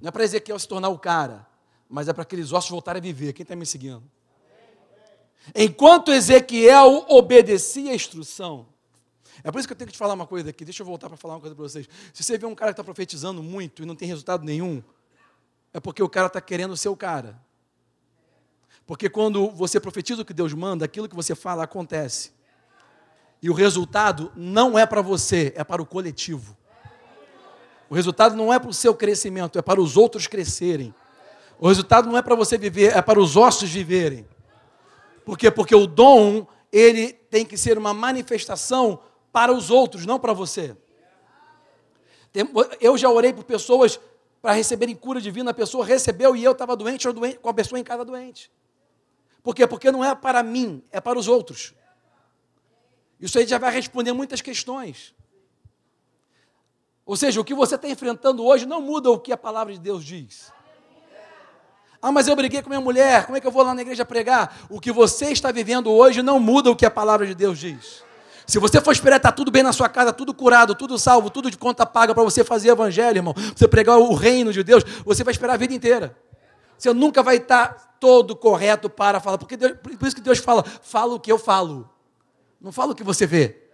Não 0.00 0.08
é 0.08 0.10
para 0.12 0.22
Ezequiel 0.22 0.58
se 0.58 0.68
tornar 0.68 0.90
o 0.90 0.98
cara, 0.98 1.46
mas 1.88 2.08
é 2.08 2.12
para 2.12 2.22
aqueles 2.22 2.52
ossos 2.52 2.70
voltarem 2.70 3.00
a 3.00 3.02
viver. 3.02 3.32
Quem 3.32 3.42
está 3.42 3.56
me 3.56 3.66
seguindo? 3.66 4.04
Enquanto 5.54 6.12
Ezequiel 6.12 7.06
obedecia 7.08 7.92
a 7.92 7.94
instrução, 7.94 8.66
é 9.44 9.50
por 9.50 9.58
isso 9.58 9.68
que 9.68 9.72
eu 9.72 9.76
tenho 9.76 9.86
que 9.86 9.92
te 9.92 9.98
falar 9.98 10.14
uma 10.14 10.26
coisa 10.26 10.50
aqui. 10.50 10.64
Deixa 10.64 10.82
eu 10.82 10.86
voltar 10.86 11.08
para 11.08 11.16
falar 11.16 11.34
uma 11.34 11.40
coisa 11.40 11.54
para 11.54 11.62
vocês. 11.62 11.88
Se 12.12 12.22
você 12.22 12.36
vê 12.36 12.46
um 12.46 12.54
cara 12.54 12.72
que 12.72 12.74
está 12.74 12.84
profetizando 12.84 13.42
muito 13.42 13.82
e 13.82 13.86
não 13.86 13.94
tem 13.94 14.08
resultado 14.08 14.44
nenhum, 14.44 14.82
é 15.72 15.80
porque 15.80 16.02
o 16.02 16.08
cara 16.08 16.26
está 16.26 16.40
querendo 16.40 16.76
ser 16.76 16.88
o 16.88 16.96
cara. 16.96 17.40
Porque 18.86 19.08
quando 19.08 19.50
você 19.50 19.78
profetiza 19.78 20.22
o 20.22 20.24
que 20.24 20.32
Deus 20.32 20.54
manda, 20.54 20.84
aquilo 20.84 21.08
que 21.08 21.14
você 21.14 21.34
fala 21.34 21.64
acontece. 21.64 22.32
E 23.42 23.48
o 23.50 23.52
resultado 23.52 24.32
não 24.34 24.78
é 24.78 24.86
para 24.86 25.02
você, 25.02 25.52
é 25.54 25.62
para 25.62 25.80
o 25.80 25.86
coletivo. 25.86 26.56
O 27.90 27.94
resultado 27.94 28.34
não 28.34 28.52
é 28.52 28.58
para 28.58 28.70
o 28.70 28.74
seu 28.74 28.94
crescimento, 28.94 29.58
é 29.58 29.62
para 29.62 29.80
os 29.80 29.96
outros 29.96 30.26
crescerem. 30.26 30.94
O 31.58 31.68
resultado 31.68 32.08
não 32.08 32.16
é 32.16 32.22
para 32.22 32.34
você 32.34 32.58
viver, 32.58 32.96
é 32.96 33.02
para 33.02 33.20
os 33.20 33.36
ossos 33.36 33.70
viverem. 33.70 34.26
Por 35.24 35.36
quê? 35.36 35.50
Porque 35.50 35.74
o 35.74 35.86
dom, 35.86 36.46
ele 36.72 37.12
tem 37.12 37.44
que 37.44 37.56
ser 37.56 37.76
uma 37.76 37.92
manifestação 37.92 39.00
para 39.32 39.52
os 39.52 39.70
outros, 39.70 40.06
não 40.06 40.18
para 40.18 40.32
você. 40.32 40.76
Eu 42.80 42.96
já 42.96 43.08
orei 43.08 43.32
por 43.32 43.44
pessoas 43.44 43.98
para 44.40 44.52
receberem 44.52 44.94
cura 44.94 45.20
divina, 45.20 45.50
a 45.50 45.54
pessoa 45.54 45.84
recebeu 45.84 46.36
e 46.36 46.44
eu 46.44 46.52
estava 46.52 46.76
doente, 46.76 47.06
eu 47.06 47.12
doente, 47.12 47.38
com 47.38 47.48
a 47.48 47.54
pessoa 47.54 47.78
em 47.78 47.84
casa 47.84 48.04
doente. 48.04 48.50
Por 49.42 49.54
quê? 49.54 49.66
Porque 49.66 49.90
não 49.90 50.04
é 50.04 50.14
para 50.14 50.42
mim, 50.42 50.82
é 50.90 51.00
para 51.00 51.18
os 51.18 51.26
outros. 51.26 51.74
Isso 53.20 53.38
aí 53.38 53.46
já 53.46 53.58
vai 53.58 53.72
responder 53.72 54.12
muitas 54.12 54.40
questões. 54.40 55.14
Ou 57.04 57.16
seja, 57.16 57.40
o 57.40 57.44
que 57.44 57.54
você 57.54 57.74
está 57.74 57.88
enfrentando 57.88 58.44
hoje 58.44 58.66
não 58.66 58.80
muda 58.80 59.10
o 59.10 59.18
que 59.18 59.32
a 59.32 59.36
palavra 59.36 59.72
de 59.72 59.80
Deus 59.80 60.04
diz. 60.04 60.52
Ah, 62.00 62.12
mas 62.12 62.28
eu 62.28 62.36
briguei 62.36 62.62
com 62.62 62.68
minha 62.68 62.80
mulher, 62.80 63.26
como 63.26 63.36
é 63.36 63.40
que 63.40 63.46
eu 63.46 63.50
vou 63.50 63.62
lá 63.62 63.74
na 63.74 63.82
igreja 63.82 64.04
pregar? 64.04 64.66
O 64.70 64.78
que 64.78 64.92
você 64.92 65.32
está 65.32 65.50
vivendo 65.50 65.90
hoje 65.90 66.22
não 66.22 66.38
muda 66.38 66.70
o 66.70 66.76
que 66.76 66.86
a 66.86 66.90
palavra 66.90 67.26
de 67.26 67.34
Deus 67.34 67.58
diz. 67.58 68.04
Se 68.48 68.58
você 68.58 68.80
for 68.80 68.92
esperar 68.92 69.18
estar 69.18 69.30
tá 69.30 69.36
tudo 69.36 69.50
bem 69.50 69.62
na 69.62 69.74
sua 69.74 69.90
casa, 69.90 70.10
tudo 70.10 70.32
curado, 70.32 70.74
tudo 70.74 70.98
salvo, 70.98 71.28
tudo 71.28 71.50
de 71.50 71.58
conta 71.58 71.84
paga 71.84 72.14
para 72.14 72.24
você 72.24 72.42
fazer 72.42 72.70
evangelho, 72.70 73.18
irmão, 73.18 73.34
você 73.54 73.68
pregar 73.68 73.98
o 73.98 74.14
reino 74.14 74.54
de 74.54 74.64
Deus, 74.64 74.82
você 75.04 75.22
vai 75.22 75.32
esperar 75.32 75.52
a 75.52 75.56
vida 75.58 75.74
inteira. 75.74 76.16
Você 76.78 76.90
nunca 76.94 77.22
vai 77.22 77.36
estar 77.36 77.74
tá 77.74 77.88
todo 78.00 78.34
correto 78.34 78.88
para 78.88 79.20
falar. 79.20 79.36
Porque 79.36 79.54
Deus, 79.54 79.76
por 79.82 80.06
isso 80.06 80.16
que 80.16 80.22
Deus 80.22 80.38
fala, 80.38 80.64
fala 80.64 81.14
o 81.14 81.20
que 81.20 81.30
eu 81.30 81.38
falo. 81.38 81.90
Não 82.58 82.72
fala 82.72 82.92
o 82.92 82.94
que 82.94 83.04
você 83.04 83.26
vê. 83.26 83.68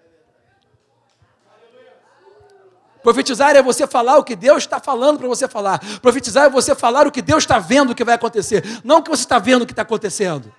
Profetizar 3.00 3.54
é 3.54 3.62
você 3.62 3.86
falar 3.86 4.18
o 4.18 4.24
que 4.24 4.34
Deus 4.34 4.64
está 4.64 4.80
falando 4.80 5.18
para 5.18 5.28
você 5.28 5.46
falar. 5.46 5.78
Profetizar 6.00 6.46
é 6.46 6.50
você 6.50 6.74
falar 6.74 7.06
o 7.06 7.12
que 7.12 7.22
Deus 7.22 7.44
está 7.44 7.60
vendo 7.60 7.94
que 7.94 8.02
vai 8.02 8.16
acontecer, 8.16 8.64
não 8.82 8.98
o 8.98 9.02
que 9.04 9.10
você 9.10 9.22
está 9.22 9.38
vendo 9.38 9.64
que 9.66 9.72
está 9.72 9.82
acontecendo. 9.82 10.52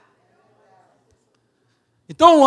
Então, 2.07 2.43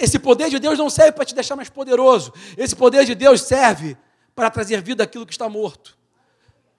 esse 0.00 0.18
poder 0.18 0.50
de 0.50 0.58
Deus 0.58 0.78
não 0.78 0.88
serve 0.88 1.12
para 1.12 1.24
te 1.24 1.34
deixar 1.34 1.56
mais 1.56 1.68
poderoso. 1.68 2.32
Esse 2.56 2.76
poder 2.76 3.04
de 3.04 3.14
Deus 3.14 3.42
serve 3.42 3.96
para 4.34 4.50
trazer 4.50 4.80
vida 4.82 5.02
àquilo 5.02 5.26
que 5.26 5.32
está 5.32 5.48
morto. 5.48 5.98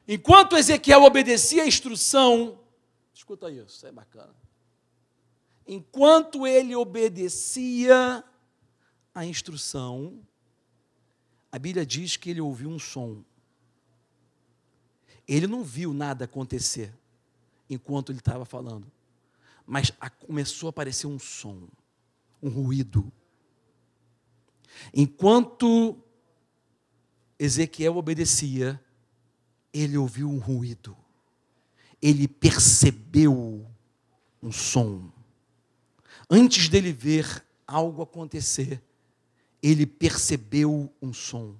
Enquanto 0.07 0.55
Ezequiel 0.55 1.03
obedecia 1.03 1.63
a 1.63 1.67
instrução, 1.67 2.59
escuta 3.13 3.51
isso, 3.51 3.85
é 3.85 3.91
bacana. 3.91 4.33
Enquanto 5.67 6.47
ele 6.47 6.75
obedecia 6.75 8.23
a 9.13 9.25
instrução, 9.25 10.19
a 11.51 11.59
Bíblia 11.59 11.85
diz 11.85 12.15
que 12.15 12.29
ele 12.29 12.41
ouviu 12.41 12.69
um 12.69 12.79
som. 12.79 13.23
Ele 15.27 15.47
não 15.47 15.63
viu 15.63 15.93
nada 15.93 16.25
acontecer 16.25 16.93
enquanto 17.69 18.11
ele 18.11 18.19
estava 18.19 18.43
falando, 18.43 18.91
mas 19.65 19.91
começou 20.25 20.67
a 20.67 20.71
aparecer 20.71 21.07
um 21.07 21.19
som, 21.19 21.67
um 22.41 22.49
ruído. 22.49 23.11
Enquanto 24.93 25.97
Ezequiel 27.37 27.97
obedecia, 27.97 28.79
ele 29.73 29.97
ouviu 29.97 30.29
um 30.29 30.39
ruído, 30.39 30.97
ele 32.01 32.27
percebeu 32.27 33.65
um 34.41 34.51
som. 34.51 35.11
Antes 36.29 36.69
dele 36.69 36.91
ver 36.91 37.45
algo 37.67 38.01
acontecer, 38.01 38.81
ele 39.61 39.85
percebeu 39.85 40.91
um 41.01 41.13
som. 41.13 41.55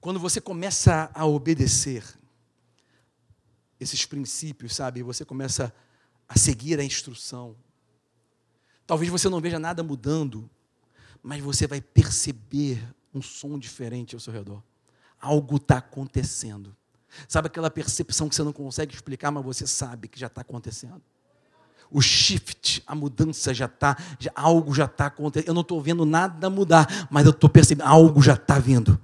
Quando 0.00 0.18
você 0.18 0.40
começa 0.40 1.10
a 1.14 1.26
obedecer 1.26 2.04
esses 3.78 4.04
princípios, 4.04 4.74
sabe, 4.74 5.02
você 5.02 5.24
começa 5.24 5.74
a 6.28 6.38
seguir 6.38 6.78
a 6.78 6.84
instrução. 6.84 7.56
Talvez 8.92 9.10
você 9.10 9.26
não 9.30 9.40
veja 9.40 9.58
nada 9.58 9.82
mudando, 9.82 10.50
mas 11.22 11.42
você 11.42 11.66
vai 11.66 11.80
perceber 11.80 12.78
um 13.14 13.22
som 13.22 13.58
diferente 13.58 14.14
ao 14.14 14.20
seu 14.20 14.30
redor. 14.30 14.62
Algo 15.18 15.56
está 15.56 15.78
acontecendo. 15.78 16.76
Sabe 17.26 17.46
aquela 17.46 17.70
percepção 17.70 18.28
que 18.28 18.34
você 18.34 18.42
não 18.42 18.52
consegue 18.52 18.94
explicar, 18.94 19.30
mas 19.30 19.42
você 19.42 19.66
sabe 19.66 20.08
que 20.08 20.20
já 20.20 20.26
está 20.26 20.42
acontecendo 20.42 21.00
o 21.90 22.02
shift, 22.02 22.82
a 22.86 22.94
mudança 22.94 23.54
já 23.54 23.64
está, 23.64 23.96
algo 24.34 24.74
já 24.74 24.84
está 24.84 25.06
acontecendo. 25.06 25.48
Eu 25.48 25.54
não 25.54 25.62
estou 25.62 25.80
vendo 25.80 26.04
nada 26.04 26.50
mudar, 26.50 27.08
mas 27.10 27.24
eu 27.24 27.30
estou 27.30 27.48
percebendo, 27.48 27.86
algo 27.86 28.20
já 28.20 28.34
está 28.34 28.58
vindo. 28.58 29.00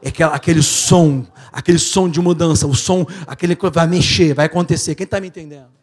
É 0.00 0.08
aquele, 0.08 0.30
aquele 0.30 0.62
som, 0.62 1.26
aquele 1.52 1.78
som 1.78 2.08
de 2.08 2.22
mudança, 2.22 2.66
o 2.66 2.74
som, 2.74 3.06
aquele 3.26 3.54
que 3.54 3.68
vai 3.68 3.86
mexer, 3.86 4.32
vai 4.32 4.46
acontecer. 4.46 4.94
Quem 4.94 5.04
está 5.04 5.20
me 5.20 5.26
entendendo? 5.28 5.75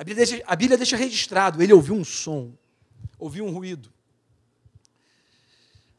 A 0.00 0.02
Bíblia, 0.02 0.24
deixa, 0.24 0.42
a 0.46 0.56
Bíblia 0.56 0.78
deixa 0.78 0.96
registrado, 0.96 1.62
ele 1.62 1.74
ouviu 1.74 1.94
um 1.94 2.02
som, 2.02 2.56
ouviu 3.18 3.44
um 3.44 3.52
ruído. 3.52 3.92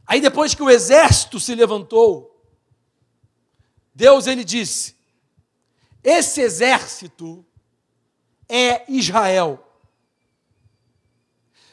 Aí 0.07 0.19
depois 0.19 0.55
que 0.55 0.63
o 0.63 0.71
exército 0.71 1.39
se 1.39 1.53
levantou, 1.53 2.43
Deus 3.93 4.25
ele 4.25 4.43
disse: 4.43 4.95
esse 6.03 6.41
exército 6.41 7.45
é 8.49 8.91
Israel. 8.91 9.63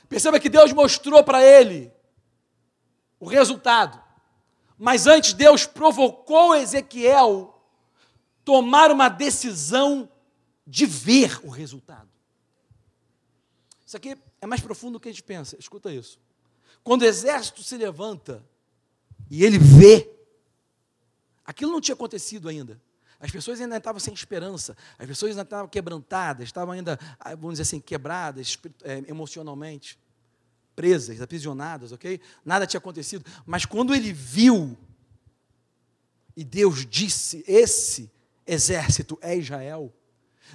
Perceba 0.06 0.38
que 0.38 0.50
Deus 0.50 0.70
mostrou 0.74 1.24
para 1.24 1.42
ele 1.42 1.90
o 3.18 3.26
resultado. 3.26 3.98
Mas 4.76 5.06
antes, 5.06 5.32
Deus 5.32 5.64
provocou 5.64 6.54
Ezequiel 6.54 7.58
tomar 8.44 8.90
uma 8.90 9.08
decisão 9.08 10.06
de 10.66 10.84
ver 10.84 11.40
o 11.42 11.48
resultado. 11.48 12.17
Isso 13.88 13.96
aqui 13.96 14.18
é 14.38 14.46
mais 14.46 14.60
profundo 14.60 14.92
do 14.98 15.00
que 15.00 15.08
a 15.08 15.10
gente 15.10 15.22
pensa. 15.22 15.56
Escuta 15.58 15.90
isso. 15.90 16.20
Quando 16.84 17.00
o 17.00 17.04
exército 17.06 17.62
se 17.62 17.74
levanta 17.74 18.44
e 19.30 19.42
ele 19.42 19.58
vê, 19.58 20.10
aquilo 21.42 21.72
não 21.72 21.80
tinha 21.80 21.94
acontecido 21.94 22.50
ainda. 22.50 22.78
As 23.18 23.30
pessoas 23.30 23.58
ainda 23.58 23.78
estavam 23.78 23.98
sem 23.98 24.12
esperança, 24.12 24.76
as 24.98 25.06
pessoas 25.06 25.30
ainda 25.30 25.40
estavam 25.40 25.66
quebrantadas, 25.68 26.44
estavam 26.44 26.74
ainda, 26.74 27.00
ah, 27.18 27.34
vamos 27.34 27.52
dizer 27.52 27.62
assim, 27.62 27.80
quebradas 27.80 28.58
é, 28.82 29.04
emocionalmente, 29.08 29.98
presas, 30.76 31.22
aprisionadas, 31.22 31.90
ok? 31.90 32.20
Nada 32.44 32.66
tinha 32.66 32.78
acontecido. 32.78 33.24
Mas 33.46 33.64
quando 33.64 33.94
ele 33.94 34.12
viu, 34.12 34.76
e 36.36 36.44
Deus 36.44 36.84
disse: 36.84 37.42
Esse 37.48 38.10
exército 38.46 39.18
é 39.22 39.34
Israel, 39.34 39.90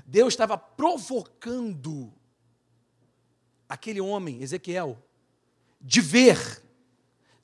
Deus 0.05 0.35
estava 0.35 0.55
provocando 0.55 2.13
aquele 3.73 4.01
homem, 4.01 4.41
Ezequiel, 4.41 4.97
de 5.81 6.01
ver, 6.01 6.63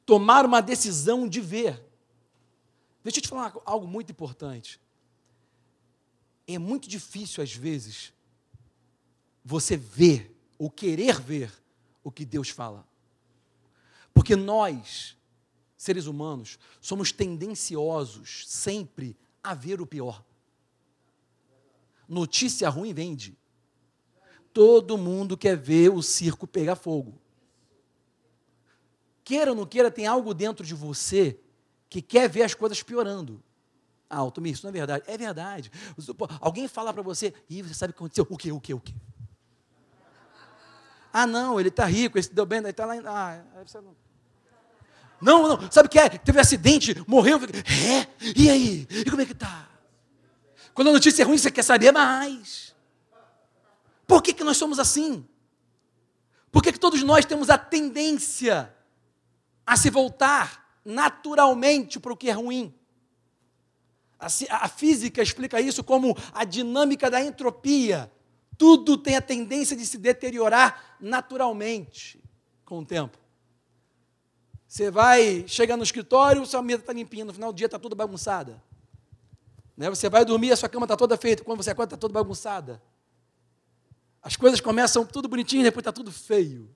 tomar 0.06 0.46
uma 0.46 0.62
decisão 0.62 1.28
de 1.28 1.42
ver. 1.42 1.84
Deixa 3.04 3.20
eu 3.20 3.24
te 3.24 3.30
falar 3.30 3.54
algo 3.66 3.88
muito 3.88 4.12
importante 4.12 4.80
é 6.56 6.58
muito 6.58 6.90
difícil, 6.90 7.44
às 7.44 7.54
vezes, 7.54 8.14
você 9.44 9.78
ver 9.78 10.36
ou 10.58 10.70
querer 10.70 11.20
ver 11.20 11.52
o 12.04 12.12
que 12.12 12.26
Deus 12.26 12.50
fala. 12.50 12.88
Porque 14.14 14.36
nós, 14.36 15.16
seres 15.78 16.08
humanos, 16.08 16.58
somos 16.82 17.12
tendenciosos 17.12 18.46
sempre 18.48 19.16
a 19.44 19.54
ver 19.54 19.80
o 19.80 19.86
pior. 19.86 20.24
Notícia 22.08 22.68
ruim 22.68 22.94
vende. 22.94 23.38
Todo 24.54 24.98
mundo 24.98 25.38
quer 25.38 25.56
ver 25.56 25.90
o 25.90 26.02
circo 26.02 26.48
pegar 26.48 26.76
fogo. 26.76 27.20
Queira 29.24 29.52
ou 29.52 29.58
não 29.58 29.66
queira, 29.66 29.92
tem 29.92 30.08
algo 30.08 30.34
dentro 30.34 30.66
de 30.66 30.74
você 30.74 31.40
que 31.90 32.02
quer 32.02 32.28
ver 32.28 32.44
as 32.44 32.54
coisas 32.54 32.82
piorando. 32.82 33.44
Ah, 34.10 34.18
Altomir, 34.18 34.54
isso 34.54 34.64
não 34.64 34.70
é 34.70 34.74
verdade. 34.74 35.04
É 35.06 35.18
verdade. 35.18 35.72
Alguém 36.42 36.68
fala 36.68 36.92
para 36.92 37.04
você, 37.04 37.34
e 37.48 37.62
você 37.62 37.76
sabe 37.76 37.92
o 37.92 37.94
que 37.94 38.00
aconteceu? 38.00 38.28
O 38.28 38.38
quê, 38.38 38.52
o 38.52 38.60
quê, 38.60 38.74
o 38.74 38.80
quê? 38.80 38.94
Ah, 41.14 41.28
não, 41.28 41.60
ele 41.60 41.70
está 41.70 41.86
rico, 41.86 42.18
ele 42.18 42.24
se 42.24 42.34
deu 42.34 42.46
bem, 42.46 42.60
ele 42.60 42.70
está 42.70 42.86
lá. 42.86 42.96
Ah, 43.06 43.64
você 43.66 43.80
não. 43.82 43.96
Não, 45.22 45.48
não, 45.50 45.72
sabe 45.72 45.88
o 45.88 45.90
que 45.90 46.00
é? 46.00 46.10
Teve 46.10 46.38
um 46.38 46.42
acidente, 46.42 47.04
morreu. 47.06 47.38
É? 47.38 48.08
E 48.36 48.50
aí? 48.50 48.88
E 48.90 49.06
como 49.06 49.22
é 49.22 49.26
que 49.26 49.34
está? 49.34 49.68
Quando 50.74 50.90
a 50.90 50.94
notícia 50.94 51.24
é 51.24 51.26
ruim, 51.26 51.38
você 51.38 51.52
quer 51.52 51.64
saber 51.64 51.92
mais. 51.92 52.69
Por 54.10 54.24
que, 54.24 54.34
que 54.34 54.44
nós 54.44 54.58
somos 54.58 54.80
assim? 54.80 55.24
Por 56.52 56.64
que, 56.64 56.72
que 56.72 56.80
todos 56.80 57.04
nós 57.04 57.26
temos 57.26 57.48
a 57.48 57.60
tendência 57.60 58.74
a 59.64 59.78
se 59.78 59.92
voltar 59.92 60.82
naturalmente 60.84 62.00
para 62.00 62.12
o 62.12 62.18
que 62.18 62.28
é 62.28 62.34
ruim? 62.34 62.74
A, 64.20 64.26
a 64.50 64.68
física 64.68 65.22
explica 65.22 65.62
isso 65.62 65.84
como 65.84 66.18
a 66.34 66.44
dinâmica 66.44 67.08
da 67.08 67.24
entropia. 67.24 68.12
Tudo 68.58 68.98
tem 68.98 69.16
a 69.16 69.22
tendência 69.22 69.78
de 69.78 69.86
se 69.86 70.00
deteriorar 70.00 70.98
naturalmente 71.00 72.20
com 72.66 72.80
o 72.80 72.86
tempo. 72.86 73.16
Você 74.68 74.90
vai, 74.90 75.48
chega 75.48 75.78
no 75.78 75.84
escritório, 75.84 76.44
sua 76.48 76.64
mesa 76.64 76.80
está 76.80 76.94
limpinha, 76.94 77.26
no 77.26 77.34
final 77.34 77.54
do 77.54 77.56
dia 77.56 77.68
está 77.68 77.78
toda 77.78 77.94
bagunçada. 77.94 78.60
Né? 79.78 79.88
Você 79.88 80.10
vai 80.10 80.26
dormir, 80.26 80.52
a 80.52 80.58
sua 80.58 80.68
cama 80.68 80.86
está 80.86 80.98
toda 80.98 81.16
feita, 81.16 81.44
quando 81.44 81.62
você 81.62 81.70
acorda 81.70 81.94
está 81.94 81.98
toda 81.98 82.12
bagunçada. 82.12 82.82
As 84.30 84.36
coisas 84.36 84.62
começam 84.62 85.04
tudo 85.04 85.28
bonitinho, 85.28 85.64
depois 85.64 85.82
está 85.82 85.92
tudo 85.92 86.12
feio. 86.12 86.70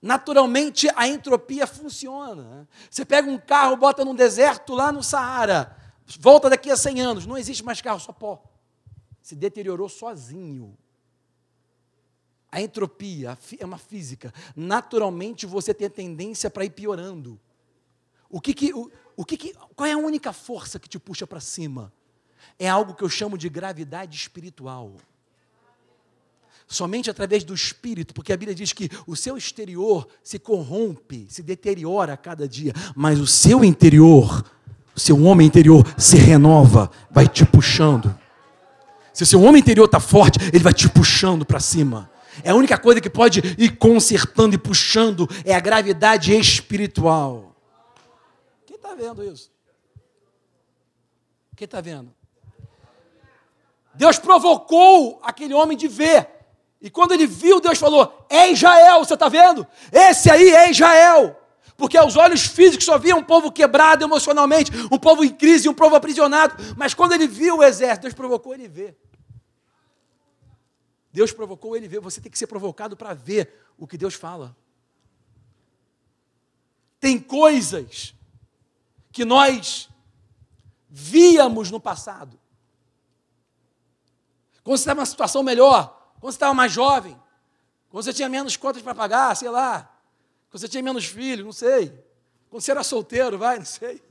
Naturalmente 0.00 0.88
a 0.94 1.08
entropia 1.08 1.66
funciona. 1.66 2.68
Você 2.88 3.04
pega 3.04 3.28
um 3.28 3.36
carro, 3.36 3.76
bota 3.76 4.04
num 4.04 4.14
deserto 4.14 4.72
lá 4.72 4.92
no 4.92 5.02
Saara, 5.02 5.76
volta 6.20 6.48
daqui 6.48 6.70
a 6.70 6.76
100 6.76 7.00
anos, 7.00 7.26
não 7.26 7.36
existe 7.36 7.64
mais 7.64 7.80
carro, 7.80 7.98
só 7.98 8.12
pó. 8.12 8.44
Se 9.20 9.34
deteriorou 9.34 9.88
sozinho. 9.88 10.78
A 12.48 12.60
entropia 12.60 13.36
é 13.58 13.66
uma 13.66 13.76
física. 13.76 14.32
Naturalmente 14.54 15.46
você 15.46 15.74
tem 15.74 15.88
a 15.88 15.90
tendência 15.90 16.48
para 16.48 16.64
ir 16.64 16.70
piorando. 16.70 17.40
O 18.30 18.40
que 18.40 18.54
que, 18.54 18.72
o, 18.72 18.88
o 19.16 19.24
que 19.24 19.36
que, 19.36 19.52
qual 19.74 19.88
é 19.88 19.94
a 19.94 19.98
única 19.98 20.32
força 20.32 20.78
que 20.78 20.88
te 20.88 21.00
puxa 21.00 21.26
para 21.26 21.40
cima? 21.40 21.92
É 22.56 22.68
algo 22.68 22.94
que 22.94 23.02
eu 23.02 23.08
chamo 23.08 23.36
de 23.36 23.48
gravidade 23.48 24.16
espiritual. 24.16 24.94
Somente 26.68 27.08
através 27.08 27.44
do 27.44 27.54
espírito, 27.54 28.12
porque 28.12 28.32
a 28.32 28.36
Bíblia 28.36 28.54
diz 28.54 28.72
que 28.72 28.90
o 29.06 29.14
seu 29.14 29.36
exterior 29.36 30.08
se 30.22 30.38
corrompe, 30.38 31.26
se 31.28 31.42
deteriora 31.42 32.14
a 32.14 32.16
cada 32.16 32.48
dia, 32.48 32.72
mas 32.94 33.20
o 33.20 33.26
seu 33.26 33.64
interior, 33.64 34.44
o 34.94 34.98
seu 34.98 35.22
homem 35.22 35.46
interior 35.46 35.86
se 35.96 36.16
renova, 36.16 36.90
vai 37.10 37.28
te 37.28 37.44
puxando. 37.44 38.16
Se 39.12 39.22
o 39.22 39.26
seu 39.26 39.40
homem 39.42 39.60
interior 39.60 39.84
está 39.84 40.00
forte, 40.00 40.40
ele 40.52 40.62
vai 40.62 40.74
te 40.74 40.88
puxando 40.88 41.46
para 41.46 41.60
cima. 41.60 42.10
É 42.42 42.50
a 42.50 42.54
única 42.54 42.76
coisa 42.76 43.00
que 43.00 43.08
pode 43.08 43.40
ir 43.56 43.76
consertando 43.76 44.54
e 44.54 44.58
puxando 44.58 45.28
é 45.44 45.54
a 45.54 45.60
gravidade 45.60 46.36
espiritual. 46.36 47.54
Quem 48.66 48.76
está 48.76 48.94
vendo 48.94 49.22
isso? 49.24 49.50
Quem 51.54 51.64
está 51.64 51.80
vendo? 51.80 52.12
Deus 53.94 54.18
provocou 54.18 55.20
aquele 55.22 55.54
homem 55.54 55.76
de 55.76 55.88
ver. 55.88 56.35
E 56.80 56.90
quando 56.90 57.12
ele 57.12 57.26
viu, 57.26 57.60
Deus 57.60 57.78
falou: 57.78 58.26
É 58.28 58.50
Israel, 58.50 59.04
você 59.04 59.14
está 59.14 59.28
vendo? 59.28 59.66
Esse 59.92 60.30
aí 60.30 60.50
é 60.50 60.70
Israel. 60.70 61.40
Porque 61.76 61.96
aos 61.96 62.16
olhos 62.16 62.46
físicos 62.46 62.86
só 62.86 62.98
via 62.98 63.14
um 63.14 63.22
povo 63.22 63.52
quebrado 63.52 64.02
emocionalmente, 64.02 64.70
um 64.90 64.98
povo 64.98 65.22
em 65.22 65.28
crise, 65.28 65.68
um 65.68 65.74
povo 65.74 65.94
aprisionado. 65.94 66.54
Mas 66.76 66.94
quando 66.94 67.12
ele 67.12 67.26
viu 67.26 67.58
o 67.58 67.62
exército, 67.62 68.02
Deus 68.02 68.14
provocou 68.14 68.54
ele 68.54 68.66
ver. 68.66 68.96
Deus 71.12 71.32
provocou 71.32 71.76
ele 71.76 71.88
ver. 71.88 72.00
Você 72.00 72.20
tem 72.20 72.30
que 72.30 72.38
ser 72.38 72.46
provocado 72.46 72.96
para 72.96 73.14
ver 73.14 73.52
o 73.78 73.86
que 73.86 73.98
Deus 73.98 74.14
fala. 74.14 74.56
Tem 76.98 77.18
coisas 77.18 78.14
que 79.12 79.24
nós 79.24 79.88
víamos 80.88 81.70
no 81.70 81.80
passado. 81.80 82.38
Quando 84.64 84.76
você 84.76 84.82
estava 84.82 85.00
numa 85.00 85.06
situação 85.06 85.42
melhor, 85.42 85.95
quando 86.20 86.32
você 86.32 86.36
estava 86.36 86.54
mais 86.54 86.72
jovem, 86.72 87.20
quando 87.90 88.04
você 88.04 88.12
tinha 88.12 88.28
menos 88.28 88.56
contas 88.56 88.82
para 88.82 88.94
pagar, 88.94 89.34
sei 89.36 89.48
lá, 89.48 89.92
quando 90.50 90.60
você 90.60 90.68
tinha 90.68 90.82
menos 90.82 91.04
filhos, 91.04 91.44
não 91.44 91.52
sei. 91.52 91.88
Quando 92.48 92.62
você 92.62 92.70
era 92.70 92.82
solteiro, 92.82 93.38
vai, 93.38 93.58
não 93.58 93.64
sei. 93.64 94.02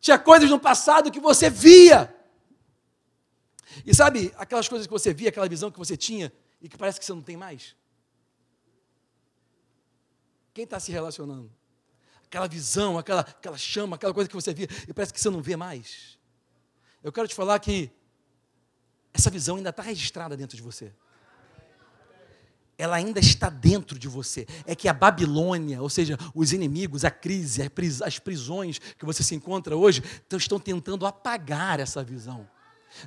Tinha 0.00 0.18
coisas 0.18 0.50
no 0.50 0.58
passado 0.58 1.10
que 1.10 1.20
você 1.20 1.48
via. 1.48 2.14
E 3.86 3.94
sabe 3.94 4.32
aquelas 4.36 4.68
coisas 4.68 4.86
que 4.86 4.92
você 4.92 5.14
via, 5.14 5.28
aquela 5.28 5.48
visão 5.48 5.70
que 5.70 5.78
você 5.78 5.96
tinha 5.96 6.32
e 6.60 6.68
que 6.68 6.76
parece 6.76 6.98
que 6.98 7.06
você 7.06 7.12
não 7.12 7.22
tem 7.22 7.36
mais? 7.36 7.74
Quem 10.52 10.64
está 10.64 10.78
se 10.78 10.92
relacionando? 10.92 11.50
Aquela 12.24 12.48
visão, 12.48 12.98
aquela, 12.98 13.20
aquela 13.20 13.56
chama, 13.56 13.96
aquela 13.96 14.12
coisa 14.12 14.28
que 14.28 14.34
você 14.34 14.52
via 14.52 14.68
e 14.88 14.92
parece 14.92 15.12
que 15.12 15.20
você 15.20 15.30
não 15.30 15.40
vê 15.40 15.56
mais. 15.56 16.18
Eu 17.02 17.12
quero 17.12 17.28
te 17.28 17.34
falar 17.34 17.58
que 17.58 17.90
essa 19.12 19.30
visão 19.30 19.56
ainda 19.56 19.70
está 19.70 19.82
registrada 19.82 20.36
dentro 20.36 20.56
de 20.56 20.62
você. 20.62 20.92
Ela 22.78 22.96
ainda 22.96 23.20
está 23.20 23.48
dentro 23.48 23.98
de 23.98 24.08
você. 24.08 24.46
É 24.66 24.74
que 24.74 24.88
a 24.88 24.92
Babilônia, 24.92 25.82
ou 25.82 25.90
seja, 25.90 26.18
os 26.34 26.52
inimigos, 26.52 27.04
a 27.04 27.10
crise, 27.10 27.70
as 28.04 28.18
prisões 28.18 28.78
que 28.98 29.04
você 29.04 29.22
se 29.22 29.34
encontra 29.34 29.76
hoje, 29.76 30.02
estão 30.32 30.58
tentando 30.58 31.06
apagar 31.06 31.78
essa 31.78 32.02
visão. 32.02 32.48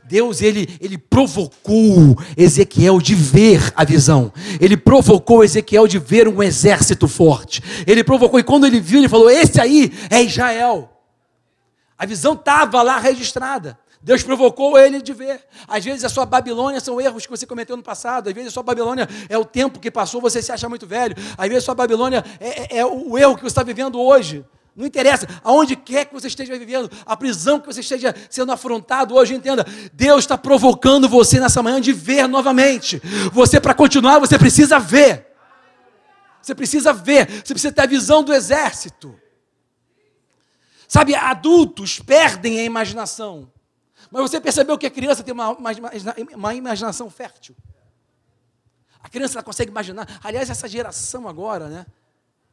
Deus 0.03 0.41
ele, 0.41 0.77
ele 0.79 0.97
provocou 0.97 2.17
Ezequiel 2.35 2.99
de 2.99 3.15
ver 3.15 3.71
a 3.75 3.83
visão. 3.83 4.31
Ele 4.59 4.77
provocou 4.77 5.43
Ezequiel 5.43 5.87
de 5.87 5.99
ver 5.99 6.27
um 6.27 6.41
exército 6.41 7.07
forte. 7.07 7.61
Ele 7.85 8.03
provocou 8.03 8.39
e 8.39 8.43
quando 8.43 8.65
ele 8.65 8.79
viu, 8.79 8.99
ele 8.99 9.09
falou: 9.09 9.29
"Esse 9.29 9.59
aí 9.61 9.91
é 10.09 10.23
Israel". 10.23 10.91
A 11.97 12.05
visão 12.05 12.33
estava 12.33 12.81
lá 12.81 12.99
registrada. 12.99 13.77
Deus 14.05 14.21
provocou 14.21 14.77
ele 14.77 15.01
de 15.01 15.13
ver. 15.13 15.43
Às 15.67 15.83
vezes 15.83 16.05
a 16.05 16.09
sua 16.09 16.27
Babilônia 16.27 16.79
são 16.79 17.01
erros 17.01 17.25
que 17.25 17.31
você 17.31 17.43
cometeu 17.47 17.75
no 17.75 17.81
passado. 17.81 18.27
Às 18.27 18.35
vezes 18.35 18.49
a 18.49 18.53
sua 18.53 18.61
Babilônia 18.61 19.09
é 19.27 19.35
o 19.35 19.43
tempo 19.43 19.79
que 19.79 19.89
passou, 19.89 20.21
você 20.21 20.43
se 20.43 20.51
acha 20.51 20.69
muito 20.69 20.85
velho. 20.85 21.15
Às 21.35 21.47
vezes 21.47 21.63
a 21.63 21.65
sua 21.65 21.73
Babilônia 21.73 22.23
é, 22.39 22.75
é, 22.75 22.77
é 22.81 22.85
o 22.85 23.17
erro 23.17 23.35
que 23.35 23.41
você 23.41 23.47
está 23.47 23.63
vivendo 23.63 23.99
hoje. 23.99 24.45
Não 24.75 24.85
interessa, 24.85 25.27
aonde 25.43 25.75
quer 25.75 26.05
que 26.05 26.13
você 26.13 26.27
esteja 26.27 26.55
vivendo, 26.55 26.91
a 27.03 27.17
prisão 27.17 27.59
que 27.59 27.65
você 27.65 27.79
esteja 27.79 28.13
sendo 28.29 28.51
afrontado 28.51 29.15
hoje, 29.15 29.33
entenda, 29.33 29.65
Deus 29.91 30.19
está 30.19 30.37
provocando 30.37 31.09
você 31.09 31.39
nessa 31.39 31.63
manhã 31.63 31.81
de 31.81 31.91
ver 31.91 32.27
novamente. 32.27 33.01
Você, 33.33 33.59
para 33.59 33.73
continuar, 33.73 34.19
você 34.19 34.37
precisa 34.37 34.77
ver. 34.77 35.33
Você 36.43 36.53
precisa 36.53 36.93
ver, 36.93 37.27
você 37.43 37.55
precisa 37.55 37.73
ter 37.73 37.81
a 37.81 37.87
visão 37.87 38.23
do 38.23 38.31
exército. 38.31 39.19
Sabe, 40.87 41.15
adultos 41.15 41.99
perdem 41.99 42.59
a 42.59 42.63
imaginação. 42.63 43.51
Mas 44.15 44.31
você 44.31 44.39
percebeu 44.39 44.77
que 44.77 44.85
a 44.85 44.89
criança 44.89 45.21
tem 45.21 45.33
uma, 45.33 45.49
uma, 45.49 45.71
uma 46.33 46.55
imaginação 46.55 47.09
fértil. 47.09 47.53
A 49.03 49.09
criança 49.09 49.33
ela 49.33 49.43
consegue 49.43 49.69
imaginar. 49.69 50.21
Aliás, 50.23 50.49
essa 50.49 50.69
geração 50.69 51.27
agora, 51.27 51.67
né? 51.67 51.85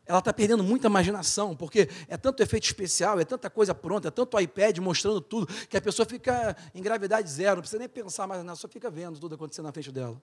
ela 0.04 0.18
está 0.18 0.32
perdendo 0.32 0.64
muita 0.64 0.88
imaginação, 0.88 1.54
porque 1.54 1.88
é 2.08 2.16
tanto 2.16 2.42
efeito 2.42 2.64
especial, 2.64 3.20
é 3.20 3.24
tanta 3.24 3.48
coisa 3.48 3.72
pronta, 3.72 4.08
é 4.08 4.10
tanto 4.10 4.40
iPad 4.40 4.76
mostrando 4.78 5.20
tudo, 5.20 5.46
que 5.68 5.76
a 5.76 5.80
pessoa 5.80 6.04
fica 6.04 6.56
em 6.74 6.82
gravidade 6.82 7.30
zero, 7.30 7.54
não 7.54 7.62
precisa 7.62 7.78
nem 7.78 7.88
pensar 7.88 8.26
mais 8.26 8.42
nada, 8.42 8.56
só 8.56 8.66
fica 8.66 8.90
vendo 8.90 9.20
tudo 9.20 9.36
acontecendo 9.36 9.66
na 9.66 9.72
frente 9.72 9.92
dela. 9.92 10.20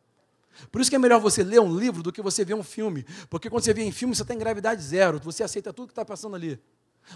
Por 0.69 0.81
isso 0.81 0.89
que 0.89 0.95
é 0.97 0.99
melhor 0.99 1.21
você 1.21 1.41
ler 1.41 1.61
um 1.61 1.73
livro 1.73 2.03
do 2.03 2.11
que 2.11 2.21
você 2.21 2.43
ver 2.43 2.55
um 2.55 2.63
filme, 2.63 3.05
porque 3.29 3.49
quando 3.49 3.63
você 3.63 3.73
vê 3.73 3.83
em 3.83 3.93
filme, 3.93 4.13
você 4.13 4.23
está 4.23 4.33
em 4.33 4.39
gravidade 4.39 4.83
zero, 4.83 5.21
você 5.23 5.41
aceita 5.41 5.71
tudo 5.71 5.87
que 5.87 5.93
está 5.93 6.03
passando 6.03 6.35
ali. 6.35 6.59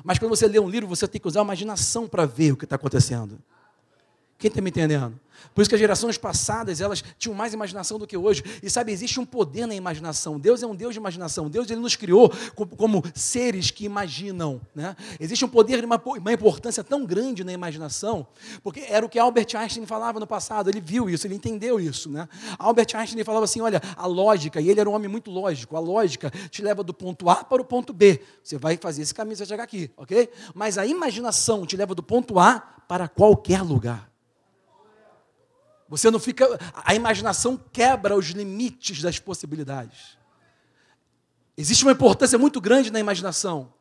Mas 0.01 0.17
quando 0.17 0.29
você 0.29 0.47
lê 0.47 0.59
um 0.61 0.69
livro, 0.69 0.87
você 0.87 1.09
tem 1.09 1.19
que 1.19 1.27
usar 1.27 1.41
a 1.41 1.43
imaginação 1.43 2.07
para 2.07 2.25
ver 2.25 2.53
o 2.53 2.57
que 2.57 2.63
está 2.63 2.77
acontecendo. 2.77 3.37
Quem 4.43 4.49
está 4.49 4.59
me 4.59 4.71
entendendo? 4.71 5.17
Por 5.55 5.61
isso 5.61 5.69
que 5.69 5.75
as 5.75 5.79
gerações 5.79 6.17
passadas, 6.17 6.81
elas 6.81 7.01
tinham 7.17 7.33
mais 7.33 7.53
imaginação 7.53 7.97
do 7.97 8.05
que 8.05 8.17
hoje. 8.17 8.43
E 8.61 8.69
sabe, 8.69 8.91
existe 8.91 9.17
um 9.17 9.25
poder 9.25 9.65
na 9.65 9.73
imaginação. 9.73 10.37
Deus 10.37 10.61
é 10.61 10.67
um 10.67 10.75
Deus 10.75 10.93
de 10.93 10.99
imaginação. 10.99 11.49
Deus 11.49 11.71
ele 11.71 11.79
nos 11.79 11.95
criou 11.95 12.29
como, 12.77 13.01
seres 13.15 13.71
que 13.71 13.85
imaginam. 13.85 14.59
Né? 14.75 14.97
Existe 15.17 15.45
um 15.45 15.47
poder 15.47 15.79
de 15.79 15.85
uma, 15.85 15.95
uma, 15.95 16.33
importância 16.33 16.83
tão 16.83 17.05
grande 17.05 17.41
na 17.45 17.53
imaginação, 17.53 18.27
porque 18.61 18.81
era 18.81 19.05
o 19.05 19.07
que 19.07 19.17
Albert 19.17 19.47
Einstein 19.55 19.85
falava 19.85 20.19
no 20.19 20.27
passado. 20.27 20.69
Ele 20.69 20.81
viu 20.81 21.09
isso, 21.09 21.25
ele 21.25 21.35
entendeu 21.35 21.79
isso. 21.79 22.09
Né? 22.09 22.27
Albert 22.59 22.87
Einstein 22.95 23.23
falava 23.23 23.45
assim: 23.45 23.61
olha, 23.61 23.81
a 23.95 24.05
lógica, 24.05 24.59
e 24.59 24.69
ele 24.69 24.81
era 24.81 24.89
um 24.89 24.93
homem 24.93 25.07
muito 25.07 25.31
lógico, 25.31 25.77
a 25.77 25.79
lógica 25.79 26.29
te 26.51 26.61
leva 26.61 26.83
do 26.83 26.93
ponto 26.93 27.29
A 27.29 27.45
para 27.45 27.61
o 27.61 27.65
ponto 27.65 27.93
B. 27.93 28.19
Você 28.43 28.57
vai 28.57 28.75
fazer 28.75 29.03
esse 29.03 29.15
caminho, 29.15 29.37
você 29.37 29.43
vai 29.43 29.47
chegar 29.47 29.63
aqui, 29.63 29.89
ok? 29.95 30.29
Mas 30.53 30.77
a 30.77 30.85
imaginação 30.85 31.65
te 31.65 31.77
leva 31.77 31.95
do 31.95 32.03
ponto 32.03 32.37
A 32.37 32.59
para 32.89 33.07
qualquer 33.07 33.61
lugar. 33.61 34.12
Você 35.93 36.09
não 36.09 36.19
fica. 36.19 36.59
A 36.73 36.95
imaginação 36.95 37.55
quebra 37.71 38.15
os 38.15 38.25
limites 38.29 38.99
das 38.99 39.19
possibilidades. 39.19 40.17
Existe 41.55 41.83
uma 41.83 41.91
importância 41.91 42.35
muito 42.39 42.59
grande 42.59 42.91
na 42.91 42.99
imaginação. 42.99 43.71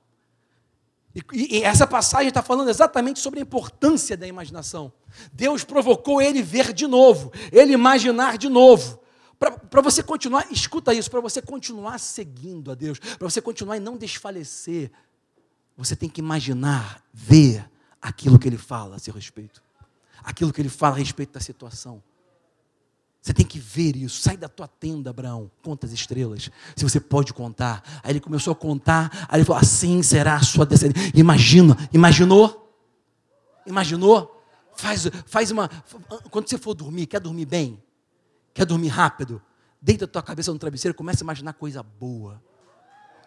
E, 1.15 1.57
e 1.57 1.63
essa 1.63 1.87
passagem 1.87 2.29
está 2.29 2.43
falando 2.43 2.69
exatamente 2.69 3.19
sobre 3.19 3.41
a 3.41 3.43
importância 3.43 4.15
da 4.15 4.27
imaginação. 4.27 4.93
Deus 5.33 5.65
provocou 5.65 6.21
ele 6.21 6.43
ver 6.43 6.75
de 6.75 6.87
novo, 6.87 7.33
ele 7.51 7.73
imaginar 7.73 8.37
de 8.37 8.51
novo. 8.51 9.01
Para 9.39 9.81
você 9.81 10.03
continuar, 10.03 10.47
escuta 10.51 10.93
isso, 10.93 11.11
para 11.11 11.21
você 11.21 11.41
continuar 11.41 11.99
seguindo 11.99 12.71
a 12.71 12.75
Deus, 12.75 12.99
para 12.99 13.29
você 13.29 13.41
continuar 13.41 13.79
e 13.79 13.81
não 13.81 13.97
desfalecer, 13.97 14.91
você 15.79 15.97
tem 15.97 16.11
que 16.11 16.21
imaginar, 16.21 17.03
ver 17.11 17.69
aquilo 18.03 18.39
que 18.39 18.47
ele 18.47 18.59
fala 18.59 18.97
a 18.97 18.99
seu 18.99 19.15
respeito 19.15 19.63
aquilo 20.23 20.53
que 20.53 20.61
ele 20.61 20.69
fala 20.69 20.97
a 20.97 20.99
respeito 20.99 21.33
da 21.33 21.41
situação. 21.41 22.03
Você 23.21 23.33
tem 23.33 23.47
que 23.47 23.59
ver 23.59 23.95
isso. 23.95 24.21
Sai 24.21 24.37
da 24.37 24.49
tua 24.49 24.67
tenda, 24.67 25.11
Abraão. 25.11 25.49
Conta 25.63 25.87
as 25.87 25.93
estrelas. 25.93 26.51
Se 26.75 26.83
você 26.83 26.99
pode 26.99 27.33
contar. 27.33 27.83
Aí 28.03 28.11
ele 28.11 28.21
começou 28.21 28.53
a 28.53 28.57
contar. 28.57 29.27
Aí 29.29 29.39
ele 29.39 29.45
falou: 29.45 29.61
Assim 29.61 30.03
será 30.03 30.35
a 30.35 30.43
sua 30.43 30.67
descendência. 30.67 31.13
Imagina. 31.15 31.77
Imaginou? 31.93 32.77
Imaginou? 33.65 34.43
Faz, 34.75 35.09
faz 35.27 35.53
uma. 35.53 35.69
Quando 36.31 36.49
você 36.49 36.59
for 36.59 36.75
dormir, 36.75 37.07
quer 37.07 37.21
dormir 37.21 37.47
bem? 37.47 37.81
Quer 38.53 38.67
dormir 38.67 38.89
rápido? 38.89 39.41
Deita 39.81 40.05
a 40.05 40.09
tua 40.09 40.23
cabeça 40.23 40.53
no 40.53 40.59
travesseiro 40.59 40.95
e 40.95 40.97
começa 40.97 41.23
a 41.23 41.25
imaginar 41.25 41.53
coisa 41.53 41.83
boa. 41.83 42.43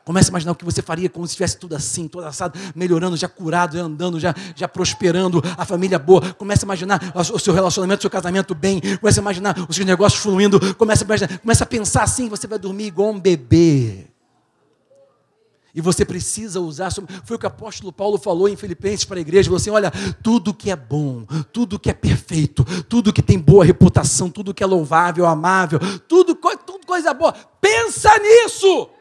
Comece 0.06 0.30
a 0.30 0.32
imaginar 0.32 0.52
o 0.52 0.56
que 0.56 0.64
você 0.64 0.84
faria 0.84 1.10
como 1.10 1.26
se 1.26 1.32
estivesse 1.32 1.58
tudo 1.58 1.76
assim, 1.76 2.08
todo 2.08 2.24
assado, 2.26 2.60
melhorando, 2.76 3.18
já 3.18 3.28
curado, 3.28 3.76
já 3.76 3.84
andando, 3.84 4.20
já, 4.20 4.36
já 4.56 4.68
prosperando, 4.68 5.42
a 5.58 5.66
família 5.66 5.98
boa. 5.98 6.22
Comece 6.36 6.64
a 6.64 6.68
imaginar 6.68 7.02
o 7.16 7.40
seu 7.40 7.56
relacionamento, 7.56 8.02
o 8.02 8.04
seu 8.04 8.10
casamento 8.12 8.54
bem. 8.54 8.80
Comece 9.02 9.20
a 9.20 9.22
imaginar 9.24 9.58
os 9.68 9.76
seus 9.76 9.88
negócios 9.88 10.22
fluindo. 10.22 10.76
Comece 10.76 11.04
a, 11.04 11.06
imaginar, 11.06 11.40
comece 11.40 11.64
a 11.64 11.66
pensar 11.66 12.04
assim, 12.04 12.30
você 12.30 12.46
vai 12.46 12.60
dormir 12.60 12.86
igual 12.86 13.10
um 13.10 13.20
bebê. 13.20 14.06
E 15.74 15.82
você 15.82 16.06
precisa 16.06 16.62
usar. 16.62 16.92
Foi 17.24 17.36
o 17.36 17.40
que 17.40 17.46
o 17.46 17.48
apóstolo 17.48 17.92
Paulo 17.92 18.20
falou 18.20 18.48
em 18.48 18.56
Filipenses 18.56 19.06
para 19.06 19.18
a 19.18 19.22
igreja. 19.22 19.50
Falou 19.50 19.58
assim: 19.58 19.72
olha, 19.72 19.92
tudo 20.22 20.54
que 20.54 20.70
é 20.70 20.76
bom, 20.76 21.26
tudo 21.52 21.80
que 21.80 21.90
é 21.90 21.94
perfeito, 21.94 22.64
tudo 22.84 23.12
que 23.12 23.24
tem 23.24 23.40
boa 23.40 23.66
reputação, 23.66 24.30
tudo 24.30 24.54
que 24.54 24.64
é 24.64 24.68
louvável, 24.68 25.26
amável, 25.26 25.80
tudo, 26.08 26.36
tudo 26.66 26.86
coisa 26.86 27.12
boa. 27.12 27.34
Pensa 27.60 28.18
nisso! 28.20 28.92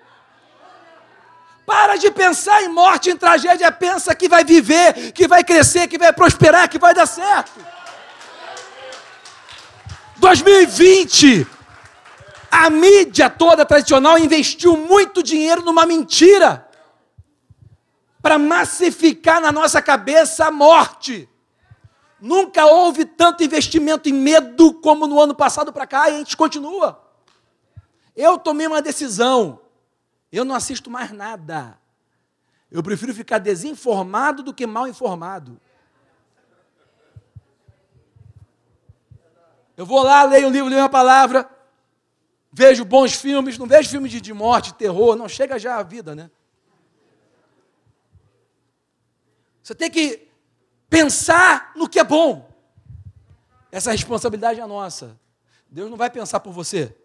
Para 1.67 1.97
de 1.97 2.11
pensar 2.11 2.63
em 2.63 2.69
morte, 2.69 3.11
em 3.11 3.17
tragédia, 3.17 3.73
pensa 3.73 4.15
que 4.15 4.29
vai 4.29 4.45
viver, 4.45 5.13
que 5.13 5.27
vai 5.27 5.43
crescer, 5.43 5.89
que 5.89 5.97
vai 5.97 6.13
prosperar, 6.13 6.69
que 6.69 6.79
vai 6.79 6.93
dar 6.93 7.07
certo. 7.07 7.59
2020, 10.17 11.47
a 12.51 12.71
mídia 12.71 13.31
toda 13.31 13.65
tradicional 13.65 14.19
investiu 14.19 14.77
muito 14.77 15.23
dinheiro 15.23 15.63
numa 15.63 15.87
mentira 15.87 16.69
para 18.23 18.39
massificar 18.39 19.41
na 19.41 19.51
nossa 19.51 19.83
cabeça 19.83 20.47
a 20.47 20.51
morte. 20.51 21.29
Nunca 22.21 22.65
houve 22.65 23.05
tanto 23.05 23.43
investimento 23.43 24.09
em 24.09 24.13
medo 24.13 24.73
como 24.75 25.07
no 25.07 25.21
ano 25.21 25.35
passado 25.35 25.73
para 25.73 25.87
cá 25.87 26.09
e 26.09 26.15
a 26.15 26.19
gente 26.19 26.37
continua. 26.37 27.03
Eu 28.17 28.39
tomei 28.39 28.67
uma 28.67 28.81
decisão 28.81 29.61
eu 30.37 30.45
não 30.45 30.55
assisto 30.55 30.91
mais 30.91 31.13
nada. 31.13 31.79
Eu 32.71 32.83
prefiro 32.83 33.15
ficar 33.15 33.39
desinformado 33.39 34.43
do 34.43 34.53
que 34.53 34.67
mal 34.67 34.89
informado. 34.89 35.61
Eu 39.77 39.87
vou 39.87 40.03
lá, 40.03 40.25
leio 40.25 40.49
o 40.49 40.51
livro, 40.51 40.69
leio 40.69 40.85
a 40.85 40.89
palavra, 40.89 41.49
vejo 42.53 42.85
bons 42.85 43.15
filmes, 43.15 43.59
não 43.59 43.67
vejo 43.67 43.89
filmes 43.89 44.11
de, 44.11 44.21
de 44.21 44.33
morte, 44.33 44.75
terror, 44.75 45.17
não 45.17 45.29
chega 45.29 45.59
já 45.59 45.77
a 45.77 45.83
vida, 45.83 46.15
né? 46.15 46.31
Você 49.63 49.75
tem 49.75 49.91
que 49.91 50.29
pensar 50.89 51.73
no 51.75 51.89
que 51.89 51.99
é 51.99 52.05
bom. 52.05 52.49
Essa 53.73 53.93
responsabilidade 53.93 54.61
é 54.61 54.67
nossa. 54.67 55.19
Deus 55.69 55.91
não 55.91 55.97
vai 55.97 56.11
pensar 56.11 56.39
por 56.41 56.53
você. 56.53 56.97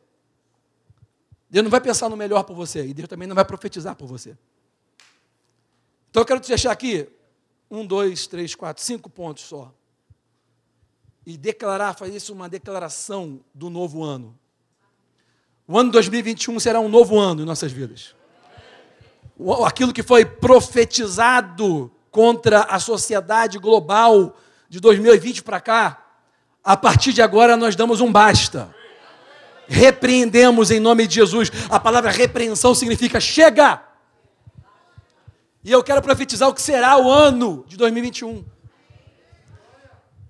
Deus 1.49 1.63
não 1.63 1.71
vai 1.71 1.81
pensar 1.81 2.09
no 2.09 2.15
melhor 2.15 2.43
por 2.43 2.55
você 2.55 2.85
e 2.85 2.93
Deus 2.93 3.09
também 3.09 3.27
não 3.27 3.35
vai 3.35 3.43
profetizar 3.43 3.95
por 3.95 4.07
você. 4.07 4.37
Então 6.09 6.21
eu 6.21 6.25
quero 6.25 6.39
te 6.39 6.47
deixar 6.47 6.71
aqui 6.71 7.09
um, 7.69 7.85
dois, 7.85 8.27
três, 8.27 8.53
quatro, 8.53 8.83
cinco 8.83 9.09
pontos 9.09 9.43
só. 9.43 9.73
E 11.25 11.37
declarar, 11.37 11.95
fazer 11.95 12.15
isso 12.15 12.33
uma 12.33 12.47
declaração 12.47 13.39
do 13.53 13.69
novo 13.69 14.03
ano. 14.03 14.37
O 15.67 15.77
ano 15.77 15.91
2021 15.91 16.59
será 16.59 16.79
um 16.79 16.89
novo 16.89 17.19
ano 17.19 17.41
em 17.41 17.45
nossas 17.45 17.71
vidas. 17.71 18.15
Aquilo 19.65 19.93
que 19.93 20.03
foi 20.03 20.25
profetizado 20.25 21.91
contra 22.11 22.61
a 22.63 22.79
sociedade 22.79 23.57
global 23.59 24.35
de 24.67 24.79
2020 24.79 25.43
para 25.43 25.59
cá, 25.59 26.05
a 26.63 26.75
partir 26.75 27.13
de 27.13 27.21
agora 27.21 27.55
nós 27.55 27.75
damos 27.75 28.01
um 28.01 28.11
basta 28.11 28.75
repreendemos 29.69 30.71
em 30.71 30.79
nome 30.79 31.07
de 31.07 31.15
Jesus. 31.15 31.51
A 31.69 31.79
palavra 31.79 32.09
repreensão 32.09 32.73
significa 32.73 33.19
chega. 33.19 33.81
E 35.63 35.71
eu 35.71 35.83
quero 35.83 36.01
profetizar 36.01 36.49
o 36.49 36.53
que 36.53 36.61
será 36.61 36.97
o 36.97 37.09
ano 37.09 37.63
de 37.67 37.77
2021. 37.77 38.43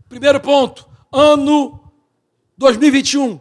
Primeiro 0.09 0.39
ponto, 0.39 0.87
ano 1.11 1.91
2021 2.57 3.39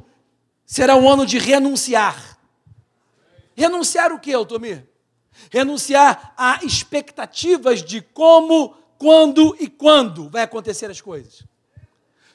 será 0.64 0.94
um 0.94 1.10
ano 1.10 1.26
de 1.26 1.38
renunciar. 1.38 2.38
Renunciar 3.56 4.12
o 4.12 4.20
que, 4.20 4.32
Altomir? 4.32 4.86
Renunciar 5.50 6.34
a 6.36 6.60
expectativas 6.62 7.82
de 7.82 8.00
como, 8.00 8.74
quando 8.98 9.56
e 9.58 9.66
quando 9.68 10.28
vai 10.28 10.42
acontecer 10.42 10.90
as 10.90 11.00
coisas. 11.00 11.42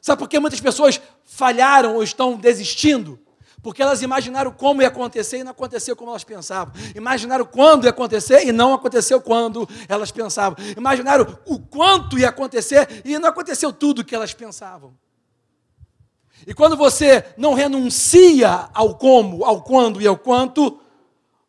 Sabe 0.01 0.19
por 0.19 0.27
que 0.27 0.39
muitas 0.39 0.59
pessoas 0.59 0.99
falharam 1.23 1.95
ou 1.95 2.03
estão 2.03 2.35
desistindo? 2.35 3.19
Porque 3.63 3.81
elas 3.81 4.01
imaginaram 4.01 4.51
como 4.51 4.81
ia 4.81 4.89
acontecer 4.89 5.37
e 5.37 5.43
não 5.43 5.53
aconteceu 5.53 5.95
como 5.95 6.11
elas 6.11 6.25
pensavam. 6.25 6.73
Imaginaram 6.93 7.45
quando 7.45 7.85
ia 7.85 7.91
acontecer 7.91 8.45
e 8.45 8.51
não 8.51 8.73
aconteceu 8.73 9.21
quando 9.21 9.67
elas 9.87 10.11
pensavam. 10.11 10.57
Imaginaram 10.75 11.39
o 11.45 11.57
quanto 11.57 12.19
ia 12.19 12.27
acontecer 12.27 13.01
e 13.05 13.17
não 13.17 13.29
aconteceu 13.29 13.71
tudo 13.71 13.99
o 13.99 14.05
que 14.05 14.13
elas 14.13 14.33
pensavam. 14.33 14.93
E 16.45 16.53
quando 16.53 16.75
você 16.75 17.25
não 17.37 17.53
renuncia 17.53 18.69
ao 18.73 18.95
como, 18.95 19.45
ao 19.45 19.63
quando 19.63 20.01
e 20.01 20.05
ao 20.05 20.17
quanto, 20.17 20.81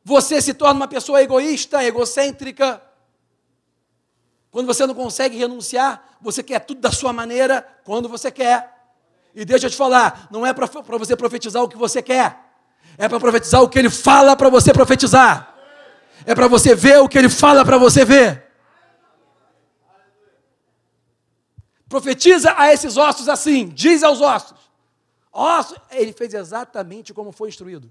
você 0.05 0.41
se 0.41 0.55
torna 0.55 0.75
uma 0.75 0.89
pessoa 0.89 1.21
egoísta, 1.21 1.83
egocêntrica. 1.83 2.81
Quando 4.53 4.69
você 4.69 4.87
não 4.87 4.95
consegue 4.95 5.37
renunciar, 5.37 6.17
você 6.21 6.45
quer 6.45 6.61
tudo 6.61 6.81
da 6.81 6.93
sua 6.93 7.13
maneira, 7.13 7.67
quando 7.83 8.09
você 8.09 8.31
quer. 8.31 8.74
E 9.35 9.45
deixa 9.45 9.67
eu 9.67 9.71
te 9.71 9.77
falar, 9.77 10.29
não 10.31 10.47
é 10.47 10.53
para 10.53 10.67
você 10.99 11.17
profetizar 11.17 11.63
o 11.63 11.69
que 11.69 11.77
você 11.77 12.01
quer, 12.01 12.39
é 12.97 13.09
para 13.09 13.19
profetizar 13.19 13.63
o 13.63 13.69
que 13.69 13.79
ele 13.79 13.91
fala 13.91 14.37
para 14.37 14.49
você 14.49 14.73
profetizar. 14.73 15.55
É 16.25 16.35
para 16.35 16.47
você 16.47 16.75
ver 16.75 16.99
o 17.01 17.09
que 17.09 17.19
ele 17.19 17.29
fala 17.29 17.65
para 17.65 17.77
você 17.77 18.05
ver. 18.05 18.45
Profetiza 21.89 22.55
a 22.57 22.73
esses 22.73 22.97
ossos 22.97 23.29
assim, 23.29 23.69
diz 23.69 24.03
aos 24.03 24.21
ossos. 24.21 24.59
Ossos, 25.33 25.77
ele 25.91 26.13
fez 26.13 26.33
exatamente 26.33 27.13
como 27.13 27.33
foi 27.33 27.49
instruído. 27.49 27.91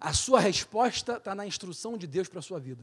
A 0.00 0.12
sua 0.12 0.40
resposta 0.40 1.14
está 1.14 1.34
na 1.34 1.46
instrução 1.46 1.98
de 1.98 2.06
Deus 2.06 2.28
para 2.28 2.38
a 2.38 2.42
sua 2.42 2.58
vida. 2.58 2.82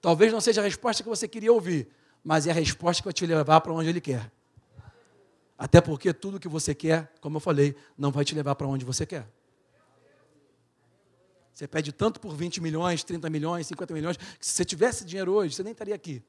Talvez 0.00 0.32
não 0.32 0.40
seja 0.40 0.60
a 0.60 0.64
resposta 0.64 1.02
que 1.02 1.08
você 1.08 1.26
queria 1.26 1.52
ouvir, 1.52 1.88
mas 2.22 2.46
é 2.46 2.50
a 2.50 2.54
resposta 2.54 3.02
que 3.02 3.06
vai 3.06 3.12
te 3.12 3.26
levar 3.26 3.60
para 3.60 3.72
onde 3.72 3.88
Ele 3.88 4.00
quer. 4.00 4.30
Até 5.58 5.80
porque 5.80 6.14
tudo 6.14 6.38
que 6.38 6.46
você 6.46 6.72
quer, 6.72 7.12
como 7.20 7.38
eu 7.38 7.40
falei, 7.40 7.74
não 7.96 8.12
vai 8.12 8.24
te 8.24 8.32
levar 8.32 8.54
para 8.54 8.68
onde 8.68 8.84
você 8.84 9.04
quer. 9.04 9.28
Você 11.52 11.66
pede 11.66 11.92
tanto 11.92 12.20
por 12.20 12.36
20 12.36 12.60
milhões, 12.60 13.02
30 13.02 13.28
milhões, 13.28 13.66
50 13.66 13.92
milhões, 13.92 14.16
que 14.16 14.46
se 14.46 14.52
você 14.52 14.64
tivesse 14.64 15.04
dinheiro 15.04 15.32
hoje, 15.32 15.56
você 15.56 15.64
nem 15.64 15.72
estaria 15.72 15.96
aqui. 15.96 16.22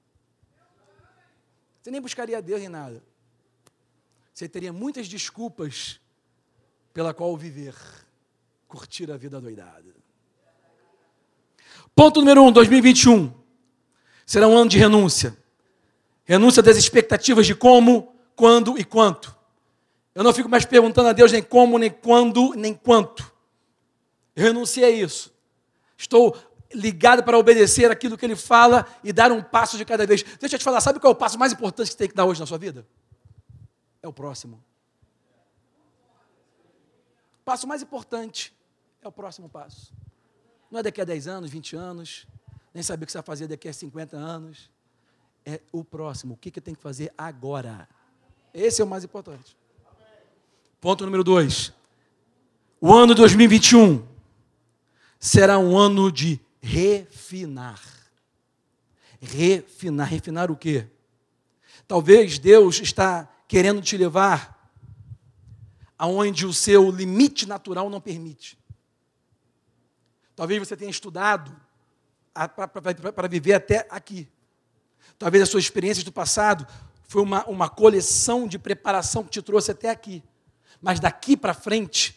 Você 1.80 1.91
nem 1.91 2.01
buscaria 2.01 2.41
Deus 2.41 2.59
em 2.59 2.67
nada. 2.67 3.03
Você 4.34 4.49
teria 4.49 4.73
muitas 4.73 5.07
desculpas 5.07 5.99
pela 6.91 7.13
qual 7.13 7.38
viver, 7.38 7.75
curtir 8.67 9.11
a 9.11 9.17
vida 9.17 9.39
doidada. 9.39 9.93
Ponto 11.95 12.21
número 12.21 12.41
1, 12.41 12.47
um, 12.47 12.51
2021. 12.51 13.32
Será 14.25 14.47
um 14.47 14.57
ano 14.57 14.69
de 14.69 14.80
renúncia. 14.80 15.38
Renúncia 16.25 16.63
das 16.63 16.77
expectativas 16.77 17.45
de 17.45 17.53
como 17.53 18.18
quando 18.40 18.80
e 18.80 18.86
quanto. 18.86 19.36
Eu 20.16 20.24
não 20.24 20.34
fico 20.34 20.48
mais 20.48 20.66
perguntando 20.66 21.10
a 21.10 21.14
Deus 21.14 21.30
nem 21.30 21.44
como, 21.44 21.78
nem 21.78 21.92
quando, 21.92 22.54
nem 22.54 22.74
quanto. 22.74 23.30
Eu 24.34 24.46
renunciei 24.46 24.86
a 24.86 24.90
isso. 24.90 25.34
Estou 25.98 26.38
ligado 26.74 27.22
para 27.22 27.38
obedecer 27.38 27.92
aquilo 27.92 28.18
que 28.18 28.26
Ele 28.26 28.38
fala 28.38 28.88
e 29.04 29.12
dar 29.12 29.30
um 29.34 29.44
passo 29.44 29.78
de 29.78 29.84
cada 29.84 30.08
vez. 30.08 30.24
Deixa 30.40 30.56
eu 30.56 30.60
te 30.60 30.64
falar, 30.64 30.80
sabe 30.80 31.02
qual 31.02 31.12
é 31.12 31.14
o 31.14 31.18
passo 31.18 31.38
mais 31.38 31.52
importante 31.52 31.92
que 31.92 31.98
tem 31.98 32.08
que 32.08 32.16
dar 32.16 32.24
hoje 32.24 32.40
na 32.40 32.46
sua 32.46 32.58
vida? 32.58 32.88
É 34.02 34.08
o 34.08 34.14
próximo. 34.14 34.64
passo 37.44 37.68
mais 37.68 37.82
importante 37.82 38.56
é 39.02 39.08
o 39.10 39.12
próximo 39.12 39.50
passo. 39.50 39.94
Não 40.72 40.80
é 40.80 40.84
daqui 40.84 41.02
a 41.02 41.06
10 41.06 41.28
anos, 41.28 41.50
20 41.50 41.76
anos, 41.76 42.26
nem 42.74 42.82
saber 42.82 43.04
o 43.04 43.06
que 43.06 43.12
você 43.12 43.18
vai 43.18 43.26
fazer 43.26 43.48
daqui 43.48 43.68
a 43.68 43.74
50 43.74 44.16
anos. 44.16 44.72
É 45.46 45.60
o 45.74 45.84
próximo. 45.84 46.36
O 46.36 46.38
que, 46.38 46.50
que 46.50 46.62
tem 46.62 46.74
que 46.74 46.82
fazer 46.82 47.14
agora? 47.18 47.90
Esse 48.54 48.82
é 48.82 48.86
o 48.86 48.88
mais 48.88 49.04
importante. 49.04 49.58
Ponto 50.82 51.06
número 51.06 51.24
2. 51.24 51.74
O 52.82 52.93
ano 52.93 53.14
2021 53.14 54.08
será 55.20 55.60
um 55.60 55.78
ano 55.78 56.12
de 56.12 56.39
refinar. 56.62 57.82
Refinar. 59.20 60.08
Refinar 60.08 60.50
o 60.50 60.56
quê? 60.56 60.88
Talvez 61.88 62.39
Deus 62.39 62.80
está 62.80 63.28
querendo 63.47 63.82
te 63.82 63.97
levar 63.97 64.72
aonde 65.97 66.45
o 66.45 66.54
seu 66.54 66.89
limite 66.89 67.45
natural 67.45 67.89
não 67.89 68.00
permite. 68.00 68.58
Talvez 70.36 70.60
você 70.60 70.78
tenha 70.78 70.89
estudado 70.89 71.54
para 73.14 73.28
viver 73.28 73.54
até 73.54 73.86
aqui. 73.89 74.26
Talvez 75.18 75.43
as 75.43 75.50
suas 75.50 75.66
experiências 75.66 76.06
do 76.06 76.12
passado 76.14 76.66
foi 77.10 77.24
uma, 77.24 77.43
uma 77.45 77.68
coleção 77.68 78.47
de 78.47 78.60
preparação 78.60 79.24
que 79.24 79.32
te 79.32 79.41
trouxe 79.41 79.72
até 79.72 79.89
aqui. 79.89 80.24
Mas 80.80 80.99
daqui 80.99 81.36
para 81.36 81.55
frente, 81.55 82.16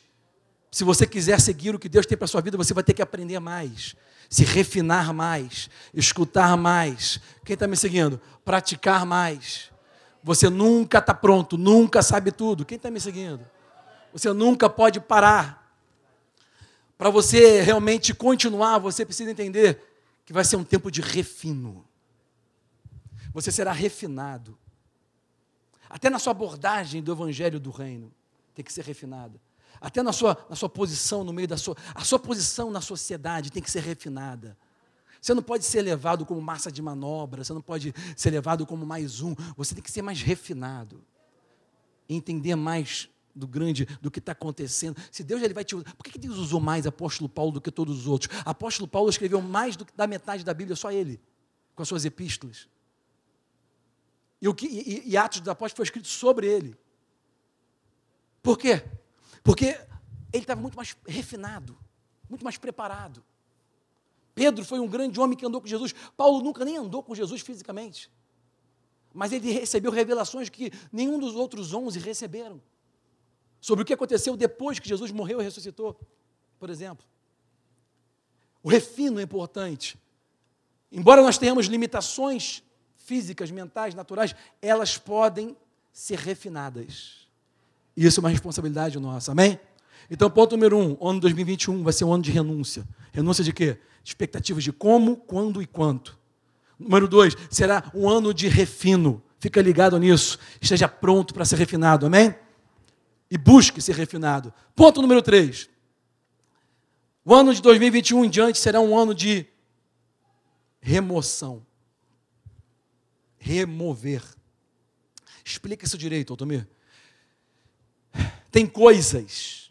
se 0.70 0.84
você 0.84 1.06
quiser 1.06 1.40
seguir 1.40 1.74
o 1.74 1.78
que 1.78 1.88
Deus 1.88 2.04
tem 2.04 2.16
para 2.16 2.26
a 2.26 2.28
sua 2.28 2.42
vida, 2.42 2.58
você 2.58 2.74
vai 2.74 2.84
ter 2.84 2.92
que 2.92 3.00
aprender 3.00 3.40
mais, 3.40 3.96
se 4.28 4.44
refinar 4.44 5.14
mais, 5.14 5.70
escutar 5.94 6.58
mais. 6.58 7.18
Quem 7.42 7.54
está 7.54 7.66
me 7.66 7.74
seguindo? 7.74 8.20
Praticar 8.44 9.06
mais. 9.06 9.70
Você 10.22 10.50
nunca 10.50 10.98
está 10.98 11.14
pronto, 11.14 11.56
nunca 11.56 12.02
sabe 12.02 12.30
tudo. 12.30 12.62
Quem 12.62 12.76
está 12.76 12.90
me 12.90 13.00
seguindo? 13.00 13.40
Você 14.12 14.30
nunca 14.30 14.68
pode 14.68 15.00
parar. 15.00 15.74
Para 16.98 17.08
você 17.08 17.62
realmente 17.62 18.12
continuar, 18.12 18.76
você 18.76 19.06
precisa 19.06 19.30
entender 19.30 19.82
que 20.26 20.34
vai 20.34 20.44
ser 20.44 20.56
um 20.56 20.64
tempo 20.64 20.90
de 20.90 21.00
refino. 21.00 21.82
Você 23.32 23.50
será 23.50 23.72
refinado. 23.72 24.58
Até 25.92 26.08
na 26.08 26.18
sua 26.18 26.30
abordagem 26.30 27.02
do 27.02 27.12
evangelho 27.12 27.60
do 27.60 27.70
reino 27.70 28.10
tem 28.54 28.64
que 28.64 28.72
ser 28.72 28.82
refinada. 28.82 29.38
Até 29.78 30.02
na 30.02 30.10
sua, 30.10 30.46
na 30.48 30.56
sua 30.56 30.68
posição 30.68 31.22
no 31.22 31.34
meio 31.34 31.46
da 31.46 31.58
sua. 31.58 31.76
A 31.94 32.02
sua 32.02 32.18
posição 32.18 32.70
na 32.70 32.80
sociedade 32.80 33.52
tem 33.52 33.62
que 33.62 33.70
ser 33.70 33.82
refinada. 33.82 34.56
Você 35.20 35.34
não 35.34 35.42
pode 35.42 35.66
ser 35.66 35.82
levado 35.82 36.24
como 36.24 36.40
massa 36.40 36.72
de 36.72 36.80
manobra, 36.80 37.44
você 37.44 37.52
não 37.52 37.60
pode 37.60 37.94
ser 38.16 38.30
levado 38.30 38.64
como 38.64 38.86
mais 38.86 39.20
um. 39.20 39.34
Você 39.54 39.74
tem 39.74 39.84
que 39.84 39.90
ser 39.90 40.00
mais 40.00 40.22
refinado. 40.22 41.04
Entender 42.08 42.56
mais 42.56 43.10
do 43.34 43.46
grande, 43.46 43.84
do 44.00 44.10
que 44.10 44.18
está 44.18 44.32
acontecendo. 44.32 44.96
Se 45.10 45.22
Deus 45.22 45.42
ele 45.42 45.52
vai 45.52 45.62
te 45.62 45.76
usar. 45.76 45.94
Por 45.94 46.04
que 46.04 46.18
Deus 46.18 46.38
usou 46.38 46.58
mais 46.58 46.86
apóstolo 46.86 47.28
Paulo 47.28 47.52
do 47.52 47.60
que 47.60 47.70
todos 47.70 47.98
os 47.98 48.06
outros? 48.06 48.34
Apóstolo 48.46 48.88
Paulo 48.88 49.10
escreveu 49.10 49.42
mais 49.42 49.76
do 49.76 49.84
que 49.84 49.94
da 49.94 50.06
metade 50.06 50.42
da 50.42 50.54
Bíblia, 50.54 50.74
só 50.74 50.90
ele, 50.90 51.20
com 51.74 51.82
as 51.82 51.88
suas 51.88 52.06
epístolas. 52.06 52.71
E, 54.42 54.48
o 54.48 54.54
que, 54.54 54.66
e, 54.66 55.08
e 55.08 55.16
Atos 55.16 55.38
dos 55.38 55.48
Apóstolos 55.48 55.76
foi 55.76 55.84
escrito 55.84 56.08
sobre 56.08 56.48
ele. 56.48 56.76
Por 58.42 58.58
quê? 58.58 58.84
Porque 59.44 59.66
ele 60.32 60.42
estava 60.42 60.60
muito 60.60 60.76
mais 60.76 60.96
refinado, 61.06 61.78
muito 62.28 62.42
mais 62.42 62.58
preparado. 62.58 63.22
Pedro 64.34 64.64
foi 64.64 64.80
um 64.80 64.88
grande 64.88 65.20
homem 65.20 65.38
que 65.38 65.46
andou 65.46 65.60
com 65.60 65.68
Jesus. 65.68 65.94
Paulo 66.16 66.42
nunca 66.42 66.64
nem 66.64 66.76
andou 66.76 67.04
com 67.04 67.14
Jesus 67.14 67.40
fisicamente. 67.40 68.10
Mas 69.14 69.30
ele 69.30 69.52
recebeu 69.52 69.92
revelações 69.92 70.48
que 70.48 70.72
nenhum 70.90 71.20
dos 71.20 71.36
outros 71.36 71.72
onze 71.72 72.00
receberam 72.00 72.60
sobre 73.60 73.82
o 73.84 73.86
que 73.86 73.94
aconteceu 73.94 74.36
depois 74.36 74.80
que 74.80 74.88
Jesus 74.88 75.12
morreu 75.12 75.40
e 75.40 75.44
ressuscitou, 75.44 76.00
por 76.58 76.68
exemplo. 76.68 77.06
O 78.60 78.68
refino 78.68 79.20
é 79.20 79.22
importante. 79.22 79.96
Embora 80.90 81.22
nós 81.22 81.38
tenhamos 81.38 81.66
limitações 81.66 82.64
físicas, 83.12 83.50
mentais, 83.50 83.94
naturais, 83.94 84.34
elas 84.62 84.96
podem 84.96 85.54
ser 85.92 86.18
refinadas. 86.18 87.28
E 87.94 88.06
isso 88.06 88.20
é 88.20 88.22
uma 88.22 88.30
responsabilidade 88.30 88.98
nossa, 88.98 89.32
amém? 89.32 89.60
Então, 90.10 90.30
ponto 90.30 90.56
número 90.56 90.78
um, 90.78 90.96
ano 91.06 91.20
2021 91.20 91.82
vai 91.82 91.92
ser 91.92 92.04
um 92.04 92.12
ano 92.14 92.22
de 92.22 92.30
renúncia. 92.30 92.88
Renúncia 93.12 93.44
de 93.44 93.52
quê? 93.52 93.76
Expectativas 94.02 94.64
de 94.64 94.72
como, 94.72 95.16
quando 95.16 95.60
e 95.60 95.66
quanto. 95.66 96.18
Número 96.78 97.06
dois, 97.06 97.36
será 97.50 97.90
um 97.94 98.08
ano 98.08 98.32
de 98.32 98.48
refino. 98.48 99.22
Fica 99.38 99.60
ligado 99.60 99.98
nisso. 99.98 100.38
Esteja 100.58 100.88
pronto 100.88 101.34
para 101.34 101.44
ser 101.44 101.56
refinado, 101.56 102.06
amém? 102.06 102.34
e 103.30 103.38
busque 103.38 103.80
ser 103.80 103.94
refinado. 103.94 104.52
Ponto 104.76 105.00
número 105.00 105.22
3. 105.22 105.70
O 107.24 107.34
ano 107.34 107.54
de 107.54 107.62
2021 107.62 108.26
em 108.26 108.28
diante 108.28 108.58
será 108.58 108.78
um 108.78 108.94
ano 108.96 109.14
de 109.14 109.46
remoção. 110.82 111.64
Remover. 113.42 114.22
Explica 115.44 115.84
isso 115.84 115.98
direito, 115.98 116.32
Altomir. 116.32 116.66
Tem 118.52 118.66
coisas 118.66 119.70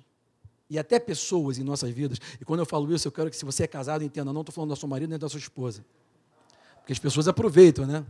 e 0.70 0.78
até 0.78 1.00
pessoas 1.00 1.58
em 1.58 1.64
nossas 1.64 1.90
vidas, 1.92 2.18
e 2.40 2.46
quando 2.46 2.62
eu 2.62 2.66
falo 2.66 2.94
isso, 2.94 3.08
eu 3.08 3.12
quero 3.12 3.30
que 3.30 3.36
se 3.36 3.46
você 3.46 3.64
é 3.64 3.68
casado, 3.68 4.04
entenda, 4.04 4.32
não 4.32 4.42
estou 4.42 4.54
falando 4.54 4.70
da 4.72 4.76
sua 4.76 4.88
marido 4.88 5.10
nem 5.10 5.20
da 5.20 5.30
sua 5.30 5.40
esposa. 5.40 5.86
Porque 6.78 6.94
as 6.94 7.00
pessoas 7.00 7.28
aproveitam, 7.28 7.86
né? 7.86 8.06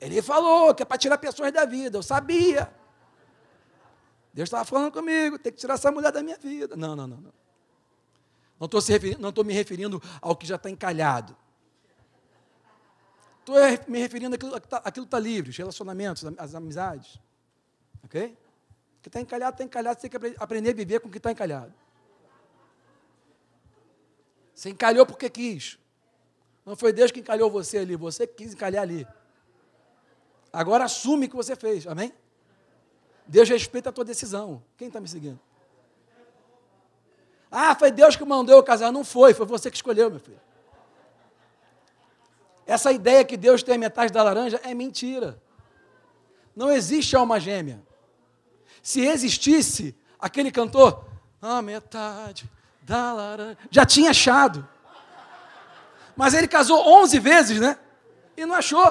Ele 0.00 0.20
falou 0.22 0.74
que 0.74 0.82
é 0.82 0.86
para 0.86 0.98
tirar 0.98 1.18
pessoas 1.18 1.52
da 1.52 1.64
vida, 1.64 1.98
eu 1.98 2.02
sabia. 2.02 2.72
Deus 4.32 4.46
estava 4.46 4.64
falando 4.64 4.92
comigo, 4.92 5.38
tem 5.38 5.52
que 5.52 5.58
tirar 5.58 5.74
essa 5.74 5.90
mulher 5.90 6.12
da 6.12 6.22
minha 6.22 6.38
vida. 6.38 6.74
Não, 6.76 6.96
não, 6.96 7.06
não. 7.06 7.16
Não 7.18 7.32
não 9.18 9.28
estou 9.28 9.44
me 9.44 9.52
referindo 9.52 10.00
ao 10.20 10.36
que 10.36 10.46
já 10.46 10.56
está 10.56 10.70
encalhado. 10.70 11.36
Estou 13.42 13.56
me 13.88 13.98
referindo 13.98 14.36
àquilo 14.36 14.52
que 14.60 14.66
está 14.66 14.80
tá 14.80 15.18
livre, 15.18 15.50
os 15.50 15.56
relacionamentos, 15.56 16.24
as 16.38 16.54
amizades. 16.54 17.18
Ok? 18.04 18.38
O 18.98 19.02
que 19.02 19.08
está 19.08 19.20
encalhado, 19.20 19.54
está 19.54 19.64
encalhado, 19.64 20.00
você 20.00 20.08
tem 20.08 20.20
que 20.20 20.36
aprender 20.38 20.70
a 20.70 20.74
viver 20.74 21.00
com 21.00 21.08
o 21.08 21.10
que 21.10 21.18
está 21.18 21.32
encalhado. 21.32 21.74
Você 24.54 24.70
encalhou 24.70 25.04
porque 25.04 25.28
quis. 25.28 25.76
Não 26.64 26.76
foi 26.76 26.92
Deus 26.92 27.10
que 27.10 27.18
encalhou 27.18 27.50
você 27.50 27.78
ali, 27.78 27.96
você 27.96 28.28
quis 28.28 28.52
encalhar 28.52 28.82
ali. 28.82 29.04
Agora 30.52 30.84
assume 30.84 31.26
que 31.26 31.34
você 31.34 31.56
fez, 31.56 31.84
amém? 31.88 32.12
Deus 33.26 33.48
respeita 33.48 33.88
a 33.88 33.92
tua 33.92 34.04
decisão. 34.04 34.62
Quem 34.76 34.86
está 34.86 35.00
me 35.00 35.08
seguindo? 35.08 35.40
Ah, 37.50 37.74
foi 37.74 37.90
Deus 37.90 38.14
que 38.14 38.24
mandou 38.24 38.54
eu 38.54 38.62
casar. 38.62 38.92
Não 38.92 39.04
foi, 39.04 39.34
foi 39.34 39.46
você 39.46 39.68
que 39.68 39.76
escolheu, 39.76 40.08
meu 40.10 40.20
filho. 40.20 40.40
Essa 42.72 42.90
ideia 42.90 43.22
que 43.22 43.36
Deus 43.36 43.62
tem 43.62 43.74
a 43.74 43.78
metade 43.78 44.10
da 44.10 44.22
laranja 44.22 44.58
é 44.64 44.72
mentira. 44.72 45.38
Não 46.56 46.72
existe 46.72 47.14
alma 47.14 47.38
gêmea. 47.38 47.82
Se 48.82 49.02
existisse, 49.02 49.94
aquele 50.18 50.50
cantor, 50.50 51.04
a 51.42 51.60
metade 51.60 52.50
da 52.80 53.12
laranja, 53.12 53.58
já 53.70 53.84
tinha 53.84 54.08
achado. 54.08 54.66
Mas 56.16 56.32
ele 56.32 56.48
casou 56.48 56.82
11 57.02 57.18
vezes, 57.18 57.60
né? 57.60 57.78
E 58.38 58.46
não 58.46 58.54
achou. 58.54 58.90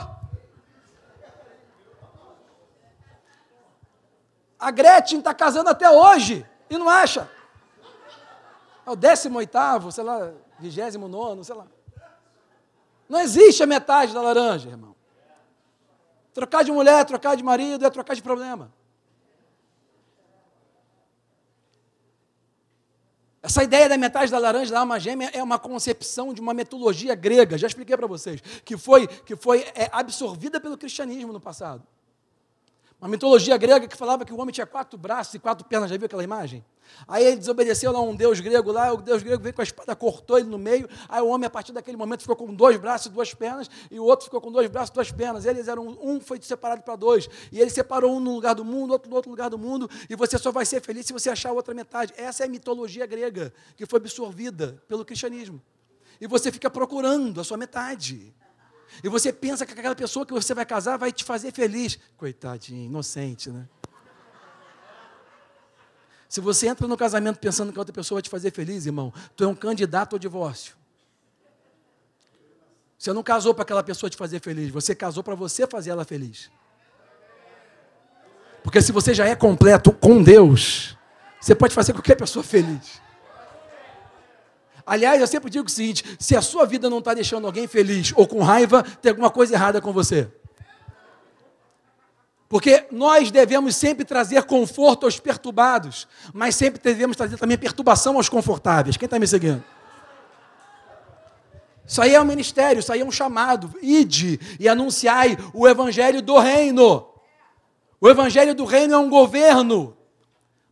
A 4.60 4.70
Gretchen 4.70 5.18
está 5.18 5.34
casando 5.34 5.72
até 5.72 5.90
hoje 5.90 6.46
e 6.70 6.78
não 6.78 6.88
acha. 6.88 7.28
É 8.86 8.92
o 8.92 8.96
18, 8.96 9.92
sei 9.92 10.04
lá, 10.04 10.32
29, 10.60 11.44
sei 11.44 11.56
lá. 11.56 11.66
Não 13.12 13.20
existe 13.20 13.62
a 13.62 13.68
metade 13.68 14.14
da 14.14 14.22
laranja, 14.22 14.70
irmão. 14.70 14.96
Trocar 16.34 16.64
de 16.64 16.72
mulher, 16.72 17.04
trocar 17.04 17.36
de 17.36 17.44
marido 17.44 17.86
é 17.86 17.90
trocar 17.90 18.14
de 18.14 18.22
problema. 18.22 18.72
Essa 23.44 23.64
ideia 23.64 23.90
da 23.90 23.98
metade 23.98 24.32
da 24.32 24.40
laranja, 24.40 24.72
da 24.72 24.80
alma 24.80 24.98
gêmea, 24.98 25.30
é 25.34 25.44
uma 25.44 25.60
concepção 25.60 26.34
de 26.34 26.40
uma 26.40 26.54
metodologia 26.54 27.14
grega, 27.14 27.58
já 27.58 27.68
expliquei 27.68 27.98
para 27.98 28.08
vocês, 28.08 28.40
que 28.64 28.78
foi, 28.78 29.06
que 29.08 29.36
foi 29.36 29.60
é, 29.76 29.90
absorvida 29.92 30.58
pelo 30.62 30.78
cristianismo 30.78 31.34
no 31.34 31.42
passado. 31.42 31.86
Uma 33.02 33.10
mitologia 33.10 33.58
grega 33.58 33.88
que 33.88 33.98
falava 33.98 34.24
que 34.24 34.32
o 34.32 34.40
homem 34.40 34.54
tinha 34.54 34.68
quatro 34.68 34.96
braços 34.96 35.34
e 35.34 35.40
quatro 35.40 35.66
pernas. 35.66 35.90
Já 35.90 35.98
viu 35.98 36.06
aquela 36.06 36.24
imagem? 36.24 36.64
Aí 37.08 37.26
ele 37.26 37.38
desobedeceu 37.38 37.92
lá 37.92 38.00
um 38.00 38.16
deus 38.16 38.40
grego 38.40 38.72
lá, 38.72 38.94
o 38.94 38.98
deus 39.02 39.24
grego 39.24 39.42
veio 39.42 39.56
com 39.56 39.62
a 39.62 39.64
espada, 39.64 39.96
cortou 39.96 40.38
ele 40.38 40.48
no 40.48 40.60
meio. 40.60 40.88
Aí 41.10 41.20
o 41.20 41.28
homem, 41.28 41.48
a 41.48 41.50
partir 41.50 41.72
daquele 41.72 41.98
momento, 41.98 42.22
ficou 42.22 42.36
com 42.36 42.54
dois 42.54 42.78
braços 42.78 43.08
e 43.08 43.10
duas 43.10 43.34
pernas, 43.34 43.72
e 43.90 44.00
o 44.00 44.04
outro 44.04 44.26
ficou 44.26 44.40
com 44.40 44.52
dois 44.52 44.70
braços 44.70 44.92
e 44.92 44.94
duas 44.94 45.12
pernas. 45.12 45.46
Eles 45.46 45.68
eram 45.68 45.98
um 46.00 46.20
foi 46.20 46.40
separado 46.44 46.84
para 46.84 46.96
dois. 46.96 47.28
E 47.52 47.60
ele 47.60 47.72
separou 47.72 48.16
um 48.16 48.20
no 48.20 48.36
lugar 48.36 48.54
do 48.54 48.64
mundo, 48.64 48.92
outro 48.92 49.10
no 49.10 49.16
outro 49.16 49.32
lugar 49.32 49.50
do 49.50 49.58
mundo, 49.58 49.90
e 50.08 50.16
você 50.16 50.38
só 50.38 50.52
vai 50.52 50.64
ser 50.64 50.80
feliz 50.80 51.08
se 51.08 51.12
você 51.12 51.32
achar 51.32 51.50
a 51.50 51.54
outra 51.54 51.74
metade. 51.74 52.14
Essa 52.16 52.44
é 52.44 52.46
a 52.46 52.50
mitologia 52.50 53.08
grega 53.08 53.52
que 53.76 53.88
foi 53.88 53.98
absorvida 53.98 54.80
pelo 54.88 55.04
cristianismo. 55.04 55.60
E 56.20 56.28
você 56.28 56.52
fica 56.52 56.70
procurando 56.70 57.42
a 57.42 57.44
sua 57.44 57.58
metade. 57.58 58.32
E 59.04 59.10
você 59.10 59.32
pensa 59.32 59.66
que 59.66 59.74
aquela 59.74 59.96
pessoa 59.96 60.26
que 60.26 60.34
você 60.34 60.54
vai 60.54 60.66
casar 60.66 60.98
vai 60.98 61.12
te 61.12 61.24
fazer 61.24 61.52
feliz. 61.52 61.98
Coitadinho, 62.18 62.86
inocente, 62.86 63.50
né? 63.50 63.68
Se 66.28 66.40
você 66.40 66.68
entra 66.68 66.88
no 66.88 66.96
casamento 66.96 67.40
pensando 67.40 67.74
que 67.74 67.78
a 67.78 67.82
outra 67.82 67.94
pessoa 67.94 68.18
vai 68.18 68.22
te 68.22 68.30
fazer 68.30 68.52
feliz, 68.52 68.86
irmão, 68.86 69.14
tu 69.36 69.44
é 69.44 69.48
um 69.48 69.56
candidato 69.56 70.14
ao 70.14 70.20
divórcio. 70.20 70.76
Você 72.98 73.12
não 73.12 73.22
casou 73.22 73.54
para 73.54 73.64
aquela 73.64 73.84
pessoa 73.84 74.10
te 74.10 74.16
fazer 74.16 74.40
feliz, 74.40 74.70
você 74.70 74.96
casou 74.96 75.24
para 75.24 75.36
você 75.36 75.68
fazer 75.68 75.90
ela 75.90 76.06
feliz. 76.06 76.50
Porque 78.64 78.82
se 78.82 78.92
você 78.92 79.14
já 79.14 79.28
é 79.28 79.36
completo 79.36 79.92
com 79.92 80.22
Deus, 80.22 80.96
você 81.40 81.56
pode 81.56 81.74
fazer 81.74 81.94
qualquer 81.94 82.16
pessoa 82.16 82.44
feliz. 82.44 83.02
Aliás, 84.86 85.20
eu 85.22 85.28
sempre 85.28 85.50
digo 85.50 85.68
o 85.68 85.70
seguinte: 85.70 86.04
se 86.20 86.36
a 86.36 86.42
sua 86.42 86.66
vida 86.66 86.90
não 86.90 87.00
está 87.00 87.14
deixando 87.14 87.46
alguém 87.46 87.68
feliz 87.68 88.14
ou 88.16 88.28
com 88.28 88.42
raiva, 88.42 88.84
tem 88.84 89.10
alguma 89.10 89.30
coisa 89.30 89.54
errada 89.54 89.82
com 89.82 89.92
você. 89.92 90.28
Porque 92.52 92.86
nós 92.92 93.32
devemos 93.32 93.78
sempre 93.78 94.04
trazer 94.04 94.44
conforto 94.44 95.06
aos 95.06 95.18
perturbados, 95.18 96.06
mas 96.34 96.54
sempre 96.54 96.82
devemos 96.82 97.16
trazer 97.16 97.38
também 97.38 97.58
perturbação 97.58 98.18
aos 98.18 98.28
confortáveis. 98.28 98.98
Quem 98.98 99.06
está 99.06 99.18
me 99.18 99.26
seguindo? 99.26 99.64
Isso 101.88 102.02
aí 102.02 102.16
é 102.16 102.22
um 102.22 102.26
ministério, 102.26 102.80
isso 102.80 102.92
aí 102.92 103.02
é 103.02 103.06
um 103.06 103.12
chamado. 103.12 103.74
Ide 103.82 104.40
e 104.60 104.68
anunciai 104.68 105.38
o 105.54 105.68
evangelho 105.68 106.22
do 106.22 106.38
reino. 106.38 107.08
O 108.02 108.10
evangelho 108.10 108.56
do 108.56 108.66
reino 108.66 108.96
é 108.96 108.98
um 108.98 109.10
governo, 109.10 109.96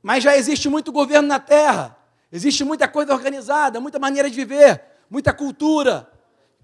mas 0.01 0.23
já 0.23 0.35
existe 0.35 0.67
muito 0.67 0.91
governo 0.91 1.27
na 1.27 1.39
terra. 1.39 1.98
Existe 2.31 2.63
muita 2.63 2.87
coisa 2.87 3.13
organizada, 3.13 3.79
muita 3.79 3.97
maneira 3.97 4.29
de 4.29 4.35
viver, 4.35 4.83
muita 5.09 5.33
cultura. 5.33 6.09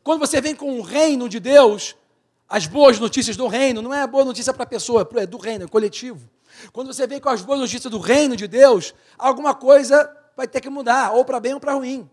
Quando 0.04 0.20
você 0.20 0.40
vem 0.40 0.56
com 0.56 0.80
o 0.80 0.82
reino 0.82 1.28
de 1.28 1.40
Deus, 1.40 1.96
as 2.48 2.68
boas 2.68 3.00
notícias 3.00 3.36
do 3.36 3.48
reino, 3.48 3.82
não 3.82 3.94
é 3.94 4.02
a 4.02 4.08
boa 4.08 4.24
notícia 4.24 4.54
para 4.54 4.64
a 4.64 4.68
pessoa, 4.68 5.08
é 5.16 5.26
do 5.26 5.38
reino, 5.38 5.66
é 5.66 5.68
coletivo. 5.68 6.30
Quando 6.72 6.94
você 6.94 7.08
vem 7.08 7.20
com 7.20 7.30
as 7.30 7.42
boas 7.42 7.60
notícias 7.60 7.92
do 7.92 8.00
reino 8.00 8.36
de 8.36 8.48
Deus, 8.48 8.94
alguma 9.18 9.56
coisa 9.56 10.10
vai 10.38 10.48
ter 10.48 10.62
que 10.62 10.70
mudar, 10.70 11.12
ou 11.12 11.26
para 11.26 11.40
bem 11.40 11.54
ou 11.54 11.60
para 11.60 11.74
ruim. 11.74 12.10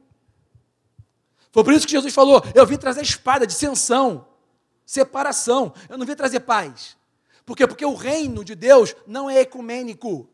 Foi 1.53 1.63
por 1.63 1.73
isso 1.75 1.87
que 1.87 1.93
Jesus 1.93 2.15
falou: 2.15 2.43
Eu 2.55 2.67
vim 2.67 2.79
trazer 2.79 3.03
espada, 3.03 3.47
dissensão, 3.47 4.27
separação. 4.87 5.73
Eu 5.89 5.99
não 5.99 6.07
vim 6.07 6.15
trazer 6.15 6.41
paz. 6.41 6.97
Por 7.45 7.57
quê? 7.57 7.67
Porque 7.67 7.85
o 7.85 7.95
reino 7.95 8.45
de 8.45 8.55
Deus 8.55 8.97
não 9.07 9.29
é 9.29 9.41
ecumênico. 9.41 10.29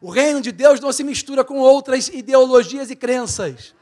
O 0.00 0.10
reino 0.10 0.40
de 0.40 0.52
Deus 0.52 0.80
não 0.80 0.92
se 0.92 1.02
mistura 1.02 1.42
com 1.42 1.58
outras 1.58 2.08
ideologias 2.08 2.90
e 2.90 2.96
crenças. 2.96 3.74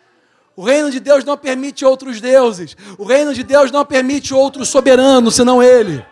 O 0.56 0.62
reino 0.64 0.90
de 0.90 0.98
Deus 0.98 1.22
não 1.22 1.36
permite 1.36 1.84
outros 1.84 2.20
deuses. 2.20 2.74
O 2.96 3.04
reino 3.04 3.34
de 3.34 3.42
Deus 3.42 3.70
não 3.70 3.84
permite 3.84 4.32
outro 4.32 4.64
soberano 4.64 5.30
senão 5.30 5.62
Ele. 5.62 6.04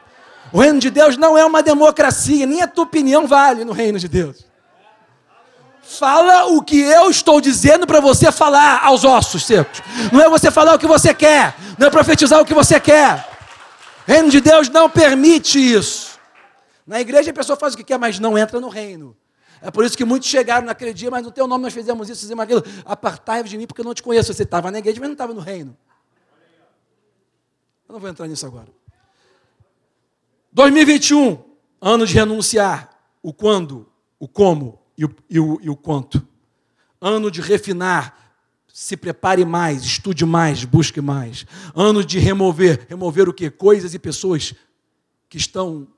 O 0.53 0.61
reino 0.61 0.79
de 0.79 0.91
Deus 0.91 1.17
não 1.17 1.37
é 1.37 1.45
uma 1.45 1.63
democracia, 1.63 2.45
nem 2.45 2.61
a 2.61 2.69
tua 2.69 2.85
opinião 2.85 3.27
vale 3.27 3.65
no 3.65 3.73
reino 3.73 3.99
de 3.99 4.07
Deus. 4.07 4.45
Fala 5.83 6.47
o 6.47 6.63
que 6.63 6.81
eu 6.81 7.11
estou 7.11 7.41
dizendo 7.41 7.87
para 7.87 8.01
você 8.01 8.31
falar 8.31 8.85
aos 8.85 9.05
ossos 9.05 9.45
secos. 9.45 9.83
Não 10.13 10.21
é 10.21 10.29
você 10.29 10.51
falar 10.51 10.75
o 10.75 10.79
que 10.79 10.87
você 10.87 11.15
quer, 11.15 11.55
não 11.79 11.87
é 11.87 11.91
profetizar 11.91 12.41
o 12.41 12.45
que 12.45 12.55
você 12.55 12.79
quer. 12.79 13.27
O 14.07 14.13
reino 14.13 14.31
de 14.31 14.41
Deus 14.41 14.69
não 14.69 14.89
permite 14.89 15.59
isso. 15.59 16.19
Na 16.87 17.01
igreja 17.01 17.31
a 17.31 17.35
pessoa 17.35 17.57
faz 17.57 17.73
o 17.73 17.77
que 17.77 17.85
quer, 17.85 17.99
mas 17.99 18.19
não 18.19 18.37
entra 18.37 18.61
no 18.61 18.69
reino. 18.69 19.17
É 19.65 19.71
por 19.71 19.83
isso 19.83 19.97
que 19.97 20.05
muitos 20.05 20.29
chegaram 20.29 20.67
naquele 20.67 20.93
dia, 20.93 21.11
mas 21.11 21.25
no 21.25 21.33
teu 21.33 21.47
nome 21.47 21.65
nós 21.65 21.73
fizemos 21.73 22.11
isso, 22.11 22.21
fizemos 22.21 22.45
aquilo. 22.45 22.63
Apartai-vos 22.85 23.49
de 23.49 23.57
mim, 23.57 23.67
porque 23.67 23.81
eu 23.81 23.85
não 23.85 23.95
te 23.95 24.03
conheço. 24.03 24.33
Você 24.33 24.43
estava 24.43 24.71
na 24.71 24.79
igreja, 24.79 25.01
mas 25.01 25.09
não 25.09 25.15
estava 25.15 25.33
no 25.33 25.41
reino. 25.41 25.75
Eu 27.89 27.95
não 27.95 27.99
vou 27.99 28.11
entrar 28.11 28.27
nisso 28.27 28.45
agora. 28.45 28.69
2021, 30.53 31.43
ano 31.81 32.07
de 32.07 32.13
renunciar. 32.13 32.91
O 33.23 33.33
quando, 33.33 33.91
o 34.19 34.29
como 34.29 34.83
e 34.99 35.07
o, 35.07 35.17
e 35.31 35.41
o, 35.41 35.59
e 35.63 35.71
o 35.71 35.77
quanto. 35.77 36.23
Ano 37.01 37.31
de 37.31 37.41
refinar. 37.41 38.23
Se 38.69 38.99
prepare 38.99 39.47
mais, 39.47 39.83
estude 39.83 40.27
mais, 40.27 40.63
busque 40.67 41.01
mais. 41.01 41.47
Ano 41.75 42.05
de 42.05 42.19
remover. 42.19 42.87
Remover 42.87 43.31
o 43.31 43.33
que? 43.33 43.49
Coisas 43.49 43.95
e 43.95 43.99
pessoas 43.99 44.55
que 45.27 45.39
estão 45.39 45.89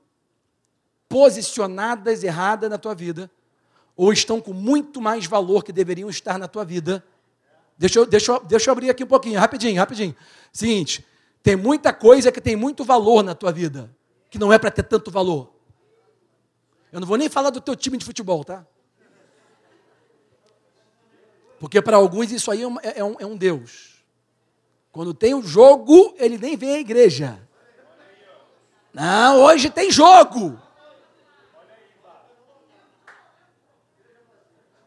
posicionadas 1.09 2.23
erradas 2.23 2.69
na 2.69 2.77
tua 2.77 2.95
vida, 2.95 3.29
ou 3.97 4.13
estão 4.13 4.39
com 4.39 4.53
muito 4.53 5.01
mais 5.01 5.25
valor 5.25 5.63
que 5.63 5.73
deveriam 5.73 6.07
estar 6.07 6.37
na 6.37 6.47
tua 6.47 6.63
vida. 6.63 7.03
Deixa 7.75 7.99
eu, 7.99 8.05
deixa, 8.05 8.31
eu, 8.31 8.39
deixa 8.43 8.69
eu 8.69 8.71
abrir 8.71 8.91
aqui 8.91 9.03
um 9.03 9.07
pouquinho, 9.07 9.39
rapidinho, 9.39 9.77
rapidinho. 9.77 10.15
Seguinte, 10.53 11.03
tem 11.41 11.55
muita 11.55 11.91
coisa 11.91 12.31
que 12.31 12.39
tem 12.39 12.55
muito 12.55 12.85
valor 12.85 13.23
na 13.23 13.33
tua 13.33 13.51
vida, 13.51 13.89
que 14.29 14.37
não 14.37 14.53
é 14.53 14.59
para 14.59 14.69
ter 14.69 14.83
tanto 14.83 15.09
valor. 15.09 15.51
Eu 16.91 16.99
não 16.99 17.07
vou 17.07 17.17
nem 17.17 17.27
falar 17.27 17.49
do 17.49 17.59
teu 17.59 17.75
time 17.75 17.97
de 17.97 18.05
futebol, 18.05 18.43
tá? 18.43 18.65
Porque 21.59 21.81
para 21.81 21.97
alguns 21.97 22.31
isso 22.31 22.51
aí 22.51 22.61
é 22.61 22.67
um, 22.67 22.77
é, 22.81 23.03
um, 23.03 23.15
é 23.19 23.25
um 23.25 23.35
Deus. 23.35 24.03
Quando 24.91 25.13
tem 25.13 25.33
o 25.33 25.41
jogo, 25.41 26.15
ele 26.19 26.37
nem 26.37 26.55
vem 26.55 26.75
à 26.75 26.79
igreja. 26.79 27.39
Não, 28.93 29.41
hoje 29.41 29.69
tem 29.69 29.91
jogo. 29.91 30.59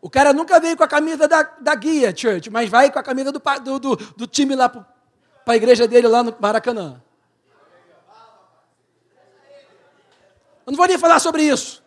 O 0.03 0.09
cara 0.09 0.33
nunca 0.33 0.59
veio 0.59 0.77
com 0.77 0.83
a 0.83 0.89
camisa 0.89 1.29
da, 1.29 1.43
da 1.43 1.75
guia, 1.75 2.15
church, 2.17 2.49
mas 2.51 2.71
vai 2.71 2.91
com 2.91 2.99
a 2.99 3.03
camisa 3.03 3.31
do, 3.31 3.41
do, 3.63 3.79
do, 3.79 3.97
do 3.97 4.27
time 4.27 4.55
lá 4.55 4.69
para 4.69 4.87
a 5.47 5.57
igreja 5.57 5.87
dele 5.87 6.09
lá 6.09 6.23
no 6.23 6.35
Maracanã. 6.41 7.03
Eu 10.67 10.73
não 10.73 10.77
vou 10.77 10.87
nem 10.87 10.97
falar 10.97 11.19
sobre 11.19 11.43
isso. 11.43 11.83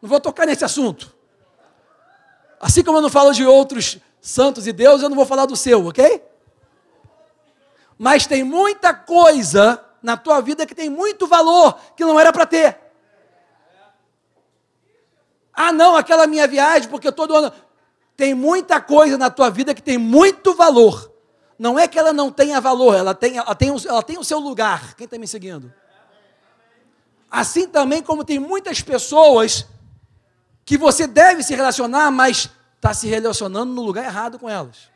Não 0.00 0.08
vou 0.08 0.20
tocar 0.20 0.46
nesse 0.46 0.64
assunto. 0.64 1.14
Assim 2.60 2.82
como 2.82 2.98
eu 2.98 3.02
não 3.02 3.10
falo 3.10 3.32
de 3.32 3.44
outros 3.44 3.98
santos 4.20 4.66
e 4.66 4.72
deuses, 4.72 5.02
eu 5.02 5.08
não 5.08 5.16
vou 5.16 5.26
falar 5.26 5.46
do 5.46 5.56
seu, 5.56 5.86
ok? 5.86 6.22
Mas 7.98 8.26
tem 8.26 8.44
muita 8.44 8.94
coisa 8.94 9.84
na 10.02 10.16
tua 10.16 10.40
vida 10.40 10.64
que 10.64 10.74
tem 10.74 10.88
muito 10.88 11.26
valor 11.26 11.78
que 11.96 12.04
não 12.04 12.18
era 12.18 12.32
para 12.32 12.46
ter. 12.46 12.78
Ah, 15.64 15.72
não, 15.72 15.94
aquela 15.94 16.26
minha 16.26 16.48
viagem, 16.48 16.88
porque 16.88 17.12
todo 17.12 17.36
ano. 17.36 17.52
Tem 18.16 18.34
muita 18.34 18.80
coisa 18.80 19.16
na 19.16 19.30
tua 19.30 19.48
vida 19.48 19.72
que 19.72 19.80
tem 19.80 19.96
muito 19.96 20.54
valor. 20.54 21.12
Não 21.56 21.78
é 21.78 21.86
que 21.86 21.96
ela 21.96 22.12
não 22.12 22.32
tenha 22.32 22.60
valor, 22.60 22.96
ela 22.96 23.14
tem, 23.14 23.38
ela 23.38 23.54
tem, 23.54 23.68
ela 23.86 24.02
tem 24.02 24.18
o 24.18 24.24
seu 24.24 24.40
lugar. 24.40 24.94
Quem 24.96 25.04
está 25.04 25.16
me 25.16 25.28
seguindo? 25.28 25.72
Assim 27.30 27.68
também 27.68 28.02
como 28.02 28.24
tem 28.24 28.40
muitas 28.40 28.80
pessoas 28.82 29.64
que 30.64 30.76
você 30.76 31.06
deve 31.06 31.44
se 31.44 31.54
relacionar, 31.54 32.10
mas 32.10 32.50
está 32.74 32.92
se 32.92 33.06
relacionando 33.06 33.72
no 33.72 33.82
lugar 33.82 34.04
errado 34.04 34.40
com 34.40 34.50
elas. 34.50 34.90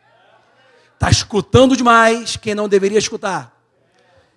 Está 0.94 1.08
escutando 1.08 1.76
demais 1.76 2.36
quem 2.36 2.56
não 2.56 2.68
deveria 2.68 2.98
escutar. 2.98 3.56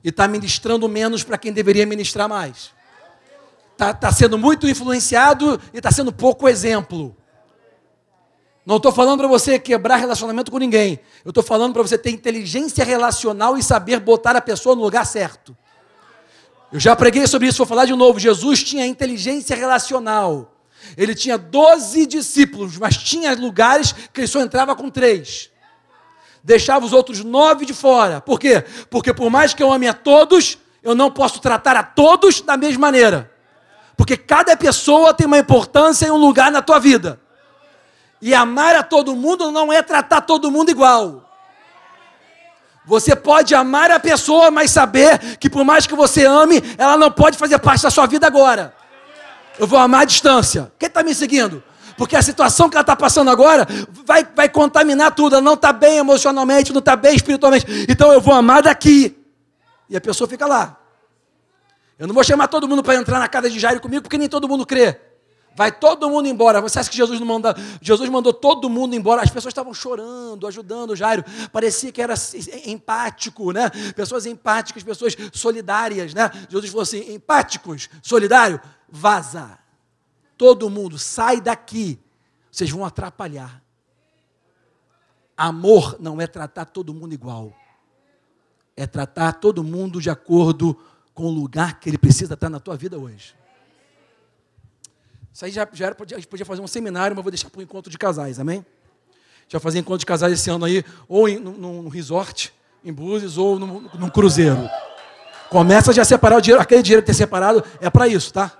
E 0.04 0.10
está 0.10 0.28
ministrando 0.28 0.88
menos 0.88 1.24
para 1.24 1.40
quem 1.40 1.52
deveria 1.52 1.88
ministrar 1.88 2.30
mais 2.30 2.78
está 3.80 3.94
tá 3.94 4.12
sendo 4.12 4.38
muito 4.38 4.68
influenciado 4.68 5.60
e 5.74 5.78
está 5.78 5.90
sendo 5.90 6.12
pouco 6.12 6.50
exemplo. 6.50 7.16
Não 8.66 8.76
estou 8.76 8.92
falando 8.92 9.20
para 9.20 9.28
você 9.28 9.58
quebrar 9.58 9.96
relacionamento 9.96 10.52
com 10.52 10.58
ninguém. 10.58 11.00
Eu 11.24 11.30
estou 11.30 11.42
falando 11.42 11.72
para 11.72 11.82
você 11.82 11.98
ter 11.98 12.12
inteligência 12.12 12.84
relacional 12.84 13.58
e 13.58 13.64
saber 13.64 14.02
botar 14.02 14.36
a 14.36 14.42
pessoa 14.42 14.76
no 14.76 14.82
lugar 14.82 15.06
certo. 15.06 15.56
Eu 16.72 16.80
já 16.80 16.94
preguei 16.94 17.26
sobre 17.26 17.48
isso, 17.48 17.60
vou 17.60 17.66
falar 17.66 17.86
de 17.86 17.96
novo. 17.96 18.20
Jesus 18.20 18.62
tinha 18.62 18.86
inteligência 18.86 19.56
relacional. 19.56 20.54
Ele 20.98 21.16
tinha 21.16 21.38
12 21.38 22.06
discípulos, 22.06 22.78
mas 22.78 22.98
tinha 22.98 23.34
lugares 23.34 23.94
que 24.14 24.20
ele 24.20 24.28
só 24.28 24.42
entrava 24.42 24.76
com 24.76 24.90
três. 24.90 25.50
Deixava 26.44 26.86
os 26.86 26.92
outros 26.92 27.24
nove 27.24 27.66
de 27.66 27.74
fora. 27.74 28.20
Por 28.20 28.40
quê? 28.40 28.64
Porque 28.90 29.14
por 29.14 29.30
mais 29.30 29.54
que 29.54 29.64
eu 29.64 29.72
ame 29.72 29.88
a 29.88 29.94
todos, 29.94 30.58
eu 30.84 30.94
não 30.94 31.10
posso 31.10 31.40
tratar 31.40 31.78
a 31.78 31.84
todos 31.84 32.42
da 32.42 32.58
mesma 32.58 32.82
maneira. 32.82 33.39
Porque 34.00 34.16
cada 34.16 34.56
pessoa 34.56 35.14
tem 35.14 35.28
uma 35.28 35.38
importância 35.38 36.08
e 36.08 36.12
um 36.12 36.16
lugar 36.16 36.50
na 36.54 36.62
tua 36.62 36.80
vida. 36.80 37.20
E 38.22 38.34
amar 38.34 38.74
a 38.74 38.82
todo 38.82 39.14
mundo 39.14 39.52
não 39.52 39.74
é 39.74 39.82
tratar 39.82 40.22
todo 40.22 40.50
mundo 40.50 40.72
igual. 40.72 41.30
Você 42.86 43.14
pode 43.14 43.54
amar 43.54 43.92
a 43.92 44.00
pessoa, 44.00 44.50
mas 44.50 44.72
saber 44.72 45.36
que 45.36 45.50
por 45.50 45.66
mais 45.66 45.86
que 45.86 45.94
você 45.96 46.26
ame, 46.26 46.64
ela 46.78 46.96
não 46.96 47.12
pode 47.12 47.38
fazer 47.38 47.60
parte 47.60 47.84
da 47.84 47.92
sua 47.92 48.06
vida 48.06 48.26
agora. 48.26 48.74
Eu 49.60 49.68
vou 49.68 49.78
amar 49.78 50.04
à 50.04 50.06
distância. 50.06 50.72
Quem 50.80 50.88
está 50.88 51.04
me 51.04 51.14
seguindo? 51.14 51.62
Porque 51.98 52.16
a 52.16 52.22
situação 52.22 52.70
que 52.70 52.78
ela 52.78 52.84
está 52.84 52.96
passando 52.96 53.30
agora 53.30 53.68
vai, 54.06 54.26
vai 54.34 54.48
contaminar 54.48 55.14
tudo. 55.14 55.36
Ela 55.36 55.44
não 55.44 55.56
está 55.56 55.74
bem 55.74 55.98
emocionalmente, 55.98 56.72
não 56.72 56.80
está 56.80 56.96
bem 56.96 57.18
espiritualmente. 57.18 57.66
Então 57.90 58.14
eu 58.14 58.22
vou 58.22 58.34
amar 58.34 58.62
daqui. 58.62 59.18
E 59.90 59.98
a 59.98 60.00
pessoa 60.00 60.26
fica 60.26 60.46
lá. 60.46 60.79
Eu 62.00 62.08
não 62.08 62.16
vou 62.16 62.24
chamar 62.24 62.48
todo 62.48 62.66
mundo 62.66 62.82
para 62.82 62.96
entrar 62.96 63.20
na 63.20 63.28
casa 63.28 63.50
de 63.50 63.60
Jairo 63.60 63.82
comigo, 63.82 64.02
porque 64.02 64.18
nem 64.18 64.30
todo 64.30 64.48
mundo 64.48 64.66
crê. 64.66 64.98
Vai 65.54 65.70
todo 65.70 66.10
mundo 66.10 66.30
embora. 66.30 66.62
Você 66.62 66.80
acha 66.80 66.90
que 66.90 66.96
Jesus 66.96 67.20
não 67.20 67.28
manda? 67.28 67.54
Jesus 67.82 68.10
mandou 68.10 68.32
todo 68.32 68.70
mundo 68.70 68.96
embora. 68.96 69.22
As 69.22 69.30
pessoas 69.30 69.52
estavam 69.52 69.74
chorando, 69.74 70.48
ajudando 70.48 70.96
Jairo. 70.96 71.26
Parecia 71.52 71.92
que 71.92 72.02
era 72.02 72.14
empático, 72.66 73.52
né? 73.52 73.70
Pessoas 73.94 74.26
empáticas, 74.26 74.82
pessoas 74.82 75.18
solidárias, 75.34 76.14
né? 76.14 76.32
Jesus 76.50 76.72
falou 76.72 76.84
assim: 76.84 77.14
empáticos, 77.14 77.90
solidário, 78.02 78.62
vaza. 78.88 79.60
Todo 80.38 80.70
mundo 80.70 80.98
sai 80.98 81.42
daqui. 81.42 82.00
vocês 82.50 82.70
vão 82.70 82.86
atrapalhar. 82.86 83.62
Amor 85.36 85.98
não 86.00 86.22
é 86.22 86.28
tratar 86.28 86.64
todo 86.64 86.94
mundo 86.94 87.14
igual. 87.14 87.54
É 88.78 88.88
tratar 88.88 89.34
todo 89.34 89.62
mundo 89.62 90.00
de 90.00 90.10
acordo 90.10 90.80
com 91.20 91.26
o 91.26 91.32
lugar 91.32 91.82
que 91.82 91.90
ele 91.90 91.98
precisa 91.98 92.34
estar 92.34 92.50
na 92.50 92.62
tua 92.62 92.78
vida 92.78 92.98
hoje. 92.98 93.36
Isso 95.34 95.44
aí 95.44 95.52
já, 95.52 95.68
já 95.74 95.88
era, 95.88 95.98
a 96.00 96.16
gente 96.16 96.28
podia 96.28 96.46
fazer 96.46 96.62
um 96.62 96.68
seminário, 96.68 97.14
mas 97.14 97.22
vou 97.22 97.30
deixar 97.30 97.50
para 97.50 97.60
o 97.60 97.62
encontro 97.62 97.92
de 97.92 97.98
casais, 97.98 98.40
amém? 98.40 98.66
Já 99.50 99.60
fazer 99.60 99.80
encontro 99.80 100.00
de 100.00 100.06
casais 100.06 100.32
esse 100.32 100.50
ano 100.50 100.64
aí, 100.64 100.82
ou 101.10 101.28
em, 101.28 101.38
no, 101.38 101.52
no 101.84 101.90
resort, 101.90 102.54
em 102.86 102.94
Búzios, 102.94 103.38
ou 103.38 103.60
no, 103.60 103.82
no 103.82 104.10
cruzeiro. 104.10 104.70
Começa 105.50 105.92
já 105.92 106.04
a 106.04 106.06
separar 106.06 106.38
o 106.38 106.42
dinheiro, 106.42 106.64
aquele 106.64 106.82
dinheiro 106.82 107.04
que 107.04 107.08
ter 107.08 107.14
separado 107.14 107.66
é 107.82 107.90
para 107.90 108.08
isso, 108.08 108.32
tá? 108.32 108.58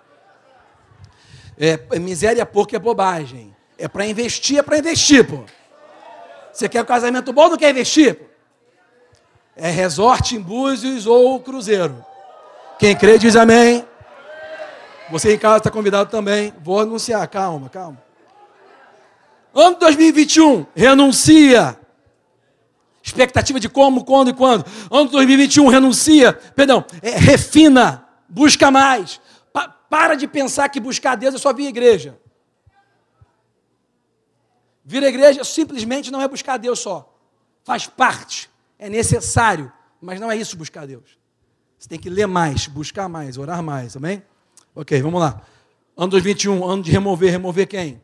É, 1.58 1.80
é 1.94 1.98
miséria 1.98 2.46
pouco 2.46 2.76
é 2.76 2.80
bobagem. 2.80 3.56
É 3.78 3.88
para 3.88 4.06
investir, 4.06 4.58
é 4.58 4.62
para 4.62 4.78
investir, 4.78 5.26
pô. 5.26 5.46
Você 6.52 6.68
quer 6.68 6.82
um 6.82 6.86
casamento 6.86 7.32
bom, 7.32 7.48
não 7.48 7.58
quer 7.58 7.70
investir? 7.70 8.20
É 9.56 9.72
resort 9.72 10.36
em 10.36 10.42
Búzios 10.42 11.06
ou 11.06 11.40
cruzeiro. 11.40 12.09
Quem 12.80 12.96
crê 12.96 13.18
diz 13.18 13.36
amém. 13.36 13.86
Você 15.12 15.34
em 15.34 15.38
casa 15.38 15.58
está 15.58 15.70
convidado 15.70 16.10
também. 16.10 16.54
Vou 16.64 16.80
anunciar, 16.80 17.28
calma, 17.28 17.68
calma. 17.68 18.02
Ano 19.54 19.76
2021, 19.78 20.66
renuncia. 20.74 21.78
Expectativa 23.04 23.60
de 23.60 23.68
como, 23.68 24.06
quando 24.06 24.30
e 24.30 24.34
quando. 24.34 24.66
Ano 24.90 25.10
2021, 25.10 25.68
renuncia. 25.68 26.32
Perdão, 26.32 26.86
é, 27.02 27.12
refina. 27.12 28.08
Busca 28.30 28.72
mais. 28.72 29.20
Pa 29.52 29.68
para 29.68 30.16
de 30.16 30.26
pensar 30.26 30.70
que 30.70 30.80
buscar 30.80 31.16
Deus 31.16 31.36
é 31.36 31.38
só 31.38 31.52
vir 31.52 31.66
à 31.66 31.70
igreja. 31.70 32.18
Vir 34.86 35.04
à 35.04 35.10
igreja 35.10 35.44
simplesmente 35.44 36.10
não 36.12 36.22
é 36.22 36.28
buscar 36.30 36.56
Deus 36.56 36.80
só. 36.80 37.14
Faz 37.66 37.88
parte. 37.88 38.50
É 38.78 38.88
necessário. 38.90 39.70
Mas 40.00 40.18
não 40.18 40.32
é 40.32 40.38
isso 40.38 40.56
buscar 40.56 40.88
Deus. 40.88 41.19
Você 41.80 41.88
tem 41.88 41.98
que 41.98 42.10
ler 42.10 42.28
mais, 42.28 42.68
buscar 42.68 43.08
mais, 43.08 43.38
orar 43.38 43.64
mais, 43.64 43.96
amém? 43.96 44.22
Ok, 44.76 45.02
vamos 45.02 45.22
lá. 45.22 45.42
Ano 45.96 46.10
2021, 46.10 46.66
ano 46.68 46.84
de 46.84 46.92
remover. 46.92 47.32
Remover 47.32 47.68
quem? 47.68 48.02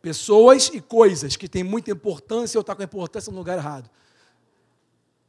Pessoas 0.00 0.70
e 0.72 0.80
coisas 0.80 1.36
que 1.36 1.48
têm 1.48 1.62
muita 1.62 1.90
importância 1.90 2.56
ou 2.56 2.62
estão 2.62 2.74
tá 2.74 2.76
com 2.76 2.82
importância 2.82 3.30
no 3.30 3.36
lugar 3.36 3.58
errado. 3.58 3.90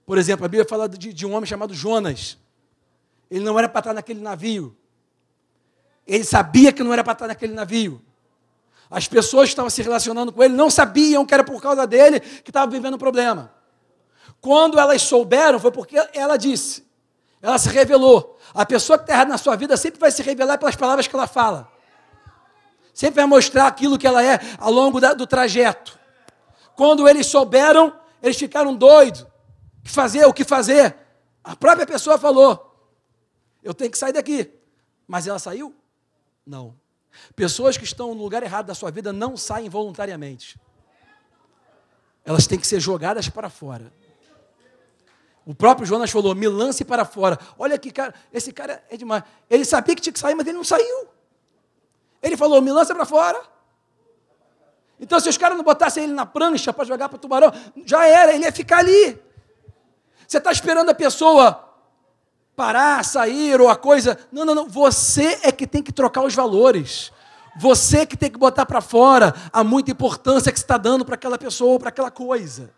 Por 0.06 0.18
exemplo, 0.18 0.46
a 0.46 0.48
Bíblia 0.48 0.66
fala 0.68 0.88
de, 0.88 1.12
de 1.12 1.26
um 1.26 1.34
homem 1.34 1.46
chamado 1.46 1.74
Jonas. 1.74 2.38
Ele 3.30 3.44
não 3.44 3.60
era 3.60 3.68
para 3.68 3.80
estar 3.80 3.94
naquele 3.94 4.22
navio. 4.22 4.74
Ele 6.08 6.24
sabia 6.24 6.72
que 6.72 6.82
não 6.82 6.94
era 6.94 7.04
para 7.04 7.12
estar 7.12 7.28
naquele 7.28 7.54
navio. 7.54 8.02
As 8.90 9.06
pessoas 9.06 9.50
que 9.50 9.52
estavam 9.52 9.70
se 9.70 9.82
relacionando 9.82 10.32
com 10.32 10.42
ele 10.42 10.54
não 10.54 10.70
sabiam 10.70 11.26
que 11.26 11.34
era 11.34 11.44
por 11.44 11.62
causa 11.62 11.86
dele 11.86 12.22
que 12.22 12.50
estava 12.50 12.72
vivendo 12.72 12.94
um 12.94 12.98
problema. 12.98 13.52
Quando 14.40 14.80
elas 14.80 15.02
souberam, 15.02 15.60
foi 15.60 15.74
porque 15.74 15.98
ela 16.14 16.38
disse. 16.38 16.87
Ela 17.48 17.58
se 17.58 17.70
revelou. 17.70 18.38
A 18.54 18.66
pessoa 18.66 18.98
que 18.98 19.06
está 19.06 19.14
errada 19.14 19.32
na 19.32 19.38
sua 19.38 19.56
vida 19.56 19.78
sempre 19.78 20.00
vai 20.00 20.12
se 20.12 20.22
revelar 20.22 20.58
pelas 20.58 20.76
palavras 20.76 21.08
que 21.08 21.16
ela 21.16 21.28
fala 21.28 21.78
sempre 22.98 23.18
vai 23.18 23.28
mostrar 23.28 23.68
aquilo 23.68 23.96
que 23.96 24.08
ela 24.08 24.24
é 24.26 24.40
ao 24.58 24.72
longo 24.72 25.00
da, 25.00 25.14
do 25.14 25.28
trajeto. 25.28 26.00
Quando 26.76 27.08
eles 27.08 27.28
souberam, 27.28 27.96
eles 28.24 28.36
ficaram 28.36 28.76
doidos. 28.76 29.22
O 29.22 29.84
que 29.84 29.92
fazer? 29.92 30.26
O 30.26 30.34
que 30.34 30.44
fazer? 30.44 30.96
A 31.44 31.56
própria 31.56 31.86
pessoa 31.86 32.18
falou: 32.18 32.92
Eu 33.62 33.72
tenho 33.72 33.92
que 33.92 34.00
sair 34.00 34.14
daqui. 34.14 34.52
Mas 35.08 35.28
ela 35.28 35.38
saiu? 35.38 35.76
Não. 36.44 36.74
Pessoas 37.36 37.78
que 37.78 37.84
estão 37.84 38.16
no 38.16 38.24
lugar 38.24 38.42
errado 38.42 38.66
da 38.66 38.74
sua 38.74 38.90
vida 38.90 39.14
não 39.14 39.38
saem 39.38 39.70
voluntariamente. 39.70 40.60
Elas 42.26 42.48
têm 42.48 42.60
que 42.60 42.66
ser 42.66 42.80
jogadas 42.80 43.30
para 43.30 43.48
fora. 43.48 43.94
O 45.48 45.56
próprio 45.56 45.88
Jonas 45.88 46.12
falou: 46.12 46.36
me 46.36 46.46
lance 46.46 46.84
para 46.84 47.06
fora. 47.06 47.40
Olha 47.58 47.78
que 47.78 47.90
cara, 47.90 48.14
esse 48.34 48.52
cara 48.52 48.84
é 48.90 48.98
demais. 48.98 49.24
Ele 49.50 49.64
sabia 49.64 49.96
que 49.96 50.02
tinha 50.02 50.12
que 50.12 50.20
sair, 50.20 50.36
mas 50.36 50.46
ele 50.46 50.58
não 50.58 50.64
saiu. 50.64 51.08
Ele 52.22 52.36
falou: 52.36 52.62
me 52.62 52.70
lança 52.70 52.94
para 52.94 53.06
fora. 53.06 53.42
Então, 55.00 55.18
se 55.22 55.30
os 55.30 55.38
caras 55.38 55.56
não 55.56 55.64
botassem 55.64 56.04
ele 56.04 56.14
na 56.14 56.26
prancha 56.26 56.74
para 56.74 56.84
jogar 56.84 57.08
para 57.08 57.16
o 57.16 57.20
tubarão, 57.20 57.54
já 57.86 58.06
era, 58.06 58.34
ele 58.34 58.44
ia 58.44 58.52
ficar 58.52 58.80
ali. 58.80 59.18
Você 60.28 60.38
está 60.38 60.52
esperando 60.52 60.90
a 60.90 60.94
pessoa 60.94 61.64
parar, 62.54 63.06
sair 63.06 63.62
ou 63.62 63.70
a 63.70 63.78
coisa. 63.78 64.20
Não, 64.30 64.44
não, 64.44 64.54
não. 64.54 64.68
Você 64.68 65.40
é 65.44 65.52
que 65.52 65.66
tem 65.66 65.82
que 65.82 65.94
trocar 65.94 66.24
os 66.24 66.36
valores. 66.36 67.14
Você 67.58 68.06
que 68.06 68.18
tem 68.18 68.30
que 68.30 68.38
botar 68.38 68.66
para 68.66 68.82
fora 68.82 69.34
a 69.54 69.64
muita 69.64 69.92
importância 69.92 70.52
que 70.52 70.58
está 70.58 70.78
dando 70.78 71.06
para 71.06 71.16
aquela 71.16 71.38
pessoa 71.38 71.72
ou 71.72 71.80
para 71.80 71.90
aquela 71.90 72.12
coisa. 72.12 72.76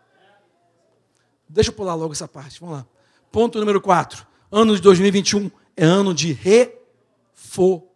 Deixa 1.52 1.70
eu 1.70 1.74
pular 1.74 1.94
logo 1.94 2.12
essa 2.12 2.28
parte. 2.28 2.60
Vamos 2.60 2.76
lá. 2.76 2.86
Ponto 3.32 3.58
número 3.58 3.80
4. 3.80 4.24
Ano 4.52 4.76
de 4.76 4.82
2021 4.82 5.50
é 5.76 5.84
ano 5.84 6.14
de 6.14 6.32
refocar. 6.32 7.88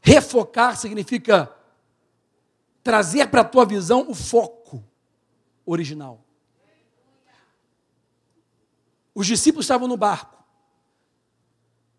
Refocar 0.00 0.76
significa 0.76 1.54
trazer 2.82 3.28
para 3.28 3.42
a 3.42 3.44
tua 3.44 3.64
visão 3.64 4.10
o 4.10 4.14
foco 4.14 4.84
original. 5.64 6.24
Os 9.14 9.28
discípulos 9.28 9.66
estavam 9.66 9.86
no 9.86 9.96
barco. 9.96 10.42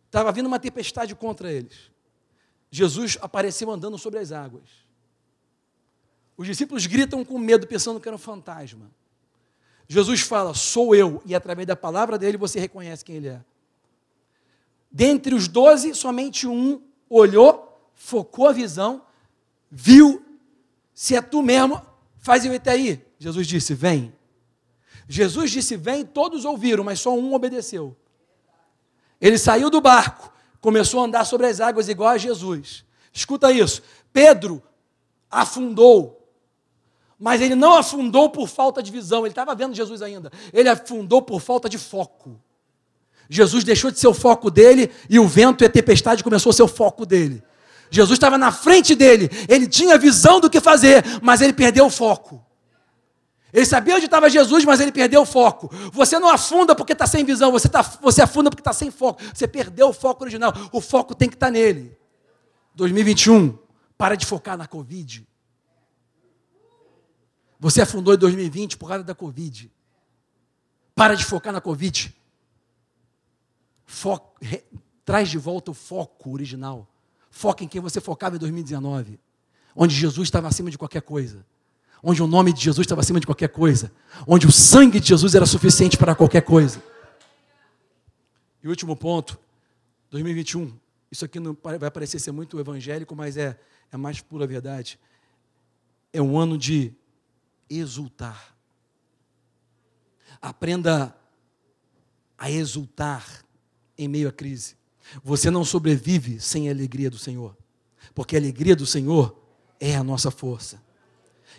Estava 0.08 0.32
vindo 0.34 0.48
uma 0.48 0.60
tempestade 0.60 1.16
contra 1.16 1.50
eles. 1.52 1.90
Jesus 2.70 3.18
apareceu 3.22 3.72
andando 3.72 3.98
sobre 3.98 4.20
as 4.20 4.34
águas. 4.34 4.70
Os 6.38 6.48
discípulos 6.48 6.86
gritam 6.86 7.24
com 7.24 7.38
medo, 7.38 7.68
pensando 7.68 8.00
que 8.00 8.08
era 8.08 8.16
um 8.16 8.20
fantasma. 8.20 8.90
Jesus 9.88 10.22
fala: 10.22 10.54
Sou 10.54 10.96
eu, 10.96 11.22
e 11.26 11.36
através 11.36 11.68
da 11.68 11.76
palavra 11.76 12.18
dele 12.18 12.38
você 12.38 12.60
reconhece 12.60 13.04
quem 13.06 13.18
ele 13.18 13.30
é. 13.30 13.42
Dentre 14.92 15.36
os 15.36 15.48
doze, 15.48 15.94
somente 15.96 16.48
um 16.48 16.82
olhou 17.10 17.72
focou 18.02 18.48
a 18.48 18.52
visão, 18.52 19.04
viu, 19.70 20.26
se 20.94 21.16
é 21.16 21.22
tu 21.22 21.44
mesmo, 21.44 21.80
faz 22.18 22.44
eu 22.44 22.54
até 22.54 22.72
aí. 22.72 23.06
Jesus 23.20 23.46
disse: 23.46 23.74
Vem. 23.76 24.12
Jesus 25.08 25.52
disse: 25.52 25.78
Vem, 25.78 26.04
todos 26.04 26.46
ouviram, 26.46 26.84
mas 26.84 27.00
só 27.00 27.14
um 27.16 27.34
obedeceu. 27.34 27.96
Ele 29.20 29.38
saiu 29.38 29.70
do 29.70 29.80
barco, 29.80 30.34
começou 30.60 31.00
a 31.02 31.06
andar 31.06 31.26
sobre 31.26 31.46
as 31.46 31.60
águas 31.60 31.88
igual 31.88 32.10
a 32.10 32.18
Jesus. 32.18 32.84
Escuta 33.14 33.52
isso. 33.52 33.84
Pedro 34.12 34.64
afundou, 35.30 36.21
mas 37.22 37.40
ele 37.40 37.54
não 37.54 37.78
afundou 37.78 38.32
por 38.32 38.50
falta 38.50 38.82
de 38.82 38.92
visão, 38.92 39.20
ele 39.20 39.30
estava 39.30 39.54
vendo 39.54 39.76
Jesus 39.76 40.02
ainda. 40.02 40.32
Ele 40.52 40.68
afundou 40.68 41.22
por 41.22 41.40
falta 41.40 41.70
de 41.70 41.78
foco. 41.78 42.42
Jesus 43.30 43.64
deixou 43.64 43.92
de 43.92 44.00
ser 44.00 44.08
o 44.08 44.14
foco 44.14 44.50
dele 44.50 44.90
e 45.08 45.20
o 45.20 45.28
vento 45.28 45.64
e 45.64 45.68
a 45.68 45.70
tempestade 45.70 46.24
começou 46.24 46.50
a 46.50 46.54
ser 46.54 46.64
o 46.64 46.68
foco 46.68 47.06
dele. 47.06 47.44
Jesus 47.92 48.18
estava 48.18 48.40
na 48.40 48.52
frente 48.52 48.96
dele, 48.96 49.30
ele 49.48 49.68
tinha 49.68 50.00
visão 50.00 50.40
do 50.40 50.50
que 50.50 50.60
fazer, 50.60 51.04
mas 51.22 51.42
ele 51.42 51.54
perdeu 51.54 51.86
o 51.86 51.90
foco. 51.92 52.44
Ele 53.54 53.68
sabia 53.68 53.96
onde 53.96 54.06
estava 54.06 54.28
Jesus, 54.28 54.66
mas 54.66 54.80
ele 54.80 54.92
perdeu 54.92 55.22
o 55.22 55.26
foco. 55.26 55.70
Você 55.94 56.18
não 56.18 56.30
afunda 56.30 56.74
porque 56.74 56.94
está 56.94 57.06
sem 57.06 57.24
visão, 57.24 57.52
você, 57.52 57.70
tá, 57.70 57.84
você 58.02 58.24
afunda 58.24 58.50
porque 58.50 58.62
está 58.62 58.74
sem 58.74 58.90
foco. 58.90 59.22
Você 59.32 59.48
perdeu 59.48 59.90
o 59.90 59.94
foco 59.94 60.24
original. 60.24 60.54
O 60.72 60.82
foco 60.82 61.14
tem 61.14 61.30
que 61.30 61.36
estar 61.36 61.48
tá 61.48 61.52
nele. 61.52 61.96
2021, 62.74 63.60
para 63.96 64.16
de 64.16 64.26
focar 64.26 64.58
na 64.58 64.66
Covid. 64.66 65.28
Você 67.62 67.80
afundou 67.80 68.16
em 68.16 68.18
2020 68.18 68.76
por 68.76 68.90
causa 68.90 69.04
da 69.04 69.14
Covid. 69.14 69.72
Para 70.96 71.14
de 71.14 71.24
focar 71.24 71.54
na 71.54 71.62
Covid. 71.62 72.12
Foco, 73.86 74.36
re, 74.42 74.64
traz 75.06 75.30
de 75.30 75.38
volta 75.38 75.70
o 75.70 75.74
foco 75.76 76.32
original. 76.32 76.88
Foca 77.30 77.64
em 77.64 77.68
quem 77.68 77.80
você 77.80 78.02
focava 78.02 78.36
em 78.36 78.40
2019, 78.40 79.20
onde 79.76 79.94
Jesus 79.94 80.28
estava 80.28 80.48
acima 80.48 80.72
de 80.72 80.78
qualquer 80.78 81.04
coisa, 81.04 81.46
onde 82.02 82.24
o 82.24 82.26
nome 82.26 82.52
de 82.52 82.62
Jesus 82.62 82.84
estava 82.84 83.02
acima 83.02 83.20
de 83.20 83.28
qualquer 83.28 83.50
coisa, 83.50 83.92
onde 84.26 84.48
o 84.48 84.52
sangue 84.52 85.00
de 85.00 85.10
Jesus 85.10 85.36
era 85.36 85.46
suficiente 85.46 85.98
para 85.98 86.16
qualquer 86.16 86.42
coisa. 86.42 86.84
E 88.64 88.68
último 88.68 88.96
ponto, 88.96 89.40
2021. 90.10 90.74
Isso 91.12 91.26
aqui 91.26 91.40
não 91.40 91.56
vai 91.62 91.92
parecer 91.92 92.18
ser 92.18 92.32
muito 92.32 92.60
evangélico, 92.60 93.16
mas 93.16 93.38
é, 93.38 93.56
é 93.92 93.98
mais 93.98 94.20
pura 94.20 94.48
verdade. 94.48 95.00
É 96.12 96.22
um 96.22 96.40
ano 96.40 96.58
de 96.58 96.96
exultar. 97.80 98.56
Aprenda 100.42 101.16
a 102.38 102.50
exultar 102.50 103.46
em 103.98 104.08
meio 104.08 104.30
à 104.30 104.32
crise. 104.32 104.76
Você 105.24 105.50
não 105.50 105.64
sobrevive 105.64 106.40
sem 106.40 106.68
a 106.68 106.72
alegria 106.72 107.10
do 107.10 107.18
Senhor, 107.18 107.56
porque 108.14 108.36
a 108.36 108.40
alegria 108.40 108.76
do 108.76 108.86
Senhor 108.86 109.38
é 109.80 109.96
a 109.96 110.04
nossa 110.04 110.32
força. 110.32 110.82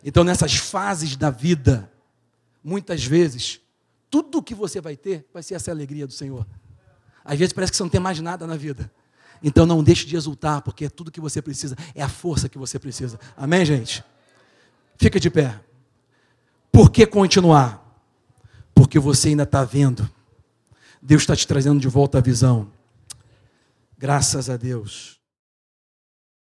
Então, 0.05 0.24
nessas 0.24 0.56
fases 0.56 1.16
da 1.16 1.30
vida, 1.30 1.93
muitas 2.62 3.05
vezes, 3.05 3.60
tudo 4.10 4.43
que 4.43 4.55
você 4.55 4.80
vai 4.80 4.97
ter 4.97 5.26
vai 5.32 5.43
ser 5.43 5.55
essa 5.55 5.70
alegria 5.70 6.06
do 6.06 6.12
Senhor. 6.12 6.47
Às 7.24 7.39
vezes 7.39 7.52
parece 7.52 7.72
que 7.72 7.76
você 7.76 7.82
não 7.82 7.90
tem 7.90 8.01
mais 8.01 8.20
nada 8.20 8.47
na 8.47 8.56
vida. 8.56 8.90
Então 9.43 9.66
não 9.66 9.82
deixe 9.82 10.06
de 10.06 10.14
exultar, 10.16 10.62
porque 10.62 10.84
é 10.84 10.90
tudo 10.90 11.10
que 11.10 11.20
você 11.20 11.43
precisa, 11.43 11.76
é 11.94 12.02
a 12.02 12.09
força 12.09 12.48
que 12.48 12.59
você 12.59 12.78
precisa. 12.78 13.18
Amém, 13.36 13.64
gente? 13.64 14.05
Fica 14.97 15.18
de 15.18 15.28
pé. 15.30 15.60
Por 16.73 16.90
que 16.90 17.07
continuar? 17.07 17.81
Porque 18.74 18.99
você 18.99 19.28
ainda 19.28 19.44
está 19.44 19.62
vendo. 19.62 20.11
Deus 21.01 21.23
está 21.23 21.36
te 21.36 21.47
trazendo 21.47 21.78
de 21.78 21.86
volta 21.86 22.19
a 22.19 22.20
visão. 22.20 22.73
Graças 23.97 24.51
a 24.51 24.57
Deus. 24.57 25.22